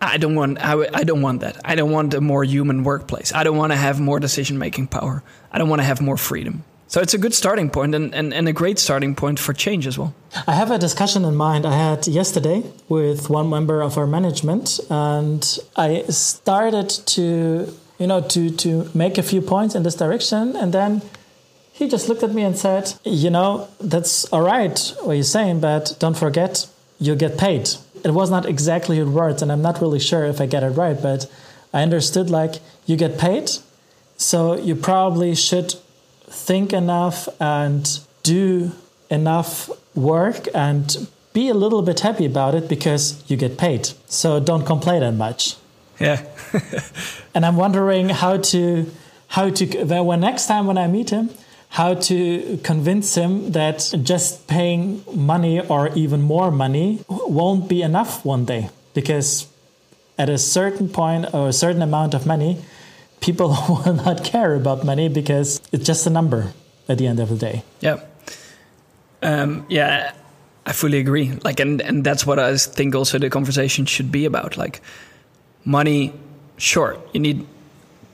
I 0.00 0.18
don't 0.18 0.34
want 0.34 0.58
I, 0.58 0.86
I 0.92 1.04
don't 1.04 1.22
want 1.22 1.40
that. 1.40 1.58
I 1.64 1.74
don't 1.74 1.90
want 1.90 2.14
a 2.14 2.20
more 2.20 2.44
human 2.44 2.84
workplace. 2.84 3.32
I 3.32 3.44
don't 3.44 3.56
want 3.56 3.72
to 3.72 3.76
have 3.76 4.00
more 4.00 4.20
decision 4.20 4.58
making 4.58 4.88
power. 4.88 5.22
I 5.52 5.58
don't 5.58 5.68
want 5.68 5.80
to 5.80 5.84
have 5.84 6.00
more 6.00 6.16
freedom. 6.16 6.64
So 6.88 7.00
it's 7.00 7.14
a 7.14 7.18
good 7.18 7.34
starting 7.34 7.68
point 7.68 7.94
and, 7.96 8.14
and, 8.14 8.32
and 8.32 8.46
a 8.48 8.52
great 8.52 8.78
starting 8.78 9.16
point 9.16 9.40
for 9.40 9.52
change 9.52 9.88
as 9.88 9.98
well. 9.98 10.14
I 10.46 10.52
have 10.52 10.70
a 10.70 10.78
discussion 10.78 11.24
in 11.24 11.34
mind 11.34 11.66
I 11.66 11.76
had 11.76 12.06
yesterday 12.06 12.62
with 12.88 13.28
one 13.28 13.50
member 13.50 13.82
of 13.82 13.98
our 13.98 14.06
management 14.06 14.78
and 14.88 15.58
I 15.76 16.02
started 16.10 16.88
to 16.88 17.74
you 17.98 18.06
know 18.06 18.20
to 18.20 18.50
to 18.50 18.90
make 18.94 19.18
a 19.18 19.22
few 19.22 19.40
points 19.40 19.74
in 19.74 19.82
this 19.82 19.94
direction 19.94 20.54
and 20.56 20.72
then 20.72 21.02
he 21.72 21.88
just 21.88 22.08
looked 22.08 22.22
at 22.22 22.32
me 22.32 22.42
and 22.42 22.56
said, 22.56 22.94
"You 23.04 23.28
know, 23.28 23.68
that's 23.78 24.24
all 24.32 24.40
right 24.40 24.94
what 25.02 25.12
you're 25.12 25.22
saying, 25.22 25.60
but 25.60 25.94
don't 25.98 26.16
forget 26.16 26.66
you 26.98 27.14
get 27.14 27.36
paid." 27.36 27.68
It 28.06 28.14
was 28.14 28.30
not 28.30 28.46
exactly 28.46 28.96
your 28.96 29.10
words, 29.10 29.42
and 29.42 29.50
I'm 29.50 29.62
not 29.62 29.80
really 29.80 29.98
sure 30.00 30.24
if 30.24 30.40
I 30.40 30.46
get 30.46 30.62
it 30.62 30.70
right, 30.70 31.00
but 31.00 31.30
I 31.72 31.82
understood 31.82 32.30
like 32.30 32.56
you 32.86 32.96
get 32.96 33.18
paid, 33.18 33.50
so 34.16 34.56
you 34.56 34.74
probably 34.76 35.34
should 35.34 35.74
think 36.28 36.72
enough 36.72 37.28
and 37.40 38.00
do 38.22 38.72
enough 39.10 39.70
work 39.94 40.48
and 40.54 41.08
be 41.32 41.48
a 41.48 41.54
little 41.54 41.82
bit 41.82 42.00
happy 42.00 42.26
about 42.26 42.54
it 42.54 42.68
because 42.68 43.22
you 43.28 43.36
get 43.36 43.58
paid. 43.58 43.90
So 44.06 44.40
don't 44.40 44.64
complain 44.64 45.00
that 45.00 45.12
much. 45.12 45.56
Yeah. 46.00 46.22
and 47.34 47.44
I'm 47.44 47.56
wondering 47.56 48.08
how 48.08 48.38
to 48.38 48.90
how 49.28 49.50
to 49.50 49.66
that 49.84 50.04
when 50.04 50.20
next 50.20 50.46
time 50.46 50.66
when 50.66 50.78
I 50.78 50.86
meet 50.86 51.10
him, 51.10 51.30
how 51.70 51.94
to 51.94 52.58
convince 52.62 53.14
him 53.14 53.52
that 53.52 53.92
just 54.02 54.46
paying 54.46 55.02
money 55.12 55.60
or 55.60 55.88
even 55.94 56.22
more 56.22 56.50
money 56.50 57.04
won't 57.08 57.68
be 57.68 57.82
enough 57.82 58.24
one 58.24 58.44
day. 58.44 58.70
Because 58.94 59.46
at 60.18 60.30
a 60.30 60.38
certain 60.38 60.88
point 60.88 61.34
or 61.34 61.48
a 61.48 61.52
certain 61.52 61.82
amount 61.82 62.14
of 62.14 62.26
money 62.26 62.64
people 63.20 63.48
will 63.68 63.94
not 63.94 64.24
care 64.24 64.54
about 64.54 64.84
money 64.84 65.08
because 65.08 65.60
it's 65.72 65.84
just 65.84 66.06
a 66.06 66.10
number 66.10 66.52
at 66.88 66.98
the 66.98 67.06
end 67.06 67.20
of 67.20 67.28
the 67.28 67.36
day. 67.36 67.62
Yeah 67.80 68.00
um, 69.22 69.66
yeah 69.68 70.12
i 70.64 70.72
fully 70.72 70.98
agree. 70.98 71.32
Like 71.44 71.60
and, 71.60 71.80
and 71.80 72.04
that's 72.04 72.26
what 72.26 72.38
i 72.38 72.56
think 72.56 72.94
also 72.94 73.18
the 73.18 73.30
conversation 73.30 73.86
should 73.86 74.10
be 74.10 74.24
about. 74.24 74.56
Like 74.56 74.80
money 75.64 76.12
sure 76.58 76.98
you 77.12 77.20
need 77.20 77.46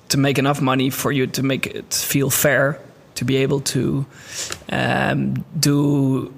to 0.09 0.19
make 0.19 0.39
enough 0.39 0.61
money 0.61 0.91
for 0.91 1.13
you 1.13 1.27
to 1.27 1.43
make 1.43 1.67
it 1.67 1.95
feel 1.95 2.29
fair 2.29 2.79
to 3.15 3.25
be 3.25 3.37
able 3.37 3.61
to 3.61 4.07
um, 4.71 5.45
do 5.59 6.33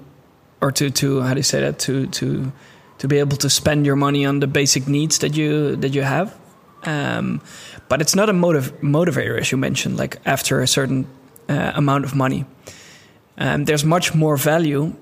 or 0.61 0.71
to 0.71 0.89
to 0.89 1.21
how 1.21 1.33
do 1.33 1.39
you 1.39 1.43
say 1.43 1.61
that 1.61 1.79
to 1.79 2.07
to 2.07 2.51
to 2.97 3.07
be 3.07 3.19
able 3.19 3.37
to 3.37 3.49
spend 3.49 3.85
your 3.85 3.95
money 3.95 4.25
on 4.25 4.39
the 4.39 4.47
basic 4.47 4.87
needs 4.87 5.19
that 5.19 5.35
you 5.35 5.75
that 5.77 5.93
you 5.93 6.03
have. 6.03 6.35
Um, 6.83 7.41
but 7.89 8.01
it's 8.01 8.15
not 8.15 8.29
a 8.29 8.33
motive 8.33 8.79
motivator 8.81 9.39
as 9.39 9.51
you 9.51 9.57
mentioned. 9.57 9.97
Like 9.97 10.17
after 10.25 10.61
a 10.61 10.67
certain 10.67 11.07
uh, 11.49 11.71
amount 11.75 12.05
of 12.05 12.15
money, 12.15 12.45
um, 13.37 13.65
there's 13.65 13.83
much 13.83 14.13
more 14.15 14.37
value 14.37 14.93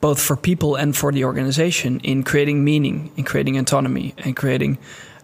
both 0.00 0.20
for 0.20 0.36
people 0.36 0.76
and 0.76 0.96
for 0.96 1.12
the 1.12 1.24
organization 1.24 2.00
in 2.00 2.22
creating 2.22 2.64
meaning, 2.64 3.10
in 3.16 3.24
creating 3.24 3.58
autonomy, 3.58 4.14
and 4.18 4.34
creating 4.34 4.78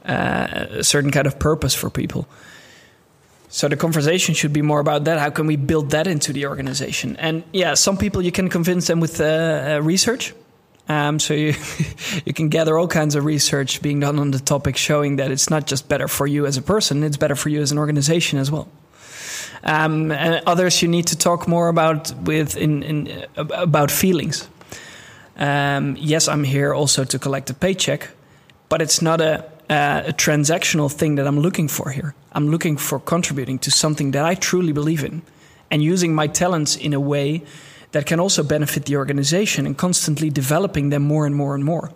uh, 0.05 0.67
a 0.71 0.85
certain 0.85 1.11
kind 1.11 1.27
of 1.27 1.39
purpose 1.39 1.75
for 1.75 1.91
people. 1.91 2.29
So 3.49 3.69
the 3.69 3.77
conversation 3.77 4.35
should 4.35 4.53
be 4.53 4.63
more 4.63 4.81
about 4.81 5.05
that. 5.05 5.19
How 5.19 5.31
can 5.31 5.47
we 5.47 5.57
build 5.57 5.91
that 5.91 6.07
into 6.07 6.33
the 6.33 6.47
organization? 6.47 7.17
And 7.17 7.45
yeah, 7.53 7.75
some 7.75 7.97
people 7.97 8.23
you 8.23 8.33
can 8.33 8.49
convince 8.49 8.87
them 8.87 9.01
with 9.01 9.21
uh, 9.21 9.25
uh, 9.25 9.83
research. 9.83 10.35
Um, 10.89 11.19
so 11.19 11.35
you 11.35 11.55
you 12.25 12.33
can 12.33 12.49
gather 12.49 12.79
all 12.79 12.89
kinds 12.89 13.15
of 13.15 13.25
research 13.25 13.83
being 13.83 14.01
done 14.01 14.19
on 14.19 14.31
the 14.31 14.39
topic, 14.39 14.77
showing 14.77 15.17
that 15.17 15.31
it's 15.31 15.51
not 15.51 15.67
just 15.67 15.89
better 15.89 16.09
for 16.09 16.27
you 16.27 16.47
as 16.47 16.57
a 16.57 16.63
person; 16.63 17.03
it's 17.03 17.17
better 17.17 17.37
for 17.37 17.49
you 17.49 17.63
as 17.63 17.73
an 17.73 17.79
organization 17.79 18.39
as 18.39 18.51
well. 18.51 18.69
Um, 19.65 20.13
and 20.13 20.43
others 20.47 20.83
you 20.83 20.89
need 20.89 21.07
to 21.09 21.17
talk 21.17 21.49
more 21.49 21.69
about 21.69 22.13
with 22.23 22.57
in, 22.57 22.83
in 22.83 23.27
uh, 23.37 23.45
about 23.51 23.91
feelings. 23.91 24.49
Um, 25.37 25.97
yes, 25.99 26.29
I'm 26.29 26.45
here 26.45 26.73
also 26.73 27.05
to 27.05 27.19
collect 27.19 27.51
a 27.51 27.55
paycheck, 27.55 28.09
but 28.69 28.81
it's 28.81 29.03
not 29.03 29.21
a 29.21 29.45
uh, 29.69 30.03
a 30.07 30.13
transactional 30.13 30.93
thing 30.93 31.17
that 31.17 31.27
I'm 31.27 31.41
looking 31.41 31.69
for 31.69 31.91
here. 31.91 32.15
I'm 32.33 32.49
looking 32.49 32.77
for 32.77 33.01
contributing 33.01 33.59
to 33.61 33.71
something 33.71 34.13
that 34.13 34.25
I 34.25 34.35
truly 34.35 34.73
believe 34.73 35.03
in 35.03 35.23
and 35.71 35.83
using 35.83 36.15
my 36.15 36.29
talents 36.29 36.77
in 36.77 36.93
a 36.93 37.01
way 37.01 37.43
that 37.93 38.07
can 38.07 38.21
also 38.21 38.43
benefit 38.43 38.85
the 38.85 38.97
organization 38.97 39.67
and 39.67 39.77
constantly 39.77 40.31
developing 40.31 40.91
them 40.91 41.03
more 41.03 41.27
and 41.27 41.35
more 41.35 41.55
and 41.55 41.65
more. 41.65 41.91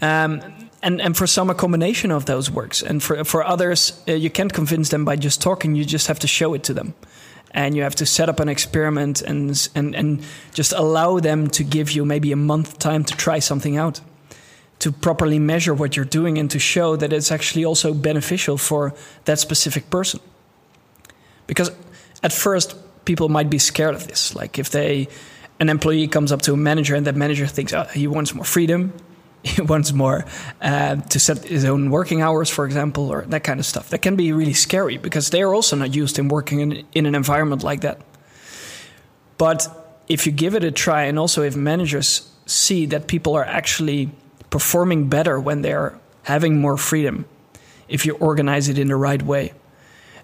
Um, 0.00 0.40
and, 0.82 1.00
and 1.00 1.14
for 1.16 1.26
some, 1.26 1.50
a 1.50 1.54
combination 1.54 2.10
of 2.10 2.24
those 2.24 2.50
works. 2.50 2.82
And 2.82 3.02
for, 3.02 3.24
for 3.24 3.44
others, 3.44 4.02
uh, 4.08 4.12
you 4.12 4.30
can't 4.30 4.52
convince 4.52 4.88
them 4.88 5.04
by 5.04 5.16
just 5.16 5.42
talking, 5.42 5.74
you 5.74 5.84
just 5.84 6.06
have 6.06 6.18
to 6.20 6.26
show 6.26 6.54
it 6.54 6.62
to 6.64 6.74
them. 6.74 6.94
And 7.50 7.76
you 7.76 7.82
have 7.82 7.96
to 7.96 8.06
set 8.06 8.28
up 8.28 8.40
an 8.40 8.48
experiment 8.48 9.20
and, 9.20 9.68
and, 9.74 9.94
and 9.94 10.24
just 10.54 10.72
allow 10.72 11.18
them 11.18 11.48
to 11.48 11.64
give 11.64 11.90
you 11.90 12.04
maybe 12.04 12.32
a 12.32 12.36
month 12.36 12.78
time 12.78 13.04
to 13.04 13.16
try 13.16 13.40
something 13.40 13.76
out 13.76 14.00
to 14.80 14.90
properly 14.90 15.38
measure 15.38 15.74
what 15.74 15.94
you're 15.94 16.04
doing 16.04 16.38
and 16.38 16.50
to 16.50 16.58
show 16.58 16.96
that 16.96 17.12
it's 17.12 17.30
actually 17.30 17.64
also 17.64 17.94
beneficial 17.94 18.58
for 18.58 18.94
that 19.26 19.38
specific 19.38 19.88
person. 19.90 20.20
Because 21.46 21.70
at 22.22 22.32
first, 22.32 22.76
people 23.04 23.28
might 23.28 23.50
be 23.50 23.58
scared 23.58 23.94
of 23.94 24.08
this. 24.08 24.34
Like 24.34 24.58
if 24.58 24.70
they, 24.70 25.08
an 25.58 25.68
employee 25.68 26.08
comes 26.08 26.32
up 26.32 26.42
to 26.42 26.54
a 26.54 26.56
manager 26.56 26.94
and 26.94 27.06
that 27.06 27.14
manager 27.14 27.46
thinks 27.46 27.72
oh, 27.72 27.84
he 27.84 28.06
wants 28.06 28.34
more 28.34 28.44
freedom, 28.44 28.92
he 29.44 29.60
wants 29.62 29.92
more 29.92 30.24
uh, 30.62 30.96
to 30.96 31.20
set 31.20 31.44
his 31.44 31.64
own 31.64 31.90
working 31.90 32.22
hours, 32.22 32.48
for 32.48 32.64
example, 32.64 33.10
or 33.10 33.22
that 33.26 33.44
kind 33.44 33.60
of 33.60 33.66
stuff. 33.66 33.90
That 33.90 33.98
can 33.98 34.16
be 34.16 34.32
really 34.32 34.54
scary 34.54 34.96
because 34.96 35.30
they 35.30 35.42
are 35.42 35.54
also 35.54 35.76
not 35.76 35.94
used 35.94 36.18
in 36.18 36.28
working 36.28 36.60
in, 36.60 36.86
in 36.92 37.06
an 37.06 37.14
environment 37.14 37.62
like 37.62 37.82
that. 37.82 38.00
But 39.36 39.68
if 40.08 40.26
you 40.26 40.32
give 40.32 40.54
it 40.54 40.64
a 40.64 40.70
try, 40.70 41.04
and 41.04 41.18
also 41.18 41.42
if 41.42 41.56
managers 41.56 42.30
see 42.46 42.86
that 42.86 43.06
people 43.06 43.34
are 43.34 43.44
actually 43.44 44.10
performing 44.50 45.08
better 45.08 45.40
when 45.40 45.62
they're 45.62 45.98
having 46.22 46.60
more 46.60 46.76
freedom 46.76 47.24
if 47.88 48.06
you 48.06 48.14
organize 48.16 48.68
it 48.68 48.78
in 48.78 48.88
the 48.88 48.96
right 48.96 49.22
way. 49.22 49.52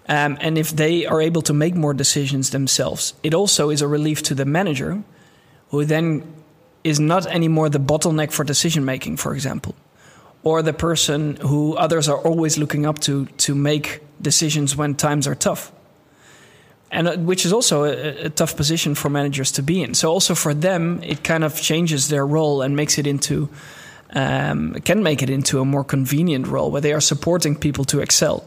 Um, 0.09 0.37
and 0.39 0.57
if 0.57 0.71
they 0.71 1.05
are 1.05 1.21
able 1.21 1.41
to 1.43 1.53
make 1.53 1.75
more 1.75 1.93
decisions 1.93 2.51
themselves, 2.51 3.13
it 3.23 3.33
also 3.33 3.69
is 3.69 3.81
a 3.81 3.87
relief 3.87 4.23
to 4.23 4.35
the 4.35 4.45
manager, 4.45 5.03
who 5.69 5.83
then 5.83 6.23
is 6.83 6.99
not 6.99 7.25
anymore 7.25 7.69
the 7.69 7.79
bottleneck 7.79 8.31
for 8.31 8.45
decision 8.45 8.85
making, 8.85 9.17
for 9.17 9.33
example, 9.33 9.75
or 10.43 10.61
the 10.61 10.71
person 10.71 11.35
who 11.37 11.75
others 11.75 12.07
are 12.07 12.19
always 12.19 12.57
looking 12.57 12.85
up 12.85 12.99
to 12.99 13.25
to 13.25 13.53
make 13.53 13.99
decisions 14.21 14.77
when 14.77 14.95
times 14.95 15.27
are 15.27 15.35
tough. 15.35 15.73
And 16.89 17.07
uh, 17.07 17.17
which 17.17 17.45
is 17.45 17.51
also 17.51 17.83
a, 17.83 18.27
a, 18.27 18.29
tough 18.29 18.55
position 18.55 18.95
for 18.95 19.09
managers 19.09 19.51
to 19.53 19.61
be 19.61 19.83
in. 19.83 19.93
So 19.93 20.09
also 20.09 20.35
for 20.35 20.53
them, 20.53 21.03
it 21.03 21.21
kind 21.21 21.43
of 21.43 21.59
changes 21.59 22.07
their 22.07 22.25
role 22.25 22.61
and 22.61 22.77
makes 22.77 22.97
it 22.97 23.05
into 23.05 23.49
um, 24.13 24.73
can 24.85 25.03
make 25.03 25.21
it 25.21 25.29
into 25.29 25.59
a 25.59 25.65
more 25.65 25.83
convenient 25.83 26.47
role 26.47 26.71
where 26.71 26.81
they 26.81 26.93
are 26.93 27.01
supporting 27.01 27.55
people 27.55 27.85
to 27.85 27.99
excel. 27.99 28.45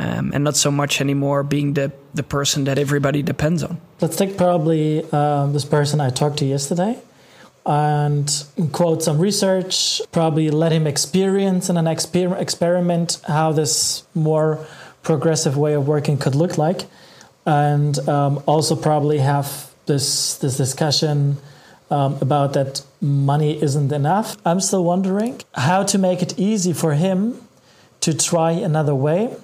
Um, 0.00 0.30
and 0.32 0.44
not 0.44 0.54
so 0.54 0.70
much 0.70 1.00
anymore 1.00 1.42
being 1.42 1.74
the, 1.74 1.90
the 2.14 2.22
person 2.22 2.64
that 2.64 2.78
everybody 2.78 3.20
depends 3.20 3.64
on. 3.64 3.80
Let's 4.00 4.16
take 4.16 4.36
probably 4.36 5.02
um, 5.10 5.52
this 5.52 5.64
person 5.64 6.00
I 6.00 6.10
talked 6.10 6.38
to 6.38 6.44
yesterday 6.44 7.00
and 7.68 8.44
quote 8.72 9.02
some 9.02 9.18
research, 9.18 10.00
probably 10.10 10.50
let 10.50 10.72
him 10.72 10.86
experience 10.86 11.68
in 11.68 11.76
an 11.76 11.84
exper- 11.84 12.40
experiment 12.40 13.20
how 13.28 13.52
this 13.52 14.04
more 14.14 14.64
progressive 15.02 15.56
way 15.56 15.74
of 15.74 15.86
working 15.86 16.16
could 16.16 16.34
look 16.34 16.56
like, 16.56 16.86
and 17.44 17.98
um, 18.08 18.42
also 18.46 18.74
probably 18.74 19.18
have 19.18 19.70
this 19.84 20.36
this 20.38 20.56
discussion 20.56 21.36
um, 21.90 22.18
about 22.20 22.52
that 22.52 22.82
money 23.00 23.60
isn't 23.62 23.92
enough. 23.92 24.36
I'm 24.44 24.60
still 24.60 24.84
wondering 24.84 25.40
how 25.54 25.82
to 25.84 25.98
make 25.98 26.22
it 26.22 26.38
easy 26.38 26.72
for 26.72 26.94
him 26.94 27.40
to 28.00 28.16
try 28.16 28.52
another 28.52 28.94
way 28.94 29.34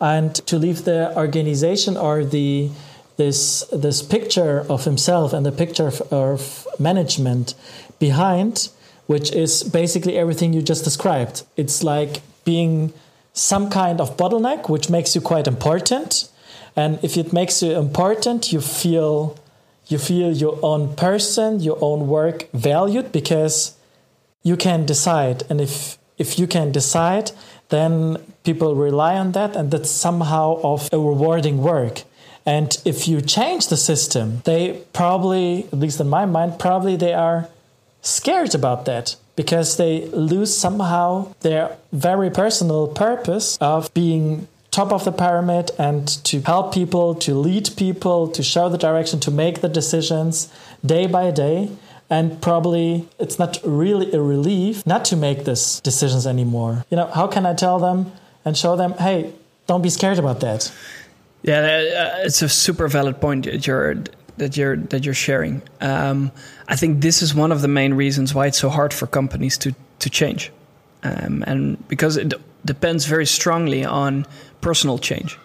and 0.00 0.34
to 0.34 0.58
leave 0.58 0.84
the 0.84 1.16
organization 1.16 1.96
or 1.96 2.24
the 2.24 2.70
this 3.16 3.64
this 3.72 4.00
picture 4.00 4.64
of 4.68 4.84
himself 4.84 5.32
and 5.32 5.44
the 5.44 5.52
picture 5.52 5.88
of, 5.88 6.00
of 6.12 6.68
management 6.78 7.54
behind, 7.98 8.68
which 9.06 9.32
is 9.32 9.64
basically 9.64 10.16
everything 10.16 10.52
you 10.52 10.62
just 10.62 10.84
described. 10.84 11.42
It's 11.56 11.82
like 11.82 12.22
being 12.44 12.92
some 13.32 13.70
kind 13.70 14.00
of 14.00 14.16
bottleneck, 14.16 14.68
which 14.68 14.88
makes 14.88 15.14
you 15.14 15.20
quite 15.20 15.46
important. 15.46 16.28
And 16.76 16.98
if 17.02 17.16
it 17.16 17.32
makes 17.32 17.60
you 17.62 17.76
important, 17.76 18.52
you 18.52 18.60
feel 18.60 19.36
you 19.88 19.98
feel 19.98 20.32
your 20.32 20.58
own 20.62 20.94
person, 20.94 21.60
your 21.60 21.78
own 21.80 22.08
work 22.08 22.48
valued 22.52 23.10
because 23.10 23.76
you 24.42 24.56
can 24.56 24.86
decide. 24.86 25.44
And 25.50 25.60
if 25.60 25.98
if 26.18 26.38
you 26.38 26.46
can 26.46 26.72
decide, 26.72 27.30
then 27.68 28.18
people 28.44 28.74
rely 28.74 29.16
on 29.16 29.32
that, 29.32 29.54
and 29.54 29.70
that's 29.70 29.90
somehow 29.90 30.60
of 30.62 30.88
a 30.92 30.98
rewarding 30.98 31.58
work. 31.62 32.02
And 32.44 32.76
if 32.84 33.06
you 33.06 33.20
change 33.20 33.68
the 33.68 33.76
system, 33.76 34.42
they 34.44 34.82
probably, 34.92 35.64
at 35.64 35.78
least 35.78 36.00
in 36.00 36.08
my 36.08 36.24
mind, 36.26 36.58
probably 36.58 36.96
they 36.96 37.12
are 37.12 37.48
scared 38.00 38.54
about 38.54 38.84
that 38.86 39.16
because 39.36 39.76
they 39.76 40.06
lose 40.06 40.56
somehow 40.56 41.32
their 41.40 41.76
very 41.92 42.30
personal 42.30 42.88
purpose 42.88 43.58
of 43.60 43.92
being 43.94 44.48
top 44.78 44.92
of 44.92 45.02
the 45.04 45.10
pyramid 45.24 45.66
and 45.76 46.06
to 46.30 46.40
help 46.42 46.72
people, 46.72 47.06
to 47.26 47.34
lead 47.34 47.68
people, 47.76 48.28
to 48.28 48.42
show 48.42 48.68
the 48.68 48.78
direction, 48.78 49.18
to 49.18 49.30
make 49.30 49.60
the 49.60 49.68
decisions 49.80 50.32
day 50.94 51.04
by 51.06 51.32
day. 51.32 51.68
And 52.08 52.40
probably 52.40 53.08
it's 53.18 53.38
not 53.38 53.58
really 53.64 54.08
a 54.12 54.20
relief 54.20 54.86
not 54.86 55.04
to 55.10 55.16
make 55.16 55.44
these 55.44 55.80
decisions 55.80 56.26
anymore. 56.26 56.84
You 56.90 56.96
know, 56.96 57.08
how 57.18 57.26
can 57.26 57.44
I 57.44 57.54
tell 57.54 57.78
them 57.78 58.12
and 58.44 58.56
show 58.56 58.76
them, 58.76 58.92
hey, 58.92 59.32
don't 59.66 59.82
be 59.82 59.90
scared 59.90 60.18
about 60.18 60.38
that? 60.40 60.72
Yeah, 61.42 61.60
uh, 61.60 62.26
it's 62.26 62.42
a 62.42 62.48
super 62.48 62.88
valid 62.88 63.20
point 63.20 63.44
that 63.44 63.66
you're 63.66 63.96
that 64.38 64.56
you're 64.56 64.76
that 64.76 65.04
you're 65.04 65.20
sharing. 65.26 65.60
Um, 65.80 66.30
I 66.68 66.76
think 66.76 67.02
this 67.02 67.22
is 67.22 67.34
one 67.34 67.52
of 67.52 67.60
the 67.60 67.68
main 67.68 67.94
reasons 67.94 68.34
why 68.34 68.46
it's 68.46 68.58
so 68.58 68.68
hard 68.68 68.94
for 68.94 69.06
companies 69.06 69.58
to 69.58 69.74
to 69.98 70.10
change, 70.10 70.50
um, 71.02 71.44
and 71.46 71.88
because 71.88 72.16
it 72.16 72.34
depends 72.64 73.04
very 73.04 73.26
strongly 73.26 73.84
on 73.84 74.26
personal 74.60 74.98
change. 74.98 75.38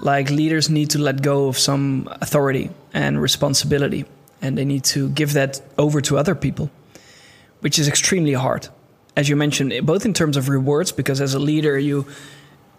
Like 0.00 0.30
leaders 0.30 0.68
need 0.68 0.90
to 0.90 0.98
let 0.98 1.22
go 1.22 1.48
of 1.48 1.58
some 1.58 2.08
authority 2.20 2.70
and 2.92 3.20
responsibility, 3.20 4.04
and 4.42 4.58
they 4.58 4.64
need 4.64 4.84
to 4.84 5.08
give 5.10 5.32
that 5.34 5.60
over 5.78 6.00
to 6.02 6.18
other 6.18 6.34
people, 6.34 6.70
which 7.60 7.78
is 7.78 7.88
extremely 7.88 8.32
hard. 8.32 8.68
As 9.16 9.28
you 9.28 9.36
mentioned, 9.36 9.86
both 9.86 10.04
in 10.04 10.12
terms 10.12 10.36
of 10.36 10.48
rewards, 10.48 10.90
because 10.90 11.20
as 11.20 11.34
a 11.34 11.38
leader, 11.38 11.78
you 11.78 12.06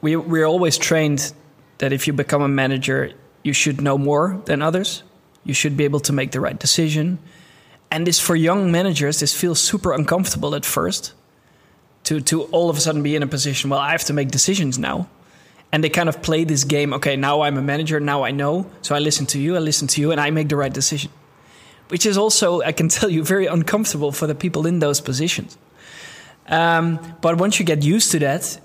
we 0.02 0.16
we're 0.16 0.46
always 0.46 0.78
trained 0.78 1.34
that 1.78 1.94
if 1.94 2.08
you 2.08 2.14
become 2.14 2.42
a 2.42 2.48
manager, 2.48 3.12
you 3.44 3.54
should 3.54 3.82
know 3.82 3.98
more 3.98 4.42
than 4.46 4.62
others. 4.62 5.04
You 5.44 5.54
should 5.54 5.78
be 5.78 5.86
able 5.86 6.00
to 6.02 6.14
make 6.14 6.32
the 6.32 6.40
right 6.40 6.60
decision. 6.60 7.20
And 7.92 8.06
this 8.06 8.20
for 8.20 8.36
young 8.36 8.72
managers, 8.72 9.20
this 9.20 9.34
feels 9.34 9.62
super 9.62 9.94
uncomfortable 9.94 10.56
at 10.56 10.66
first. 10.66 11.14
To 12.06 12.22
to 12.22 12.44
all 12.44 12.70
of 12.70 12.78
a 12.78 12.80
sudden 12.80 13.04
be 13.04 13.16
in 13.16 13.24
a 13.24 13.28
position, 13.28 13.70
well, 13.70 13.80
I 13.80 13.92
have 13.92 14.04
to 14.06 14.14
make 14.14 14.30
decisions 14.30 14.78
now. 14.78 15.08
And 15.72 15.84
they 15.84 15.90
kind 15.90 16.08
of 16.08 16.22
play 16.22 16.46
this 16.46 16.64
game, 16.64 16.94
okay, 16.94 17.18
now 17.18 17.42
I'm 17.42 17.58
a 17.58 17.62
manager, 17.62 18.00
now 18.00 18.24
I 18.24 18.32
know. 18.32 18.66
So 18.82 18.96
I 18.96 19.00
listen 19.00 19.26
to 19.28 19.40
you, 19.40 19.56
I 19.56 19.60
listen 19.60 19.88
to 19.90 20.02
you, 20.02 20.12
and 20.12 20.22
I 20.22 20.30
make 20.30 20.48
the 20.48 20.56
right 20.56 20.72
decision. 20.72 21.12
Which 21.90 22.06
is 22.06 22.18
also, 22.18 22.62
I 22.62 22.72
can 22.72 22.88
tell 22.98 23.10
you, 23.10 23.24
very 23.24 23.48
uncomfortable 23.48 24.12
for 24.12 24.28
the 24.28 24.36
people 24.36 24.66
in 24.66 24.80
those 24.80 25.02
positions. 25.02 25.58
Um, 26.48 27.00
but 27.22 27.38
once 27.38 27.60
you 27.60 27.66
get 27.66 27.84
used 27.84 28.12
to 28.12 28.20
that, 28.20 28.62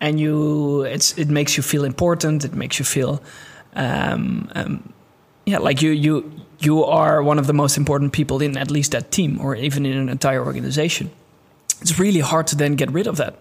and 0.00 0.20
you 0.20 0.82
it's 0.82 1.16
it 1.18 1.28
makes 1.28 1.56
you 1.56 1.62
feel 1.62 1.84
important 1.84 2.44
it 2.44 2.54
makes 2.54 2.78
you 2.78 2.84
feel 2.84 3.22
um, 3.74 4.50
um, 4.54 4.92
yeah 5.44 5.58
like 5.58 5.82
you 5.82 5.90
you 5.90 6.30
you 6.58 6.84
are 6.84 7.22
one 7.22 7.38
of 7.38 7.46
the 7.46 7.52
most 7.52 7.76
important 7.76 8.12
people 8.12 8.42
in 8.42 8.56
at 8.56 8.70
least 8.70 8.92
that 8.92 9.10
team 9.10 9.40
or 9.40 9.54
even 9.54 9.86
in 9.86 9.96
an 9.96 10.08
entire 10.08 10.44
organization 10.44 11.10
it's 11.80 11.98
really 11.98 12.20
hard 12.20 12.46
to 12.46 12.56
then 12.56 12.74
get 12.74 12.90
rid 12.90 13.06
of 13.06 13.16
that 13.16 13.34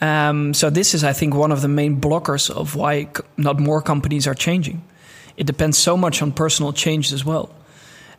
um, 0.00 0.54
so 0.54 0.70
this 0.70 0.94
is 0.94 1.04
i 1.04 1.12
think 1.12 1.34
one 1.34 1.52
of 1.52 1.60
the 1.62 1.68
main 1.68 2.00
blockers 2.00 2.50
of 2.50 2.74
why 2.76 3.08
not 3.36 3.58
more 3.58 3.82
companies 3.82 4.26
are 4.26 4.34
changing 4.34 4.82
it 5.36 5.46
depends 5.46 5.78
so 5.78 5.96
much 5.96 6.22
on 6.22 6.32
personal 6.32 6.72
change 6.72 7.12
as 7.12 7.24
well 7.24 7.54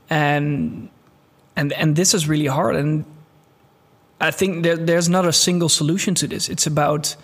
and 0.10 0.90
and 1.56 1.74
and 1.74 1.96
this 1.96 2.14
is 2.14 2.28
really 2.28 2.48
hard 2.48 2.76
and 2.76 3.06
I 4.20 4.32
think 4.32 4.64
there, 4.64 4.78
there's 4.78 5.10
not 5.10 5.26
a 5.26 5.34
single 5.34 5.70
solution 5.70 6.16
to 6.16 6.28
this. 6.28 6.50
It's 6.50 6.66
about 6.66 7.16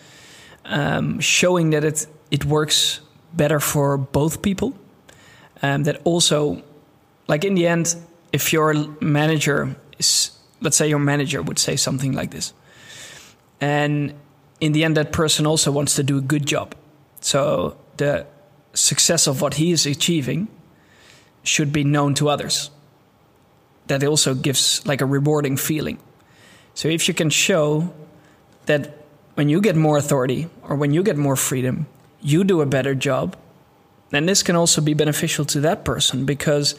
um, 0.65 1.19
showing 1.19 1.71
that 1.71 1.83
it 1.83 2.07
it 2.29 2.45
works 2.45 3.01
better 3.33 3.59
for 3.59 3.97
both 3.97 4.41
people. 4.41 4.73
and 5.63 5.85
that 5.85 6.01
also, 6.05 6.61
like 7.27 7.47
in 7.47 7.55
the 7.55 7.67
end, 7.67 7.95
if 8.31 8.51
your 8.51 8.73
manager 8.99 9.75
is, 9.99 10.31
let's 10.61 10.77
say, 10.77 10.87
your 10.87 10.99
manager 10.99 11.41
would 11.41 11.59
say 11.59 11.75
something 11.75 12.13
like 12.13 12.31
this, 12.31 12.53
and 13.59 14.13
in 14.61 14.71
the 14.73 14.83
end, 14.83 14.95
that 14.95 15.11
person 15.11 15.45
also 15.47 15.71
wants 15.71 15.95
to 15.95 16.03
do 16.03 16.19
a 16.19 16.21
good 16.21 16.45
job. 16.45 16.75
So 17.19 17.77
the 17.97 18.27
success 18.73 19.27
of 19.27 19.41
what 19.41 19.55
he 19.55 19.71
is 19.71 19.85
achieving 19.85 20.47
should 21.43 21.73
be 21.73 21.83
known 21.83 22.13
to 22.15 22.29
others. 22.29 22.69
That 23.87 24.03
also 24.03 24.35
gives 24.35 24.85
like 24.85 25.01
a 25.01 25.05
rewarding 25.05 25.57
feeling. 25.57 25.97
So 26.75 26.87
if 26.87 27.07
you 27.07 27.13
can 27.13 27.29
show 27.29 27.91
that 28.67 28.95
when 29.33 29.49
you 29.49 29.59
get 29.59 29.75
more 29.75 29.97
authority 29.97 30.47
or 30.61 30.75
when 30.75 30.93
you 30.93 31.03
get 31.03 31.17
more 31.17 31.35
freedom, 31.35 31.87
you 32.21 32.43
do 32.43 32.61
a 32.61 32.65
better 32.65 32.93
job, 32.93 33.35
then 34.11 34.27
this 34.27 34.43
can 34.43 34.55
also 34.55 34.81
be 34.81 34.93
beneficial 34.93 35.45
to 35.45 35.59
that 35.61 35.83
person 35.83 36.25
because 36.25 36.75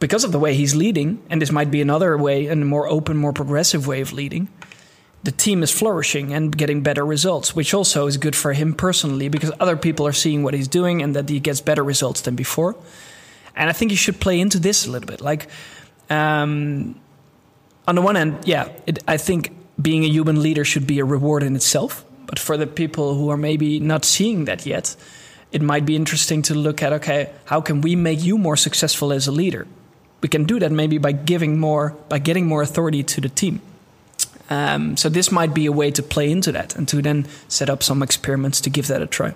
because 0.00 0.24
of 0.24 0.32
the 0.32 0.38
way 0.38 0.54
he's 0.54 0.74
leading, 0.74 1.22
and 1.30 1.40
this 1.40 1.52
might 1.52 1.70
be 1.70 1.80
another 1.80 2.16
way, 2.16 2.46
and 2.46 2.62
a 2.62 2.66
more 2.66 2.88
open, 2.88 3.16
more 3.16 3.32
progressive 3.32 3.86
way 3.86 4.00
of 4.00 4.12
leading, 4.12 4.48
the 5.22 5.30
team 5.30 5.62
is 5.62 5.70
flourishing 5.70 6.32
and 6.32 6.56
getting 6.56 6.82
better 6.82 7.04
results, 7.04 7.54
which 7.54 7.74
also 7.74 8.06
is 8.06 8.16
good 8.16 8.34
for 8.34 8.54
him 8.54 8.72
personally 8.72 9.28
because 9.28 9.52
other 9.60 9.76
people 9.76 10.06
are 10.06 10.12
seeing 10.12 10.42
what 10.42 10.54
he's 10.54 10.68
doing 10.68 11.02
and 11.02 11.14
that 11.14 11.28
he 11.28 11.38
gets 11.38 11.60
better 11.60 11.84
results 11.84 12.22
than 12.22 12.34
before. 12.34 12.74
And 13.54 13.68
I 13.68 13.74
think 13.74 13.90
you 13.90 13.98
should 13.98 14.18
play 14.18 14.40
into 14.40 14.58
this 14.58 14.86
a 14.86 14.90
little 14.90 15.06
bit. 15.06 15.20
Like, 15.20 15.48
um, 16.08 16.98
on 17.86 17.94
the 17.94 18.02
one 18.02 18.14
hand, 18.14 18.38
yeah, 18.44 18.70
it, 18.86 19.00
I 19.06 19.18
think 19.18 19.50
being 19.80 20.04
a 20.04 20.08
human 20.08 20.42
leader 20.42 20.64
should 20.64 20.86
be 20.86 20.98
a 21.00 21.04
reward 21.04 21.42
in 21.42 21.54
itself. 21.54 22.04
But 22.24 22.38
for 22.38 22.56
the 22.56 22.66
people 22.66 23.14
who 23.14 23.28
are 23.28 23.36
maybe 23.36 23.80
not 23.80 24.04
seeing 24.06 24.46
that 24.46 24.64
yet, 24.64 24.96
it 25.52 25.60
might 25.60 25.84
be 25.84 25.96
interesting 25.96 26.42
to 26.42 26.54
look 26.54 26.82
at 26.82 26.92
okay, 26.94 27.30
how 27.44 27.60
can 27.60 27.82
we 27.82 27.96
make 27.96 28.22
you 28.22 28.38
more 28.38 28.56
successful 28.56 29.12
as 29.12 29.26
a 29.26 29.32
leader? 29.32 29.66
We 30.20 30.28
can 30.28 30.44
do 30.44 30.58
that 30.58 30.70
maybe 30.72 30.98
by 30.98 31.12
giving 31.12 31.58
more, 31.58 31.96
by 32.08 32.18
getting 32.18 32.46
more 32.46 32.62
authority 32.62 33.02
to 33.02 33.20
the 33.20 33.28
team. 33.28 33.60
Um, 34.50 34.96
so 34.96 35.08
this 35.08 35.30
might 35.30 35.54
be 35.54 35.66
a 35.66 35.72
way 35.72 35.90
to 35.92 36.02
play 36.02 36.30
into 36.30 36.52
that 36.52 36.74
and 36.76 36.88
to 36.88 37.00
then 37.00 37.26
set 37.48 37.70
up 37.70 37.82
some 37.82 38.02
experiments 38.02 38.60
to 38.62 38.70
give 38.70 38.88
that 38.88 39.00
a 39.00 39.06
try. 39.06 39.34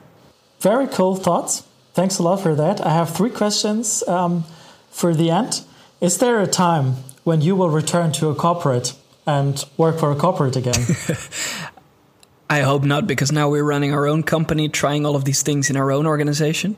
Very 0.61 0.89
cool 0.89 1.15
thoughts. 1.15 1.63
Thanks 1.95 2.19
a 2.19 2.23
lot 2.23 2.41
for 2.41 2.55
that. 2.57 2.85
I 2.85 2.91
have 2.91 3.11
three 3.11 3.31
questions 3.31 4.03
um, 4.09 4.45
for 4.91 5.15
the 5.15 5.31
end. 5.31 5.63
Is 6.01 6.19
there 6.19 6.41
a 6.41 6.47
time 6.47 6.97
when 7.23 7.41
you 7.41 7.55
will 7.55 7.71
return 7.71 8.11
to 8.13 8.29
a 8.29 8.35
corporate 8.35 8.95
and 9.27 9.65
work 9.77 10.01
for 10.01 10.11
a 10.11 10.17
corporate 10.17 10.57
again? 10.57 10.75
I 12.51 12.61
hope 12.61 12.83
not, 12.83 13.07
because 13.07 13.33
now 13.33 13.49
we're 13.49 13.65
running 13.65 13.95
our 13.95 14.07
own 14.07 14.23
company, 14.23 14.69
trying 14.69 15.07
all 15.07 15.17
of 15.17 15.25
these 15.25 15.43
things 15.43 15.71
in 15.71 15.77
our 15.77 15.91
own 15.91 16.07
organization. 16.07 16.77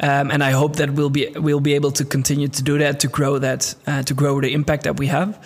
Um, 0.00 0.30
and 0.30 0.42
I 0.42 0.50
hope 0.50 0.76
that 0.76 0.90
we'll 0.90 1.10
be 1.10 1.28
we'll 1.36 1.60
be 1.60 1.74
able 1.74 1.92
to 1.92 2.04
continue 2.04 2.48
to 2.48 2.62
do 2.62 2.78
that, 2.78 3.00
to 3.00 3.08
grow 3.08 3.38
that, 3.38 3.74
uh, 3.86 4.02
to 4.02 4.14
grow 4.14 4.40
the 4.40 4.52
impact 4.52 4.84
that 4.84 4.98
we 4.98 5.06
have. 5.06 5.38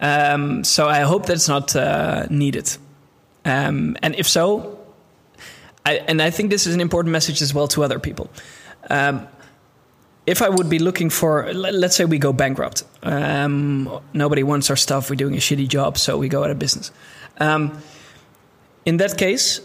Um, 0.00 0.64
so 0.64 0.86
I 0.86 1.00
hope 1.00 1.26
that's 1.26 1.48
not 1.48 1.74
uh, 1.74 2.26
needed. 2.30 2.76
Um, 3.44 3.96
and 4.02 4.14
if 4.14 4.28
so, 4.28 4.78
I, 5.84 5.94
and 5.94 6.22
I 6.22 6.30
think 6.30 6.50
this 6.50 6.66
is 6.66 6.74
an 6.74 6.80
important 6.80 7.12
message 7.12 7.42
as 7.42 7.52
well 7.52 7.66
to 7.68 7.82
other 7.82 7.98
people. 7.98 8.30
Um, 8.90 9.26
if 10.26 10.42
I 10.42 10.48
would 10.48 10.68
be 10.68 10.78
looking 10.78 11.10
for, 11.10 11.52
let's 11.54 11.96
say 11.96 12.04
we 12.04 12.18
go 12.18 12.34
bankrupt, 12.34 12.84
um, 13.02 14.00
nobody 14.12 14.42
wants 14.42 14.68
our 14.68 14.76
stuff, 14.76 15.08
we're 15.08 15.16
doing 15.16 15.34
a 15.34 15.38
shitty 15.38 15.66
job, 15.68 15.96
so 15.96 16.18
we 16.18 16.28
go 16.28 16.44
out 16.44 16.50
of 16.50 16.58
business. 16.58 16.92
Um, 17.38 17.80
in 18.84 18.98
that 18.98 19.16
case, 19.16 19.60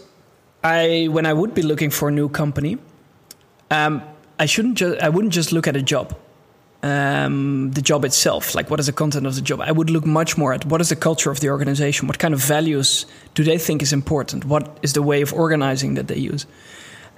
I 0.62 1.08
when 1.10 1.26
I 1.26 1.34
would 1.34 1.54
be 1.54 1.62
looking 1.62 1.90
for 1.90 2.08
a 2.08 2.12
new 2.12 2.30
company, 2.30 2.78
um, 3.70 4.02
I 4.38 4.46
shouldn't 4.46 4.78
just 4.78 5.00
I 5.00 5.08
wouldn't 5.08 5.32
just 5.32 5.52
look 5.52 5.66
at 5.66 5.76
a 5.76 5.82
job, 5.82 6.16
um, 6.82 7.70
the 7.72 7.82
job 7.82 8.04
itself, 8.04 8.54
like 8.54 8.70
what 8.70 8.80
is 8.80 8.86
the 8.86 8.92
content 8.92 9.26
of 9.26 9.34
the 9.34 9.40
job. 9.40 9.60
I 9.60 9.72
would 9.72 9.90
look 9.90 10.04
much 10.04 10.36
more 10.36 10.52
at 10.52 10.64
what 10.66 10.80
is 10.80 10.88
the 10.88 10.96
culture 10.96 11.30
of 11.30 11.40
the 11.40 11.50
organization, 11.50 12.08
what 12.08 12.18
kind 12.18 12.34
of 12.34 12.40
values 12.40 13.06
do 13.34 13.44
they 13.44 13.58
think 13.58 13.82
is 13.82 13.92
important, 13.92 14.44
what 14.44 14.78
is 14.82 14.92
the 14.92 15.02
way 15.02 15.22
of 15.22 15.32
organizing 15.32 15.94
that 15.94 16.08
they 16.08 16.16
use, 16.16 16.46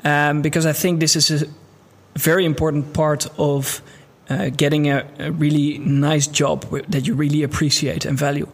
um, 0.04 0.42
because 0.42 0.66
I 0.66 0.72
think 0.72 1.00
this 1.00 1.16
is 1.16 1.42
a 1.42 1.48
very 2.18 2.44
important 2.44 2.92
part 2.92 3.26
of 3.38 3.82
uh, 4.28 4.50
getting 4.50 4.90
a, 4.90 5.06
a, 5.18 5.30
really 5.30 5.78
nice 5.78 6.26
job 6.26 6.64
that 6.88 7.06
you 7.06 7.14
really 7.14 7.42
appreciate 7.42 8.04
and 8.04 8.18
value. 8.18 8.48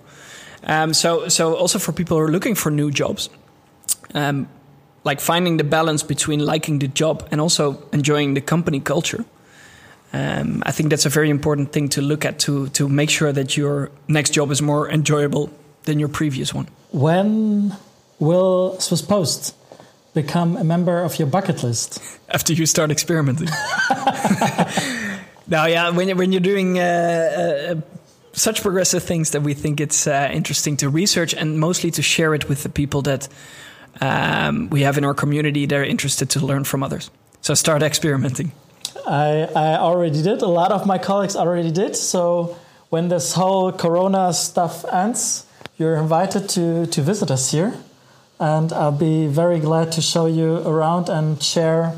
Um, 0.64 0.94
so, 0.94 1.28
so 1.28 1.54
also 1.56 1.78
for 1.78 1.92
people 1.92 2.16
who 2.16 2.24
are 2.24 2.30
looking 2.30 2.54
for 2.54 2.70
new 2.70 2.90
jobs, 2.90 3.30
um, 4.14 4.48
like 5.04 5.20
finding 5.20 5.56
the 5.56 5.64
balance 5.64 6.02
between 6.02 6.40
liking 6.40 6.78
the 6.78 6.88
job 6.88 7.26
and 7.30 7.40
also 7.40 7.82
enjoying 7.92 8.34
the 8.34 8.40
company 8.40 8.80
culture. 8.80 9.24
Um, 10.12 10.62
I 10.66 10.72
think 10.72 10.90
that's 10.90 11.06
a 11.06 11.08
very 11.08 11.30
important 11.30 11.72
thing 11.72 11.88
to 11.90 12.02
look 12.02 12.24
at 12.24 12.38
to 12.40 12.68
to 12.68 12.88
make 12.88 13.10
sure 13.10 13.32
that 13.32 13.56
your 13.56 13.90
next 14.08 14.34
job 14.34 14.50
is 14.50 14.60
more 14.60 14.90
enjoyable 14.90 15.48
than 15.84 15.98
your 15.98 16.08
previous 16.10 16.52
one. 16.52 16.66
When 16.90 17.74
will 18.18 18.78
Swiss 18.78 19.02
Post 19.02 19.54
become 20.12 20.56
a 20.58 20.64
member 20.64 21.02
of 21.02 21.18
your 21.18 21.28
bucket 21.28 21.62
list? 21.62 22.00
After 22.28 22.52
you 22.52 22.66
start 22.66 22.90
experimenting. 22.90 23.48
now, 25.46 25.66
yeah, 25.66 25.90
when 25.90 26.16
when 26.16 26.32
you're 26.32 26.40
doing. 26.40 26.78
Uh, 26.78 27.72
uh, 27.72 27.80
such 28.34 28.62
progressive 28.62 29.02
things 29.02 29.30
that 29.32 29.42
we 29.42 29.52
think 29.54 29.78
it's 29.78 30.06
uh, 30.06 30.30
interesting 30.32 30.76
to 30.78 30.88
research 30.88 31.34
and 31.34 31.60
mostly 31.60 31.90
to 31.90 32.00
share 32.00 32.34
it 32.34 32.48
with 32.48 32.62
the 32.62 32.68
people 32.70 33.02
that 33.02 33.28
um, 34.00 34.70
we 34.70 34.82
have 34.82 34.98
in 34.98 35.04
our 35.04 35.14
community 35.14 35.66
that 35.66 35.78
are 35.78 35.84
interested 35.84 36.30
to 36.30 36.44
learn 36.44 36.64
from 36.64 36.82
others. 36.82 37.10
So 37.40 37.54
start 37.54 37.82
experimenting. 37.82 38.52
I, 39.06 39.48
I 39.54 39.76
already 39.78 40.22
did. 40.22 40.42
A 40.42 40.46
lot 40.46 40.72
of 40.72 40.86
my 40.86 40.98
colleagues 40.98 41.36
already 41.36 41.70
did. 41.70 41.96
So 41.96 42.56
when 42.90 43.08
this 43.08 43.32
whole 43.32 43.72
Corona 43.72 44.32
stuff 44.32 44.84
ends, 44.92 45.46
you're 45.76 45.96
invited 45.96 46.48
to, 46.50 46.86
to 46.86 47.02
visit 47.02 47.30
us 47.30 47.50
here. 47.50 47.74
And 48.38 48.72
I'll 48.72 48.92
be 48.92 49.26
very 49.26 49.60
glad 49.60 49.92
to 49.92 50.00
show 50.00 50.26
you 50.26 50.56
around 50.56 51.08
and 51.08 51.42
share 51.42 51.94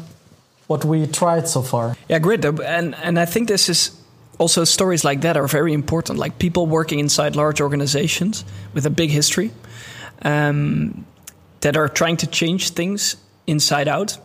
what 0.66 0.84
we 0.84 1.06
tried 1.06 1.48
so 1.48 1.62
far. 1.62 1.96
Yeah, 2.08 2.18
great. 2.18 2.44
And, 2.44 2.94
and 2.94 3.18
I 3.18 3.24
think 3.26 3.48
this 3.48 3.68
is 3.68 3.90
also 4.38 4.64
stories 4.64 5.04
like 5.04 5.20
that 5.22 5.36
are 5.36 5.46
very 5.46 5.72
important. 5.72 6.18
Like 6.18 6.38
people 6.38 6.66
working 6.66 6.98
inside 6.98 7.36
large 7.36 7.60
organizations 7.60 8.44
with 8.72 8.86
a 8.86 8.90
big 8.90 9.10
history. 9.10 9.50
Um, 10.22 11.06
that 11.64 11.76
are 11.78 11.88
trying 11.88 12.18
to 12.18 12.26
change 12.26 12.70
things 12.70 13.16
inside 13.46 13.88
out, 13.88 14.18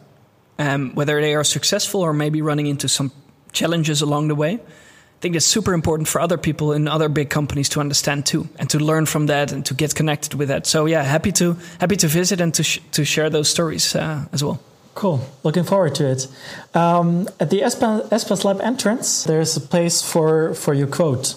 um, 0.57 0.93
whether 0.93 1.21
they 1.21 1.35
are 1.35 1.45
successful 1.45 2.01
or 2.01 2.13
maybe 2.13 2.41
running 2.41 2.67
into 2.67 2.89
some 2.89 3.11
challenges 3.53 4.01
along 4.01 4.27
the 4.27 4.35
way. 4.35 4.55
I 4.55 5.21
think 5.21 5.35
it's 5.35 5.45
super 5.45 5.73
important 5.73 6.09
for 6.09 6.19
other 6.19 6.37
people 6.37 6.73
in 6.73 6.87
other 6.87 7.07
big 7.09 7.29
companies 7.29 7.69
to 7.69 7.79
understand 7.79 8.25
too, 8.25 8.49
and 8.59 8.69
to 8.69 8.79
learn 8.79 9.05
from 9.05 9.27
that 9.27 9.53
and 9.53 9.65
to 9.65 9.73
get 9.73 9.95
connected 9.95 10.33
with 10.33 10.49
that. 10.49 10.67
So 10.67 10.85
yeah, 10.85 11.03
happy 11.03 11.31
to 11.33 11.55
happy 11.79 11.95
to 11.97 12.07
visit 12.07 12.41
and 12.41 12.53
to 12.53 12.63
sh 12.63 12.79
to 12.91 13.05
share 13.05 13.29
those 13.29 13.49
stories 13.49 13.95
uh, 13.95 14.25
as 14.33 14.43
well. 14.43 14.59
Cool. 14.95 15.19
Looking 15.43 15.63
forward 15.63 15.95
to 15.95 16.11
it. 16.11 16.27
Um, 16.73 17.27
at 17.39 17.49
the 17.49 17.61
Espas 17.61 18.43
Lab 18.43 18.59
entrance, 18.61 19.23
there's 19.23 19.55
a 19.55 19.61
place 19.61 20.01
for 20.01 20.53
for 20.53 20.73
your 20.73 20.87
quote. 20.87 21.35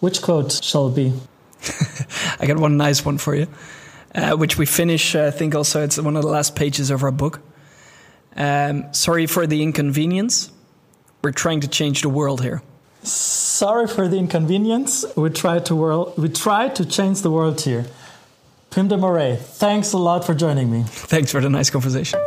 Which 0.00 0.22
quote 0.22 0.64
shall 0.64 0.88
it 0.88 0.94
be? 0.94 1.12
I 2.40 2.46
got 2.46 2.58
one 2.58 2.76
nice 2.76 3.04
one 3.04 3.18
for 3.18 3.34
you 3.34 3.46
uh, 4.14 4.36
which 4.36 4.58
we 4.58 4.66
finish. 4.66 5.14
Uh, 5.14 5.26
I 5.26 5.30
think 5.30 5.54
also 5.54 5.82
it's 5.82 5.98
one 5.98 6.16
of 6.16 6.22
the 6.22 6.28
last 6.28 6.56
pages 6.56 6.90
of 6.90 7.02
our 7.02 7.10
book. 7.10 7.40
Um, 8.36 8.92
sorry 8.92 9.26
for 9.26 9.46
the 9.46 9.62
inconvenience. 9.62 10.50
We're 11.22 11.32
trying 11.32 11.60
to 11.60 11.68
change 11.68 12.02
the 12.02 12.08
world 12.08 12.42
here. 12.42 12.62
Sorry 13.02 13.86
for 13.86 14.08
the 14.08 14.18
inconvenience. 14.18 15.04
We 15.16 15.30
try 15.30 15.58
to 15.60 15.76
world. 15.76 16.14
We 16.16 16.28
try 16.28 16.68
to 16.68 16.84
change 16.84 17.22
the 17.22 17.30
world 17.30 17.60
here. 17.60 17.86
Pim 18.70 18.88
de 18.88 18.96
Morree, 18.96 19.36
thanks 19.36 19.92
a 19.92 19.98
lot 19.98 20.24
for 20.24 20.34
joining 20.34 20.70
me. 20.70 20.84
Thanks 20.86 21.30
for 21.30 21.40
the 21.40 21.50
nice 21.50 21.68
conversation. 21.68 22.18